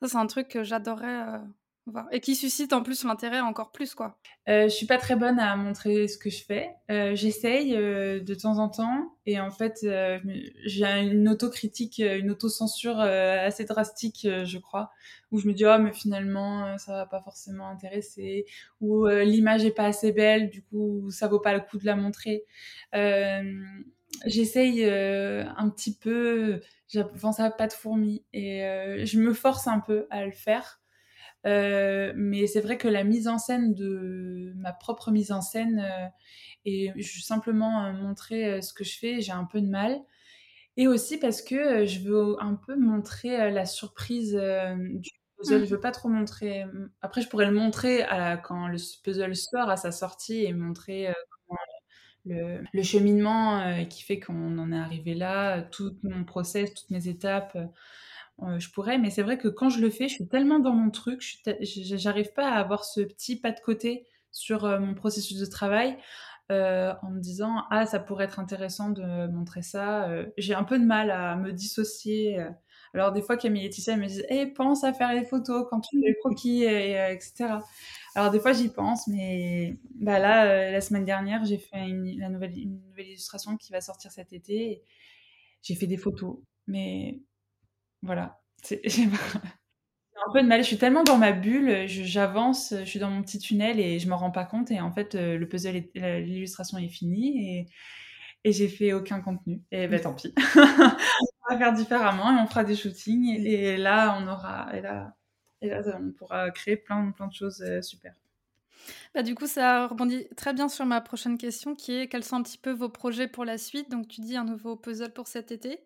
Ça, 0.02 0.08
c'est 0.08 0.18
un 0.18 0.26
truc 0.26 0.48
que 0.48 0.64
j'adorerais 0.64 1.28
euh, 1.28 1.38
Et 2.12 2.20
qui 2.20 2.36
suscite 2.36 2.74
en 2.74 2.84
plus 2.84 3.04
l'intérêt 3.04 3.40
encore 3.40 3.72
plus, 3.72 3.96
quoi. 3.96 4.20
Euh, 4.48 4.64
je 4.64 4.70
suis 4.70 4.86
pas 4.86 5.00
très 5.00 5.16
bonne 5.16 5.40
à 5.40 5.56
montrer 5.56 6.08
ce 6.08 6.18
que 6.18 6.30
je 6.30 6.44
fais. 6.44 6.70
Euh, 6.92 7.16
J'essaye 7.16 7.76
euh, 7.76 8.20
de 8.22 8.36
temps 8.36 8.60
en 8.60 8.70
temps, 8.70 9.18
et 9.26 9.40
en 9.40 9.50
fait, 9.50 9.80
euh, 9.84 10.20
j'ai 10.64 10.86
une 10.86 11.28
autocritique, 11.28 11.98
une 11.98 12.30
autocensure 12.30 13.00
assez 13.00 13.66
drastique, 13.66 14.28
je 14.44 14.58
crois, 14.60 14.92
où 15.32 15.40
je 15.40 15.48
me 15.48 15.54
dis 15.54 15.66
oh 15.66 15.78
mais 15.80 15.92
finalement 15.92 16.78
ça 16.78 16.94
va 16.94 17.06
pas 17.06 17.22
forcément 17.22 17.68
intéresser, 17.68 18.46
ou 18.80 19.08
l'image 19.08 19.66
est 19.66 19.72
pas 19.72 19.86
assez 19.86 20.12
belle, 20.12 20.50
du 20.50 20.64
coup 20.64 21.10
ça 21.10 21.28
vaut 21.28 21.40
pas 21.40 21.54
le 21.54 21.62
coup 21.62 21.78
de 21.78 21.86
la 21.86 21.96
montrer. 21.96 22.46
J'essaye 24.26 24.86
un 24.86 25.70
petit 25.70 25.96
peu, 25.98 26.62
j'avance 26.88 27.40
à 27.40 27.50
pas 27.50 27.68
de 27.68 27.74
fourmi, 27.74 28.24
et 28.34 28.62
je 29.06 29.20
me 29.20 29.34
force 29.34 29.68
un 29.68 29.80
peu 29.80 30.08
à 30.10 30.26
le 30.26 30.32
faire. 30.32 30.81
Euh, 31.46 32.14
mais 32.16 32.46
c'est 32.48 32.62
vrai 32.62 32.78
que 32.78 32.88
la 32.88 33.04
mise 33.04 33.28
en 33.28 33.38
scène 33.38 33.74
de 33.74 34.54
ma 34.58 34.74
propre 34.74 35.12
mise 35.12 35.32
en 35.32 35.42
scène 35.42 35.80
euh, 35.80 36.08
et 36.66 36.92
simplement 37.04 37.86
euh, 37.86 37.94
montrer 37.94 38.62
ce 38.62 38.74
que 38.74 38.84
je 38.84 38.98
fais, 38.98 39.22
j'ai 39.22 39.32
un 39.32 39.46
peu 39.46 39.62
de 39.62 39.70
mal. 39.70 40.00
Et 40.78 40.88
aussi 40.88 41.18
parce 41.18 41.42
que 41.42 41.86
je 41.86 42.00
veux 42.00 42.36
un 42.40 42.56
peu 42.56 42.78
montrer 42.78 43.52
la 43.52 43.66
surprise 43.66 44.34
du 44.34 45.10
puzzle. 45.38 45.62
Mmh. 45.62 45.66
Je 45.66 45.70
veux 45.70 45.80
pas 45.80 45.92
trop 45.92 46.08
montrer. 46.08 46.66
Après, 47.02 47.22
je 47.22 47.28
pourrais 47.28 47.48
le 47.48 47.52
montrer 47.52 48.04
à 48.04 48.38
quand 48.38 48.68
le 48.68 48.78
puzzle 49.04 49.36
sort 49.36 49.70
à 49.70 49.76
sa 49.76 49.92
sortie 49.92 50.46
et 50.46 50.54
montrer 50.54 51.14
le, 52.26 52.64
le, 52.72 52.84
cheminement 52.84 53.86
qui 53.90 54.04
fait 54.04 54.20
qu'on 54.20 54.58
en 54.58 54.72
est 54.72 54.78
arrivé 54.78 55.14
là, 55.14 55.62
tout 55.62 55.98
mon 56.04 56.24
process, 56.24 56.74
toutes 56.74 56.90
mes 56.90 57.10
étapes. 57.10 57.58
Euh, 57.58 57.66
je 58.58 58.70
pourrais, 58.72 58.98
mais 58.98 59.10
c'est 59.10 59.22
vrai 59.22 59.38
que 59.38 59.48
quand 59.48 59.70
je 59.70 59.80
le 59.80 59.90
fais, 59.90 60.08
je 60.08 60.16
suis 60.16 60.28
tellement 60.28 60.60
dans 60.60 60.74
mon 60.74 60.90
truc, 60.90 61.22
je 61.22 61.98
j'arrive 61.98 62.34
pas 62.34 62.50
à 62.50 62.60
avoir 62.60 62.86
ce 62.86 63.02
petit 63.02 63.40
pas 63.40 63.52
de 63.52 63.60
côté 63.60 64.08
sur 64.32 64.66
euh, 64.66 64.80
mon 64.80 64.94
processus 64.94 65.38
de 65.38 65.46
travail 65.46 65.98
euh, 66.52 66.94
en 67.04 67.12
me 67.12 67.20
disant 67.20 67.64
ah 67.70 67.86
ça 67.86 68.00
pourrait 68.00 68.26
être 68.26 68.40
intéressant 68.40 68.90
de 68.90 69.28
montrer 69.28 69.62
ça. 69.62 70.10
J'ai 70.38 70.56
un 70.56 70.64
peu 70.64 70.80
de 70.80 70.86
mal 70.86 71.12
à 71.12 71.36
me 71.36 71.52
dissocier. 71.52 72.44
Alors 72.94 73.12
des 73.12 73.22
fois 73.22 73.38
Camille 73.38 73.62
et 73.62 73.66
Laetitia 73.66 73.96
me 73.96 74.08
disent 74.08 74.26
hey, 74.30 74.48
pense 74.48 74.84
à 74.84 74.92
faire 74.92 75.14
les 75.14 75.24
photos 75.24 75.66
quand 75.70 75.80
tu 75.82 76.00
fais 76.00 76.08
les 76.08 76.16
croquis 76.16 76.64
et, 76.64 76.94
etc. 77.12 77.60
Alors 78.16 78.32
des 78.32 78.40
fois 78.40 78.54
j'y 78.54 78.70
pense, 78.70 79.08
mais 79.08 79.78
bah 79.96 80.20
là 80.20 80.72
la 80.72 80.82
semaine 80.82 81.06
dernière 81.06 81.46
j'ai 81.46 81.58
fait 81.58 81.88
une, 81.88 82.28
nouvelle, 82.30 82.58
une 82.58 82.82
nouvelle 82.88 83.08
illustration 83.08 83.56
qui 83.56 83.72
va 83.72 83.82
sortir 83.82 84.12
cet 84.12 84.34
été. 84.34 84.84
J'ai 85.62 85.76
fait 85.76 85.88
des 85.88 85.98
photos, 85.98 86.38
mais 86.68 87.22
voilà. 88.02 88.42
J'ai 88.84 89.08
un 90.28 90.34
peu 90.34 90.42
de 90.42 90.48
mal. 90.48 90.62
Je 90.62 90.68
suis 90.68 90.78
tellement 90.78 91.04
dans 91.04 91.18
ma 91.18 91.32
bulle, 91.32 91.88
j'avance, 91.88 92.74
je, 92.78 92.86
suis 92.86 93.00
dans 93.00 93.10
mon 93.10 93.22
petit 93.24 93.40
tunnel 93.40 93.80
et 93.80 94.00
je 94.00 94.08
m'en 94.08 94.18
rends 94.18 94.32
pas 94.32 94.46
compte. 94.46 94.72
Et 94.72 94.80
en 94.80 94.92
fait, 94.92 95.16
euh, 95.16 95.38
le 95.38 95.48
puzzle, 95.48 95.84
l'illustration 95.96 96.78
est 96.78 96.88
finie 96.88 97.40
et, 97.40 97.68
et 98.44 98.52
j'ai 98.52 98.68
fait 98.68 98.94
aucun 98.94 99.22
contenu. 99.22 99.62
Et 99.72 99.88
ben 99.88 100.00
tant 100.00 100.14
pis. 100.14 100.34
on 100.56 101.54
va 101.54 101.58
faire 101.58 101.74
différemment 101.74 102.32
et 102.32 102.42
on 102.42 102.48
fera 102.48 102.64
des 102.64 102.76
shootings. 102.76 103.36
Et, 103.46 103.78
là, 103.78 104.18
on 104.20 104.28
aura, 104.28 104.70
et 104.76 104.82
là, 104.82 105.16
et 105.62 105.70
là, 105.70 105.82
on 106.00 106.12
pourra 106.12 106.52
créer 106.52 106.78
plein, 106.78 107.12
plein 107.12 107.28
de 107.28 107.34
choses 107.34 107.62
euh, 107.62 107.82
super. 107.82 108.14
Bah, 109.14 109.24
du 109.24 109.36
coup, 109.36 109.48
ça 109.48 109.88
rebondit 109.88 110.28
très 110.36 110.54
bien 110.54 110.70
sur 110.70 110.86
ma 110.86 111.02
prochaine 111.02 111.38
question 111.38 111.76
qui 111.76 111.94
est 111.94 112.08
quels 112.08 112.24
sont 112.24 112.38
un 112.38 112.44
petit 112.44 112.58
peu 112.58 112.72
vos 112.72 112.90
projets 112.90 113.28
pour 113.28 113.46
la 113.46 113.58
suite? 113.58 113.92
Donc, 113.92 114.08
tu 114.08 114.22
dis 114.22 114.38
un 114.38 114.46
nouveau 114.46 114.76
puzzle 114.76 115.14
pour 115.14 115.28
cet 115.28 115.52
été 115.52 115.80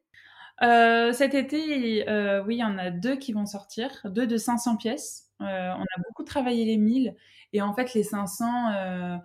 euh, 0.61 1.11
cet 1.11 1.33
été, 1.33 2.07
euh, 2.09 2.43
oui, 2.45 2.55
il 2.55 2.59
y 2.59 2.63
en 2.63 2.77
a 2.77 2.89
deux 2.89 3.17
qui 3.17 3.33
vont 3.33 3.45
sortir, 3.45 3.89
deux 4.05 4.27
de 4.27 4.37
500 4.37 4.77
pièces. 4.77 5.29
Euh, 5.41 5.45
on 5.45 5.81
a 5.81 6.01
beaucoup 6.07 6.23
travaillé 6.23 6.65
les 6.65 6.77
1000 6.77 7.15
et 7.51 7.61
en 7.61 7.73
fait 7.73 7.93
les 7.93 8.03
500, 8.03 9.19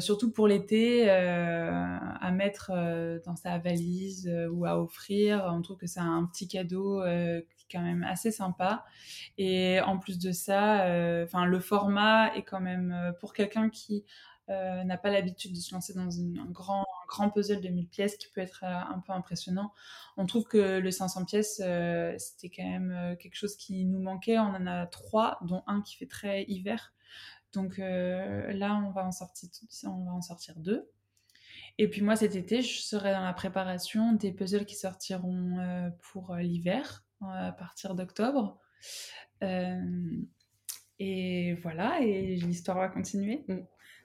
surtout 0.00 0.32
pour 0.32 0.48
l'été, 0.48 1.08
à 1.10 2.30
mettre 2.32 2.72
dans 3.24 3.36
sa 3.36 3.58
valise 3.58 4.30
ou 4.52 4.64
à 4.64 4.80
offrir. 4.80 5.48
On 5.52 5.62
trouve 5.62 5.76
que 5.76 5.86
c'est 5.86 6.00
un 6.00 6.24
petit 6.26 6.48
cadeau 6.48 7.02
quand 7.70 7.82
même 7.82 8.02
assez 8.02 8.32
sympa. 8.32 8.84
Et 9.36 9.80
en 9.80 9.98
plus 9.98 10.18
de 10.18 10.32
ça, 10.32 10.84
enfin 11.24 11.44
le 11.44 11.60
format 11.60 12.34
est 12.34 12.42
quand 12.42 12.60
même 12.60 13.14
pour 13.20 13.32
quelqu'un 13.32 13.70
qui 13.70 14.04
euh, 14.50 14.82
n'a 14.84 14.96
pas 14.96 15.10
l'habitude 15.10 15.52
de 15.52 15.58
se 15.58 15.74
lancer 15.74 15.92
dans 15.92 16.20
un, 16.20 16.46
grand, 16.46 16.86
grand 17.06 17.28
puzzle 17.28 17.60
de 17.60 17.68
1000 17.68 17.88
pièces 17.88 18.16
qui 18.16 18.28
peut 18.28 18.40
être 18.40 18.64
euh, 18.64 18.94
un 18.94 19.00
peu 19.00 19.12
impressionnant. 19.12 19.74
On 20.16 20.24
trouve 20.24 20.44
que 20.44 20.78
le 20.78 20.90
500 20.90 21.26
pièces, 21.26 21.60
euh, 21.62 22.14
c'était 22.18 22.48
quand 22.48 22.66
même 22.66 23.16
quelque 23.18 23.34
chose 23.34 23.56
qui 23.56 23.84
nous 23.84 24.00
manquait. 24.00 24.38
On 24.38 24.54
en 24.54 24.66
a 24.66 24.86
trois, 24.86 25.38
dont 25.42 25.62
un 25.66 25.82
qui 25.82 25.96
fait 25.96 26.06
très 26.06 26.44
hiver. 26.44 26.94
Donc 27.52 27.78
là, 27.78 28.82
on 28.84 28.90
va, 28.90 29.06
en 29.06 29.12
sortir, 29.12 29.48
on 29.84 30.04
va 30.04 30.12
en 30.12 30.20
sortir 30.20 30.54
deux. 30.58 30.90
Et 31.78 31.88
puis 31.88 32.02
moi, 32.02 32.16
cet 32.16 32.36
été, 32.36 32.60
je 32.60 32.80
serai 32.80 33.12
dans 33.12 33.24
la 33.24 33.32
préparation 33.32 34.12
des 34.12 34.32
puzzles 34.32 34.66
qui 34.66 34.76
sortiront 34.76 35.92
pour 36.10 36.36
l'hiver, 36.36 37.04
à 37.22 37.52
partir 37.52 37.94
d'octobre. 37.94 38.58
et 40.98 41.54
voilà, 41.54 42.00
et 42.00 42.36
l'histoire 42.36 42.78
va 42.78 42.88
continuer. 42.88 43.44
Mm 43.48 43.58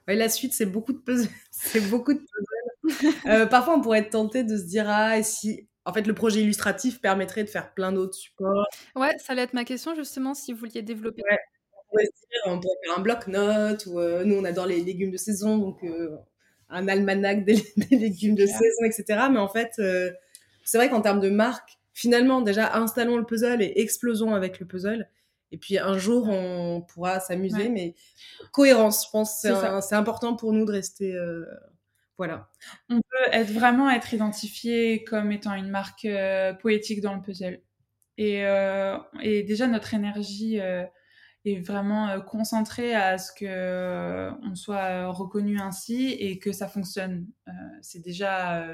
la 0.06 0.28
suite, 0.28 0.52
c'est 0.52 0.66
beaucoup 0.66 0.92
de 0.92 0.98
puzzles. 0.98 1.28
c'est 1.50 1.88
beaucoup 1.88 2.14
de 2.14 2.20
euh, 3.26 3.46
parfois, 3.46 3.76
on 3.76 3.80
pourrait 3.80 4.00
être 4.00 4.10
tenté 4.10 4.44
de 4.44 4.56
se 4.56 4.64
dire 4.64 4.84
ah, 4.88 5.18
et 5.18 5.22
si 5.22 5.68
en 5.84 5.92
fait 5.92 6.06
le 6.06 6.14
projet 6.14 6.40
illustratif 6.40 7.00
permettrait 7.00 7.44
de 7.44 7.48
faire 7.48 7.72
plein 7.74 7.92
d'autres 7.92 8.14
supports. 8.14 8.66
Ouais, 8.96 9.16
ça 9.18 9.32
allait 9.32 9.42
être 9.42 9.54
ma 9.54 9.64
question 9.64 9.94
justement 9.94 10.34
si 10.34 10.52
vous 10.52 10.60
vouliez 10.60 10.82
développer. 10.82 11.22
On 11.72 11.90
pourrait 11.90 12.04
se 12.04 12.10
dire, 12.10 12.40
on 12.46 12.60
pourrait 12.60 12.76
faire 12.84 12.98
un 12.98 13.02
bloc-notes 13.02 13.86
ou 13.86 14.00
euh, 14.00 14.24
nous 14.24 14.36
on 14.36 14.44
adore 14.44 14.66
les 14.66 14.80
légumes 14.80 15.10
de 15.10 15.16
saison 15.16 15.58
donc 15.58 15.82
euh, 15.84 16.16
un 16.70 16.88
almanach 16.88 17.44
des, 17.44 17.62
légumes 17.90 18.34
de 18.34 18.46
saison, 18.46 18.84
etc. 18.84 19.04
Mais 19.30 19.38
en 19.38 19.48
fait, 19.48 19.72
c'est 20.64 20.78
vrai 20.78 20.90
qu'en 20.90 21.00
termes 21.00 21.20
de 21.20 21.30
marque, 21.30 21.78
finalement 21.92 22.40
déjà 22.40 22.74
installons 22.76 23.16
le 23.16 23.24
puzzle 23.24 23.62
et 23.62 23.72
explosons 23.76 24.34
avec 24.34 24.60
le 24.60 24.66
puzzle. 24.66 25.08
Et 25.50 25.58
puis 25.58 25.78
un 25.78 25.98
jour, 25.98 26.28
on 26.28 26.82
pourra 26.82 27.20
s'amuser, 27.20 27.68
mais 27.68 27.94
cohérence, 28.52 29.06
je 29.06 29.10
pense, 29.10 29.40
c'est 29.40 29.94
important 29.94 30.34
pour 30.34 30.52
nous 30.52 30.64
de 30.64 30.72
rester. 30.72 31.14
Euh, 31.14 31.44
voilà. 32.18 32.48
On 32.88 32.96
peut 32.96 33.30
être 33.32 33.52
vraiment 33.52 33.90
être 33.90 34.14
identifié 34.14 35.04
comme 35.04 35.32
étant 35.32 35.54
une 35.54 35.68
marque 35.68 36.04
euh, 36.04 36.52
poétique 36.54 37.00
dans 37.00 37.14
le 37.14 37.22
puzzle. 37.22 37.60
Et, 38.18 38.44
euh, 38.46 38.96
et 39.20 39.42
déjà, 39.42 39.66
notre 39.66 39.94
énergie 39.94 40.56
est 40.56 41.60
vraiment 41.60 42.20
concentrée 42.20 42.94
à 42.94 43.18
ce 43.18 43.30
que 43.32 44.30
on 44.42 44.54
soit 44.54 45.06
reconnu 45.08 45.60
ainsi 45.60 46.10
et 46.12 46.38
que 46.38 46.52
ça 46.52 46.68
fonctionne. 46.68 47.26
c'est 47.80 48.02
déjà 48.02 48.64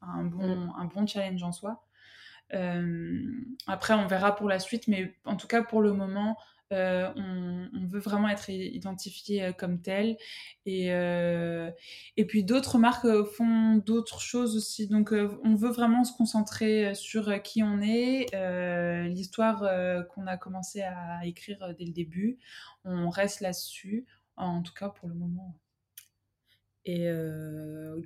un, 0.00 0.24
bon, 0.24 0.56
mm. 0.56 0.72
un 0.78 0.84
bon 0.86 1.06
challenge 1.06 1.42
en 1.42 1.52
soi. 1.52 1.82
Euh, 2.54 3.22
après, 3.66 3.94
on 3.94 4.06
verra 4.06 4.34
pour 4.34 4.48
la 4.48 4.58
suite, 4.58 4.88
mais 4.88 5.14
en 5.24 5.36
tout 5.36 5.46
cas, 5.46 5.62
pour 5.62 5.80
le 5.80 5.92
moment, 5.92 6.36
euh, 6.72 7.10
on, 7.16 7.86
veut 7.86 7.98
vraiment 7.98 8.28
être 8.28 8.48
identifié 8.50 9.42
euh, 9.42 9.52
comme 9.52 9.80
tel. 9.80 10.16
Et, 10.66 10.86
et 10.86 12.24
puis 12.26 12.44
d'autres 12.44 12.78
marques 12.78 13.24
font 13.36 13.76
d'autres 13.76 14.20
choses 14.20 14.56
aussi. 14.56 14.86
Donc 14.86 15.12
on 15.12 15.54
veut 15.54 15.70
vraiment 15.70 16.04
se 16.04 16.16
concentrer 16.16 16.94
sur 16.94 17.42
qui 17.42 17.62
on 17.62 17.80
est, 17.80 18.26
l'histoire 19.08 19.64
qu'on 20.08 20.26
a 20.26 20.36
commencé 20.36 20.82
à 20.82 21.24
écrire 21.24 21.74
dès 21.76 21.84
le 21.84 21.92
début. 21.92 22.38
On 22.84 23.10
reste 23.10 23.40
là-dessus, 23.40 24.06
en 24.36 24.62
tout 24.62 24.74
cas 24.74 24.88
pour 24.88 25.08
le 25.08 25.14
moment. 25.14 25.56
Et 26.84 27.10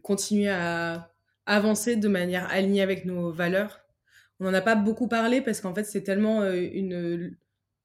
continuer 0.03 0.49
à 0.49 1.12
avancer 1.45 1.97
de 1.97 2.09
manière 2.09 2.51
alignée 2.51 2.80
avec 2.80 3.05
nos 3.05 3.30
valeurs 3.30 3.84
on 4.41 4.45
n'en 4.45 4.55
a 4.55 4.61
pas 4.61 4.74
beaucoup 4.74 5.09
parlé 5.09 5.41
parce 5.41 5.61
qu'en 5.61 5.74
fait, 5.74 5.85
c'est 5.85 6.03
tellement 6.03 6.43
euh, 6.43 6.55
une. 6.55 7.37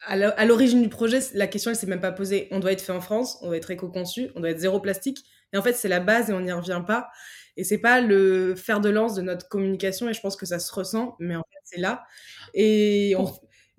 À 0.02 0.46
l'origine 0.46 0.82
du 0.82 0.88
projet, 0.88 1.20
la 1.34 1.46
question, 1.48 1.72
elle 1.72 1.78
s'est 1.78 1.86
même 1.86 2.00
pas 2.00 2.14
posée. 2.14 2.48
On 2.52 2.60
doit 2.60 2.72
être 2.72 2.82
fait 2.82 2.94
en 2.94 3.02
France, 3.02 3.38
on 3.42 3.48
doit 3.48 3.58
être 3.58 3.70
éco-conçu, 3.70 4.30
on 4.36 4.40
doit 4.40 4.52
être 4.52 4.60
zéro 4.60 4.80
plastique. 4.80 5.26
Et 5.52 5.58
en 5.58 5.62
fait, 5.62 5.74
c'est 5.74 5.90
la 5.90 6.00
base 6.00 6.30
et 6.30 6.34
on 6.34 6.40
n'y 6.40 6.54
revient 6.54 6.82
pas. 6.88 7.10
Et 7.58 7.66
c'est 7.66 7.80
pas 7.80 8.00
le 8.00 8.56
fer 8.56 8.80
de 8.80 8.88
lance 8.88 9.16
de 9.16 9.22
notre 9.22 9.50
communication. 9.50 10.08
Et 10.08 10.14
je 10.14 10.22
pense 10.22 10.38
que 10.38 10.46
ça 10.46 10.60
se 10.60 10.74
ressent, 10.74 11.18
mais 11.20 11.36
en 11.36 11.44
fait, 11.44 11.60
c'est 11.66 11.82
là. 11.82 12.06
Et 12.54 13.14
on, 13.18 13.26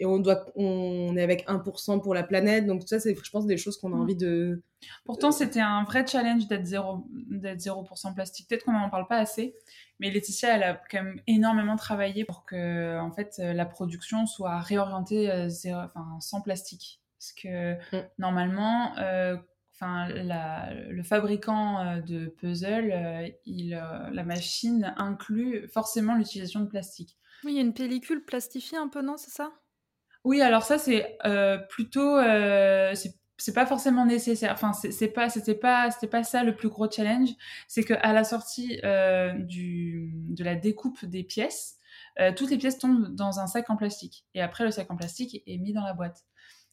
et 0.00 0.06
on 0.06 0.18
doit 0.18 0.46
on 0.56 1.14
est 1.16 1.22
avec 1.22 1.46
1% 1.46 2.00
pour 2.00 2.14
la 2.14 2.22
planète 2.24 2.66
donc 2.66 2.80
tout 2.80 2.88
ça 2.88 2.98
c'est 2.98 3.14
je 3.14 3.30
pense 3.30 3.46
des 3.46 3.58
choses 3.58 3.76
qu'on 3.78 3.92
a 3.92 3.96
mm. 3.96 4.00
envie 4.00 4.16
de 4.16 4.62
pourtant 5.04 5.30
c'était 5.30 5.60
un 5.60 5.84
vrai 5.84 6.06
challenge 6.06 6.48
d'être 6.48 6.64
0 6.64 7.06
d'être 7.30 7.60
0% 7.60 8.14
plastique 8.14 8.48
peut-être 8.48 8.64
qu'on 8.64 8.72
n'en 8.72 8.90
parle 8.90 9.06
pas 9.06 9.18
assez 9.18 9.54
mais 10.00 10.10
Laetitia 10.10 10.56
elle 10.56 10.62
a 10.62 10.80
quand 10.90 11.04
même 11.04 11.20
énormément 11.26 11.76
travaillé 11.76 12.24
pour 12.24 12.44
que 12.44 12.98
en 12.98 13.12
fait 13.12 13.36
la 13.38 13.66
production 13.66 14.26
soit 14.26 14.58
réorientée 14.58 15.30
euh, 15.30 15.48
enfin, 15.66 16.18
sans 16.20 16.40
plastique 16.40 17.00
parce 17.18 17.32
que 17.32 17.74
mm. 17.74 18.08
normalement 18.18 18.96
euh, 18.98 19.36
Enfin, 19.82 20.08
le 20.10 21.02
fabricant 21.02 21.80
euh, 21.80 22.00
de 22.02 22.26
puzzle, 22.26 23.32
il, 23.46 23.70
la 23.70 24.24
machine 24.24 24.92
inclut 24.98 25.66
forcément 25.68 26.16
l'utilisation 26.16 26.60
de 26.60 26.66
plastique. 26.66 27.16
Oui, 27.44 27.52
il 27.52 27.56
y 27.56 27.60
a 27.60 27.62
une 27.62 27.72
pellicule 27.72 28.22
plastifiée 28.22 28.76
un 28.76 28.88
peu, 28.88 29.00
non 29.00 29.16
C'est 29.16 29.30
ça? 29.30 29.50
Oui, 30.24 30.40
alors 30.40 30.62
ça, 30.62 30.78
c'est 30.78 31.16
plutôt. 31.68 32.18
c'est 33.38 33.54
pas 33.54 33.66
forcément 33.66 34.04
nécessaire. 34.04 34.52
Enfin, 34.52 34.72
c'est 34.72 35.08
pas, 35.08 35.28
c'était 35.28 35.54
pas, 35.54 35.90
c'était 35.90 36.08
pas 36.08 36.22
ça 36.24 36.44
le 36.44 36.54
plus 36.54 36.68
gros 36.68 36.90
challenge. 36.90 37.30
C'est 37.68 37.84
que 37.84 37.94
à 37.94 38.12
la 38.12 38.24
sortie 38.24 38.80
du, 39.38 40.12
de 40.28 40.44
la 40.44 40.56
découpe 40.56 41.04
des 41.04 41.24
pièces, 41.24 41.78
toutes 42.36 42.50
les 42.50 42.58
pièces 42.58 42.78
tombent 42.78 43.14
dans 43.14 43.40
un 43.40 43.46
sac 43.46 43.70
en 43.70 43.76
plastique. 43.76 44.26
Et 44.34 44.42
après, 44.42 44.64
le 44.64 44.70
sac 44.70 44.90
en 44.90 44.96
plastique 44.96 45.42
est 45.46 45.58
mis 45.58 45.72
dans 45.72 45.84
la 45.84 45.94
boîte. 45.94 46.24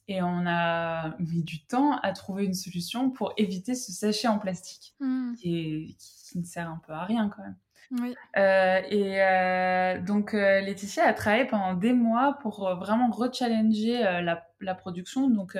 Et 0.10 0.22
on 0.22 0.46
a 0.48 1.16
mis 1.20 1.44
du 1.44 1.66
temps 1.66 1.98
à 1.98 2.14
trouver 2.14 2.46
une 2.46 2.54
solution 2.54 3.12
pour 3.12 3.34
éviter 3.36 3.76
ce 3.76 3.92
sachet 3.92 4.30
en 4.30 4.40
plastique, 4.40 4.96
mmh. 5.02 5.36
qui, 5.36 5.98
qui, 6.00 6.38
ne 6.40 6.46
sert 6.46 6.70
un 6.70 6.82
peu 6.86 6.94
à 6.94 7.04
rien 7.04 7.30
quand 7.30 7.44
même. 7.44 7.58
Oui. 7.92 8.16
Euh, 8.38 8.82
et 8.90 9.22
euh, 9.22 10.02
donc 10.02 10.34
euh, 10.34 10.60
Laetitia 10.60 11.06
a 11.06 11.14
travaillé 11.14 11.46
pendant 11.46 11.74
des 11.74 11.94
mois 11.94 12.38
pour 12.42 12.76
vraiment 12.76 13.10
rechallenger 13.10 14.00
la, 14.02 14.46
la, 14.60 14.76
production. 14.76 15.30
Donc 15.30 15.58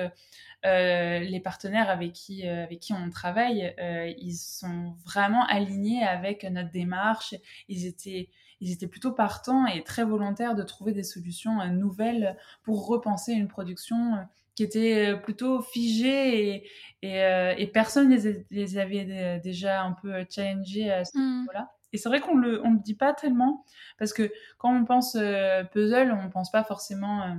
les 0.64 1.40
partenaires 1.42 1.88
avec 1.88 2.12
qui, 2.12 2.46
avec 2.46 2.80
qui 2.80 2.92
on 2.92 3.10
travaille, 3.10 3.74
ils 4.18 4.34
sont 4.34 4.94
vraiment 5.04 5.46
alignés 5.46 6.04
avec 6.04 6.44
notre 6.44 6.70
démarche. 6.70 7.34
Ils 7.68 7.86
étaient 7.86 8.28
ils 8.60 8.72
étaient 8.72 8.88
plutôt 8.88 9.12
partants 9.12 9.66
et 9.66 9.84
très 9.84 10.02
volontaires 10.02 10.56
de 10.56 10.64
trouver 10.64 10.92
des 10.92 11.04
solutions 11.04 11.64
nouvelles 11.68 12.36
pour 12.64 12.88
repenser 12.88 13.32
une 13.32 13.46
production 13.46 14.16
qui 14.56 14.64
était 14.64 15.16
plutôt 15.22 15.62
figée 15.62 16.56
et, 16.56 16.68
et, 17.02 17.54
et 17.56 17.66
personne 17.68 18.10
les, 18.10 18.44
les 18.50 18.78
avait 18.78 19.38
déjà 19.38 19.82
un 19.82 19.92
peu 19.92 20.26
challengés 20.28 20.90
à 20.90 21.04
ce 21.04 21.16
mmh. 21.16 21.38
niveau-là. 21.40 21.70
Et 21.92 21.98
c'est 21.98 22.08
vrai 22.08 22.20
qu'on 22.20 22.36
le, 22.36 22.64
on 22.64 22.72
le 22.72 22.78
dit 22.78 22.94
pas 22.94 23.14
tellement, 23.14 23.64
parce 23.98 24.12
que 24.12 24.32
quand 24.58 24.74
on 24.74 24.84
pense 24.84 25.16
euh, 25.16 25.64
puzzle, 25.64 26.12
on 26.12 26.28
pense 26.28 26.50
pas 26.50 26.64
forcément 26.64 27.22
euh, 27.22 27.34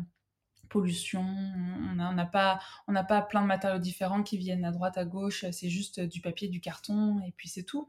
pollution, 0.70 1.24
on 1.24 1.96
n'a 1.96 2.26
pas, 2.26 2.60
on 2.88 2.92
n'a 2.92 3.04
pas 3.04 3.22
plein 3.22 3.42
de 3.42 3.48
matériaux 3.48 3.80
différents 3.80 4.24
qui 4.24 4.38
viennent 4.38 4.66
à 4.66 4.72
droite, 4.72 4.98
à 4.98 5.06
gauche, 5.06 5.46
c'est 5.52 5.70
juste 5.70 6.00
du 6.00 6.22
papier, 6.22 6.48
du 6.48 6.62
carton, 6.62 7.20
et 7.28 7.32
puis 7.38 7.48
c'est 7.48 7.64
tout. 7.64 7.88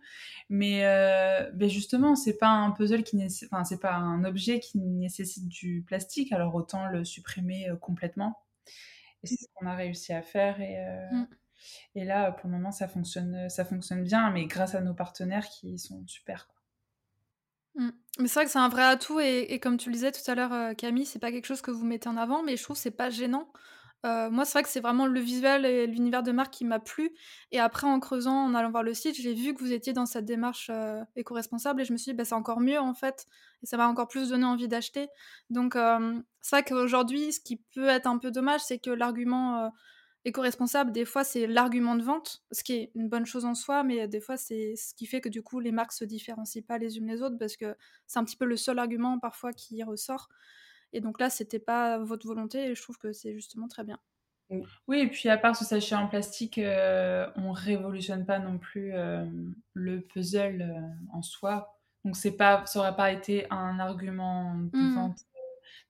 Mais 0.48 0.84
euh, 0.84 1.50
ben 1.52 1.68
justement, 1.68 2.14
c'est 2.16 2.38
pas 2.38 2.48
un 2.48 2.70
puzzle 2.70 3.02
qui 3.04 3.22
enfin, 3.46 3.64
c'est 3.64 3.80
pas 3.80 3.94
un 3.94 4.24
objet 4.24 4.60
qui 4.60 4.78
nécessite 4.78 5.48
du 5.48 5.82
plastique, 5.86 6.32
alors 6.32 6.54
autant 6.54 6.86
le 6.88 7.04
supprimer 7.04 7.68
complètement. 7.80 8.38
Et 9.22 9.26
c'est 9.26 9.36
ce 9.36 9.46
qu'on 9.54 9.66
a 9.66 9.74
réussi 9.74 10.12
à 10.12 10.22
faire, 10.22 10.60
et... 10.60 10.78
Mmh. 11.12 11.26
Et 11.94 12.04
là, 12.04 12.32
pour 12.32 12.48
le 12.48 12.56
moment, 12.56 12.72
ça 12.72 12.88
fonctionne, 12.88 13.48
ça 13.48 13.64
fonctionne 13.64 14.02
bien, 14.02 14.30
mais 14.30 14.46
grâce 14.46 14.74
à 14.74 14.80
nos 14.80 14.94
partenaires 14.94 15.48
qui 15.48 15.78
sont 15.78 16.06
super. 16.06 16.48
Mmh. 17.74 17.90
Mais 18.18 18.28
c'est 18.28 18.34
vrai 18.34 18.44
que 18.44 18.50
c'est 18.50 18.58
un 18.58 18.68
vrai 18.68 18.82
atout 18.82 19.20
et, 19.20 19.58
comme 19.60 19.76
tu 19.76 19.88
le 19.88 19.94
disais 19.94 20.12
tout 20.12 20.28
à 20.28 20.34
l'heure, 20.34 20.52
euh, 20.52 20.74
Camille, 20.74 21.06
c'est 21.06 21.18
pas 21.18 21.30
quelque 21.30 21.46
chose 21.46 21.62
que 21.62 21.70
vous 21.70 21.84
mettez 21.84 22.08
en 22.08 22.16
avant, 22.16 22.42
mais 22.42 22.56
je 22.56 22.62
trouve 22.62 22.76
c'est 22.76 22.90
pas 22.90 23.10
gênant. 23.10 23.52
Euh, 24.06 24.30
moi, 24.30 24.46
c'est 24.46 24.52
vrai 24.52 24.62
que 24.62 24.70
c'est 24.70 24.80
vraiment 24.80 25.06
le 25.06 25.20
visuel 25.20 25.66
et 25.66 25.86
l'univers 25.86 26.22
de 26.22 26.32
marque 26.32 26.52
qui 26.54 26.64
m'a 26.64 26.78
plu. 26.78 27.10
Et 27.52 27.60
après, 27.60 27.86
en 27.86 28.00
creusant, 28.00 28.34
en 28.34 28.54
allant 28.54 28.70
voir 28.70 28.82
le 28.82 28.94
site, 28.94 29.14
j'ai 29.14 29.34
vu 29.34 29.54
que 29.54 29.60
vous 29.60 29.72
étiez 29.72 29.92
dans 29.92 30.06
cette 30.06 30.24
démarche 30.24 30.70
euh, 30.72 31.02
éco-responsable 31.16 31.82
et 31.82 31.84
je 31.84 31.92
me 31.92 31.98
suis 31.98 32.12
dit, 32.12 32.16
bah, 32.16 32.24
c'est 32.24 32.34
encore 32.34 32.60
mieux 32.60 32.80
en 32.80 32.94
fait. 32.94 33.26
Et 33.62 33.66
ça 33.66 33.76
m'a 33.76 33.86
encore 33.86 34.08
plus 34.08 34.30
donné 34.30 34.44
envie 34.44 34.68
d'acheter. 34.68 35.08
Donc, 35.50 35.76
c'est 36.40 36.56
vrai 36.56 36.64
qu'aujourd'hui, 36.64 37.30
ce 37.32 37.40
qui 37.40 37.56
peut 37.74 37.88
être 37.88 38.06
un 38.06 38.16
peu 38.16 38.30
dommage, 38.30 38.62
c'est 38.62 38.78
que 38.78 38.90
l'argument 38.90 39.70
éco-responsable, 40.24 40.92
des 40.92 41.04
fois, 41.04 41.24
c'est 41.24 41.46
l'argument 41.46 41.94
de 41.96 42.02
vente, 42.02 42.42
ce 42.52 42.62
qui 42.62 42.74
est 42.74 42.92
une 42.94 43.08
bonne 43.08 43.26
chose 43.26 43.44
en 43.44 43.54
soi, 43.54 43.82
mais 43.82 44.06
des 44.06 44.20
fois, 44.20 44.36
c'est 44.36 44.74
ce 44.76 44.94
qui 44.94 45.06
fait 45.06 45.20
que 45.20 45.28
du 45.28 45.42
coup, 45.42 45.60
les 45.60 45.72
marques 45.72 45.92
se 45.92 46.04
différencient 46.04 46.62
pas 46.62 46.78
les 46.78 46.98
unes 46.98 47.08
les 47.08 47.22
autres 47.22 47.38
parce 47.38 47.56
que 47.56 47.76
c'est 48.06 48.18
un 48.18 48.24
petit 48.24 48.36
peu 48.36 48.44
le 48.44 48.56
seul 48.56 48.78
argument 48.78 49.18
parfois 49.18 49.52
qui 49.52 49.82
ressort. 49.82 50.28
Et 50.92 51.00
donc 51.00 51.20
là, 51.20 51.30
c'était 51.30 51.58
pas 51.58 51.98
votre 51.98 52.26
volonté 52.26 52.64
et 52.66 52.74
je 52.74 52.82
trouve 52.82 52.98
que 52.98 53.12
c'est 53.12 53.34
justement 53.34 53.68
très 53.68 53.84
bien. 53.84 53.98
Oui, 54.88 54.98
et 54.98 55.06
puis 55.06 55.28
à 55.28 55.38
part 55.38 55.54
ce 55.54 55.64
sachet 55.64 55.94
en 55.94 56.08
plastique, 56.08 56.58
euh, 56.58 57.28
on 57.36 57.52
révolutionne 57.52 58.26
pas 58.26 58.40
non 58.40 58.58
plus 58.58 58.92
euh, 58.92 59.24
le 59.74 60.00
puzzle 60.00 60.62
euh, 60.62 61.16
en 61.16 61.22
soi. 61.22 61.78
Donc 62.04 62.16
c'est 62.16 62.32
pas, 62.32 62.66
ça 62.66 62.80
aurait 62.80 62.96
pas 62.96 63.12
été 63.12 63.46
un 63.50 63.78
argument 63.78 64.54
de 64.54 64.76
mmh. 64.76 64.94
vente 64.94 65.18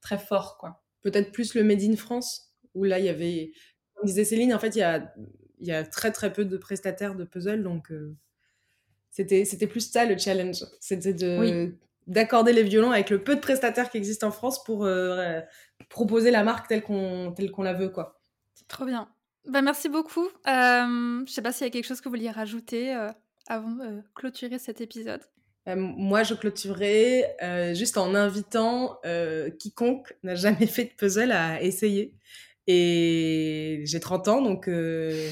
très 0.03 0.19
fort, 0.19 0.59
quoi. 0.59 0.83
Peut-être 1.03 1.33
plus 1.33 1.55
le 1.55 1.65
Made 1.65 1.83
in 1.83 1.97
France, 1.97 2.53
où 2.75 2.85
là 2.85 2.99
il 2.99 3.07
y 3.07 3.09
avait 3.09 3.53
comme 4.01 4.07
disait 4.07 4.25
Céline, 4.25 4.55
en 4.55 4.59
fait, 4.59 4.75
il 4.77 4.79
y 4.79 4.83
a, 4.83 5.13
y 5.61 5.73
a 5.73 5.85
très 5.85 6.11
très 6.11 6.33
peu 6.33 6.45
de 6.45 6.57
prestataires 6.57 7.15
de 7.15 7.25
puzzle, 7.25 7.63
donc 7.63 7.93
euh, 7.93 8.17
c'était 9.11 9.45
c'était 9.45 9.67
plus 9.67 9.91
ça 9.91 10.05
le 10.05 10.17
challenge. 10.17 10.65
C'était 10.81 11.13
de 11.13 11.75
d'accorder 12.07 12.53
les 12.53 12.63
violons 12.63 12.91
avec 12.91 13.11
le 13.11 13.23
peu 13.23 13.37
de 13.37 13.41
prestataires 13.41 13.91
qui 13.91 13.99
existent 13.99 14.27
en 14.27 14.33
France 14.33 14.65
pour 14.65 14.85
euh, 14.85 15.41
proposer 15.89 16.31
la 16.31 16.43
marque 16.43 16.67
telle 16.67 16.83
qu'on 16.83 17.33
telle 17.33 17.51
qu'on 17.51 17.63
la 17.63 17.75
veut, 17.75 17.91
quoi. 17.91 18.21
Trop 18.69 18.85
bien. 18.85 19.09
Bah, 19.47 19.63
merci 19.63 19.89
beaucoup. 19.89 20.27
Euh, 20.49 21.25
je 21.27 21.31
sais 21.31 21.43
pas 21.43 21.53
s'il 21.53 21.67
y 21.67 21.69
a 21.69 21.71
quelque 21.71 21.87
chose 21.87 22.01
que 22.01 22.09
vous 22.09 22.15
vouliez 22.15 22.31
rajouter 22.31 22.97
avant 23.47 23.71
de 23.71 24.03
clôturer 24.15 24.59
cet 24.59 24.81
épisode. 24.81 25.21
moi, 25.67 26.23
je 26.23 26.35
clôturerai 26.35 27.27
juste 27.75 27.99
en 27.99 28.15
invitant 28.15 28.99
quiconque 29.59 30.15
n'a 30.23 30.35
jamais 30.35 30.67
fait 30.67 30.85
de 30.85 30.93
puzzle 30.97 31.33
à 31.33 31.63
essayer. 31.63 32.15
Et 32.67 33.83
j'ai 33.85 34.01
30 34.01 34.29
ans, 34.29 34.43
donc 34.43 34.69
euh, 34.69 35.29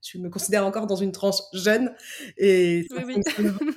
je 0.00 0.18
me 0.18 0.30
considère 0.30 0.66
encore 0.66 0.86
dans 0.86 0.96
une 0.96 1.12
tranche 1.12 1.36
jeune. 1.52 1.94
Et 2.38 2.86
ça, 2.90 3.02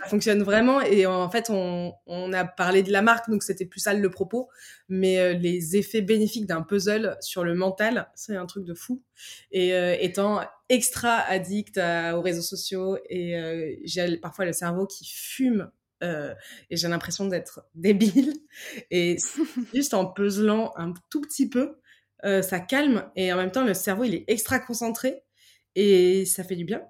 fonctionne, 0.08 0.44
vraiment. 0.44 0.82
Et 0.82 1.06
en 1.06 1.30
fait, 1.30 1.50
on, 1.50 1.94
on, 2.08 2.34
a 2.34 2.46
parlé 2.46 2.84
de 2.84 2.92
la 2.92 3.02
marque, 3.02 3.30
donc 3.30 3.44
c'était 3.44 3.66
plus 3.66 3.82
ça 3.82 3.94
le 3.94 4.10
propos. 4.10 4.50
Mais 4.90 5.20
euh, 5.20 5.34
les 5.34 5.76
effets 5.76 6.02
bénéfiques 6.02 6.48
d'un 6.48 6.62
puzzle 6.62 7.18
sur 7.20 7.44
le 7.44 7.54
mental, 7.54 8.10
c'est 8.16 8.36
un 8.36 8.46
truc 8.46 8.66
de 8.66 8.74
fou. 8.74 9.04
Et 9.52 9.74
euh, 9.74 9.96
étant 10.00 10.42
extra 10.70 11.20
addict 11.20 11.78
aux 11.78 12.22
réseaux 12.22 12.42
sociaux, 12.42 12.98
et 13.10 13.82
j'ai 13.84 14.18
parfois 14.18 14.46
le 14.46 14.54
cerveau 14.54 14.88
qui 14.88 15.06
fume 15.06 15.70
et 16.02 16.78
j'ai 16.78 16.88
l'impression 16.88 17.28
d'être 17.28 17.66
débile. 17.76 18.34
Et 18.92 19.18
juste 19.74 19.94
en 19.94 20.06
puzzlant 20.06 20.74
un 20.76 20.94
tout 21.10 21.22
petit 21.22 21.50
peu, 21.50 21.78
euh, 22.24 22.42
ça 22.42 22.60
calme 22.60 23.10
et 23.16 23.34
en 23.34 23.38
même 23.38 23.52
temps 23.52 23.64
le 23.64 23.74
cerveau 23.74 24.06
il 24.06 24.16
est 24.16 24.24
extra 24.28 24.60
concentré 24.60 25.24
et 25.76 26.26
ça 26.26 26.44
fait 26.44 26.56
du 26.56 26.66
bien. 26.66 26.82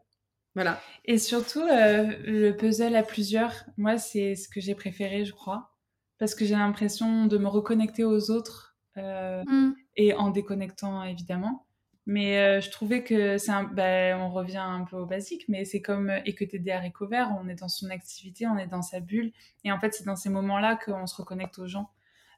Voilà. 0.53 0.79
Et 1.03 1.17
surtout 1.17 1.61
euh, 1.61 2.13
le 2.25 2.51
puzzle 2.51 2.95
à 2.95 3.03
plusieurs, 3.03 3.65
moi 3.77 3.97
c'est 3.97 4.35
ce 4.35 4.47
que 4.47 4.61
j'ai 4.61 4.75
préféré 4.75 5.25
je 5.25 5.33
crois 5.33 5.71
parce 6.17 6.35
que 6.35 6.45
j'ai 6.45 6.55
l'impression 6.55 7.25
de 7.25 7.37
me 7.37 7.47
reconnecter 7.47 8.03
aux 8.03 8.31
autres 8.31 8.77
euh, 8.97 9.43
mm. 9.45 9.75
et 9.97 10.13
en 10.13 10.29
déconnectant 10.29 11.03
évidemment. 11.03 11.67
Mais 12.07 12.61
je 12.61 12.69
trouvais 12.69 13.03
que 13.03 13.39
c'est 13.39 13.49
un, 13.49 13.63
bah, 13.63 14.15
on 14.19 14.29
revient 14.29 14.57
un 14.57 14.85
peu 14.85 14.95
au 14.95 15.07
basique, 15.07 15.45
mais 15.49 15.65
c'est 15.65 15.81
comme 15.81 16.11
écouter 16.23 16.59
des 16.59 16.69
haricots 16.69 17.07
verts, 17.07 17.35
on 17.41 17.49
est 17.49 17.55
dans 17.55 17.67
son 17.67 17.89
activité, 17.89 18.45
on 18.45 18.59
est 18.59 18.67
dans 18.67 18.83
sa 18.83 18.99
bulle, 18.99 19.31
et 19.63 19.71
en 19.71 19.79
fait 19.79 19.91
c'est 19.95 20.03
dans 20.03 20.15
ces 20.15 20.29
moments-là 20.29 20.77
qu'on 20.85 21.07
se 21.07 21.15
reconnecte 21.15 21.57
aux 21.57 21.65
gens. 21.65 21.89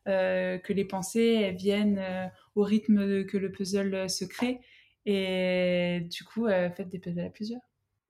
Euh, 0.08 0.58
que 0.58 0.72
les 0.72 0.86
pensées 0.86 1.52
viennent 1.52 2.00
euh, 2.00 2.28
au 2.56 2.64
rythme 2.64 3.26
que 3.26 3.38
le 3.38 3.52
puzzle 3.52 3.94
euh, 3.94 4.08
se 4.08 4.24
crée. 4.24 4.62
Et 5.06 6.02
du 6.10 6.24
coup, 6.24 6.48
faites 6.48 6.90
des 6.90 7.00
puzzles 7.00 7.26
à 7.26 7.30
plusieurs. 7.30 7.62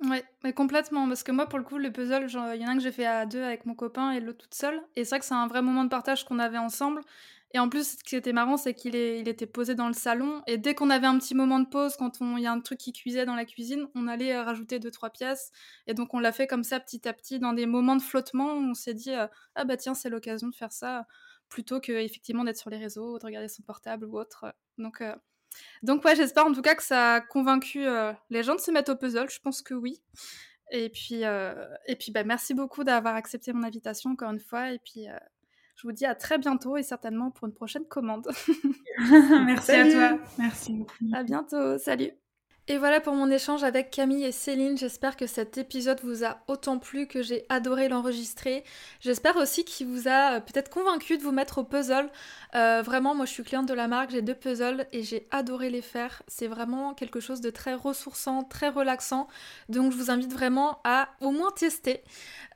Ouais, 0.04 0.24
mais 0.44 0.54
complètement. 0.54 1.08
Parce 1.08 1.22
que 1.22 1.32
moi, 1.32 1.48
pour 1.48 1.60
le 1.60 1.66
coup, 1.66 1.78
le 1.78 1.92
puzzle, 1.92 2.26
il 2.28 2.62
y 2.62 2.66
en 2.66 2.70
a 2.70 2.72
un 2.72 2.78
que 2.78 2.82
j'ai 2.82 2.92
fait 2.92 3.06
à 3.06 3.28
deux 3.28 3.44
avec 3.44 3.68
mon 3.68 3.76
copain 3.76 4.12
et 4.12 4.20
l'autre 4.20 4.40
toute 4.40 4.56
seule. 4.56 4.82
Et 4.96 5.04
c'est 5.04 5.12
vrai 5.12 5.20
que 5.20 5.26
c'est 5.26 5.36
un 5.36 5.46
vrai 5.46 5.62
moment 5.62 5.84
de 5.84 5.90
partage 5.90 6.26
qu'on 6.26 6.40
avait 6.40 6.58
ensemble. 6.58 7.02
Et 7.54 7.60
en 7.60 7.70
plus, 7.70 7.98
ce 8.00 8.04
qui 8.04 8.16
était 8.16 8.34
marrant, 8.34 8.58
c'est 8.58 8.74
qu'il 8.74 8.96
il 8.96 9.28
était 9.30 9.46
posé 9.46 9.76
dans 9.76 9.88
le 9.88 9.94
salon. 9.94 10.42
Et 10.48 10.58
dès 10.58 10.74
qu'on 10.74 10.90
avait 10.90 11.06
un 11.06 11.20
petit 11.20 11.36
moment 11.36 11.60
de 11.60 11.68
pause, 11.68 11.96
quand 11.98 12.20
il 12.20 12.40
y 12.40 12.48
a 12.48 12.52
un 12.52 12.60
truc 12.62 12.80
qui 12.80 12.94
cuisait 12.94 13.26
dans 13.26 13.36
la 13.36 13.46
cuisine, 13.46 13.88
on 13.94 14.08
allait 14.08 14.40
rajouter 14.42 14.80
deux, 14.80 14.92
trois 14.92 15.12
pièces. 15.12 15.52
Et 15.86 15.94
donc, 15.94 16.16
on 16.16 16.20
l'a 16.20 16.32
fait 16.32 16.48
comme 16.48 16.64
ça, 16.64 16.80
petit 16.80 17.08
à 17.08 17.14
petit, 17.14 17.40
dans 17.40 17.54
des 17.54 17.68
moments 17.68 17.96
de 17.96 18.02
flottement. 18.02 18.56
Où 18.56 18.72
on 18.72 18.74
s'est 18.74 18.96
dit, 18.96 19.14
ah 19.14 19.66
bah 19.66 19.78
tiens, 19.78 19.94
c'est 19.94 20.10
l'occasion 20.10 20.48
de 20.48 20.56
faire 20.56 20.72
ça 20.72 21.06
plutôt 21.50 21.80
que 21.80 21.92
effectivement 21.92 22.44
d'être 22.44 22.58
sur 22.58 22.70
les 22.70 22.78
réseaux 22.78 23.16
ou 23.16 23.20
de 23.20 23.26
regarder 23.26 23.48
son 23.48 23.64
portable 23.64 24.06
ou 24.06 24.18
autre. 24.18 24.54
Donc, 24.78 25.02
euh, 25.02 25.16
donc 25.84 26.04
ouais, 26.06 26.16
j'espère 26.16 26.46
en 26.46 26.54
tout 26.54 26.62
cas 26.62 26.76
que 26.76 26.84
ça 26.84 27.16
a 27.16 27.22
convaincu 27.22 27.86
euh, 27.86 28.14
les 28.30 28.44
gens 28.44 28.56
de 28.56 28.60
se 28.60 28.72
mettre 28.72 28.92
au 28.92 28.96
puzzle. 28.96 29.30
Je 29.30 29.40
pense 29.40 29.62
que 29.62 29.74
oui. 29.74 30.02
Et 30.72 30.90
puis, 30.90 31.24
euh, 31.24 31.66
et 31.86 31.96
puis 31.96 32.12
bah, 32.12 32.24
merci 32.24 32.54
beaucoup 32.54 32.84
d'avoir 32.84 33.16
accepté 33.16 33.54
mon 33.54 33.64
invitation 33.64 34.12
encore 34.12 34.32
une 34.32 34.40
fois. 34.40 34.72
Et 34.74 34.80
puis, 34.80 35.06
je 35.76 35.88
vous 35.88 35.94
dis 35.94 36.06
à 36.06 36.16
très 36.16 36.38
bientôt 36.38 36.76
et 36.76 36.84
certainement 36.84 37.32
pour 37.32 37.48
une 37.48 37.54
prochaine 37.54 37.86
commande. 37.86 38.28
merci 39.46 39.72
à 39.72 39.92
toi. 39.92 40.20
Merci 40.38 40.74
beaucoup. 40.74 40.94
À 41.14 41.24
bientôt. 41.24 41.78
Salut. 41.78 42.12
Et 42.70 42.78
voilà 42.78 43.00
pour 43.00 43.14
mon 43.14 43.32
échange 43.32 43.64
avec 43.64 43.92
Camille 43.92 44.26
et 44.26 44.34
Céline. 44.34 44.78
J'espère 44.78 45.16
que 45.16 45.26
cet 45.26 45.58
épisode 45.58 46.02
vous 46.04 46.26
a 46.26 46.40
autant 46.50 46.80
plu 46.80 47.08
que 47.08 47.22
j'ai 47.22 47.46
adoré 47.48 47.88
l'enregistrer. 47.88 48.66
J'espère 49.00 49.38
aussi 49.38 49.64
qu'il 49.64 49.88
vous 49.88 50.10
a 50.10 50.34
euh, 50.34 50.40
peut-être 50.42 50.70
convaincu 50.70 51.18
de 51.18 51.24
vous 51.24 51.32
mettre 51.32 51.60
au 51.60 51.64
puzzle. 51.64 52.10
Euh, 52.56 52.82
vraiment, 52.84 53.16
moi 53.16 53.26
je 53.26 53.32
suis 53.32 53.44
cliente 53.44 53.70
de 53.70 53.74
la 53.74 53.88
marque, 53.88 54.10
j'ai 54.10 54.22
deux 54.22 54.36
puzzles 54.36 54.86
et 54.92 55.02
j'ai 55.02 55.30
adoré 55.32 55.70
les 55.70 55.82
faire. 55.82 56.22
C'est 56.28 56.48
vraiment 56.48 56.94
quelque 56.94 57.22
chose 57.22 57.40
de 57.40 57.50
très 57.50 57.74
ressourçant, 57.74 58.44
très 58.44 58.68
relaxant. 58.68 59.30
Donc 59.70 59.94
je 59.94 59.98
vous 59.98 60.12
invite 60.12 60.34
vraiment 60.34 60.82
à 60.84 61.08
au 61.22 61.32
moins 61.32 61.52
tester. 61.52 62.04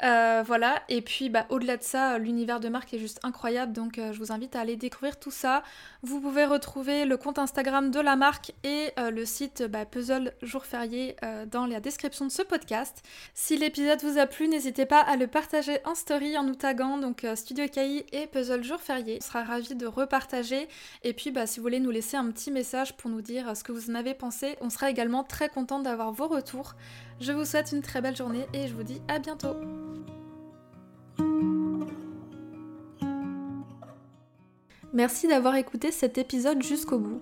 Euh, 0.04 0.44
voilà, 0.46 0.84
et 0.90 1.02
puis 1.02 1.30
bah, 1.30 1.46
au-delà 1.50 1.78
de 1.78 1.84
ça, 1.84 2.18
l'univers 2.18 2.60
de 2.60 2.68
marque 2.68 2.94
est 2.94 3.00
juste 3.00 3.22
incroyable. 3.24 3.72
Donc 3.72 3.94
je 3.96 4.18
vous 4.18 4.34
invite 4.34 4.58
à 4.58 4.60
aller 4.60 4.76
découvrir 4.76 5.18
tout 5.18 5.32
ça. 5.32 5.64
Vous 6.04 6.20
pouvez 6.20 6.44
retrouver 6.44 7.06
le 7.06 7.16
compte 7.16 7.40
Instagram 7.40 7.92
de 7.92 8.00
la 8.02 8.18
marque 8.18 8.52
et 8.66 8.90
le 8.98 9.24
site 9.24 9.64
bah, 9.64 9.86
puzzle 10.02 10.34
jour 10.42 10.66
férié 10.66 11.16
euh, 11.24 11.46
dans 11.46 11.68
la 11.68 11.80
description 11.80 12.26
de 12.26 12.32
ce 12.32 12.42
podcast. 12.42 13.04
Si 13.36 13.56
l'épisode 13.56 14.02
vous 14.02 14.18
a 14.18 14.26
plu, 14.26 14.48
n'hésitez 14.48 14.88
pas 14.88 15.00
à 15.00 15.16
le 15.16 15.28
partager 15.28 15.78
en 15.86 15.94
story 15.94 16.36
en 16.40 16.44
nous 16.44 16.56
taguant 16.56 16.98
donc 16.98 17.24
euh, 17.24 17.36
Studio 17.36 17.68
KI 17.68 18.04
et 18.12 18.26
Puzzle 18.26 18.64
jour 18.64 18.80
férié. 18.80 19.20
On 19.22 19.26
sera 19.26 19.44
ravis 19.44 19.76
de 19.76 19.86
repartager 19.86 20.68
et 21.04 21.14
puis 21.14 21.30
bah, 21.30 21.46
si 21.46 21.60
vous 21.60 21.64
voulez 21.64 21.80
nous 21.80 21.92
laisser 21.92 22.18
un 22.18 22.32
petit 22.32 22.50
message 22.50 22.98
pour 22.98 23.12
nous 23.12 23.22
dire 23.22 23.56
ce 23.56 23.64
que 23.64 23.72
vous 23.72 23.92
en 23.92 23.96
avez 23.96 24.16
pensé, 24.16 24.58
on 24.60 24.72
sera 24.72 24.90
également 24.90 25.24
très 25.24 25.50
content 25.50 25.80
d'avoir 25.80 26.12
vos 26.12 26.28
retours. 26.28 26.74
Je 27.20 27.32
vous 27.32 27.46
souhaite 27.46 27.72
une 27.72 27.84
très 27.84 28.02
belle 28.02 28.16
journée 28.16 28.48
et 28.56 28.68
je 28.68 28.74
vous 28.74 28.84
dis 28.84 29.02
à 29.08 29.20
bientôt. 29.20 29.56
Merci 34.94 35.28
d'avoir 35.28 35.56
écouté 35.58 35.92
cet 35.92 36.18
épisode 36.18 36.64
jusqu'au 36.64 36.98
bout. 36.98 37.22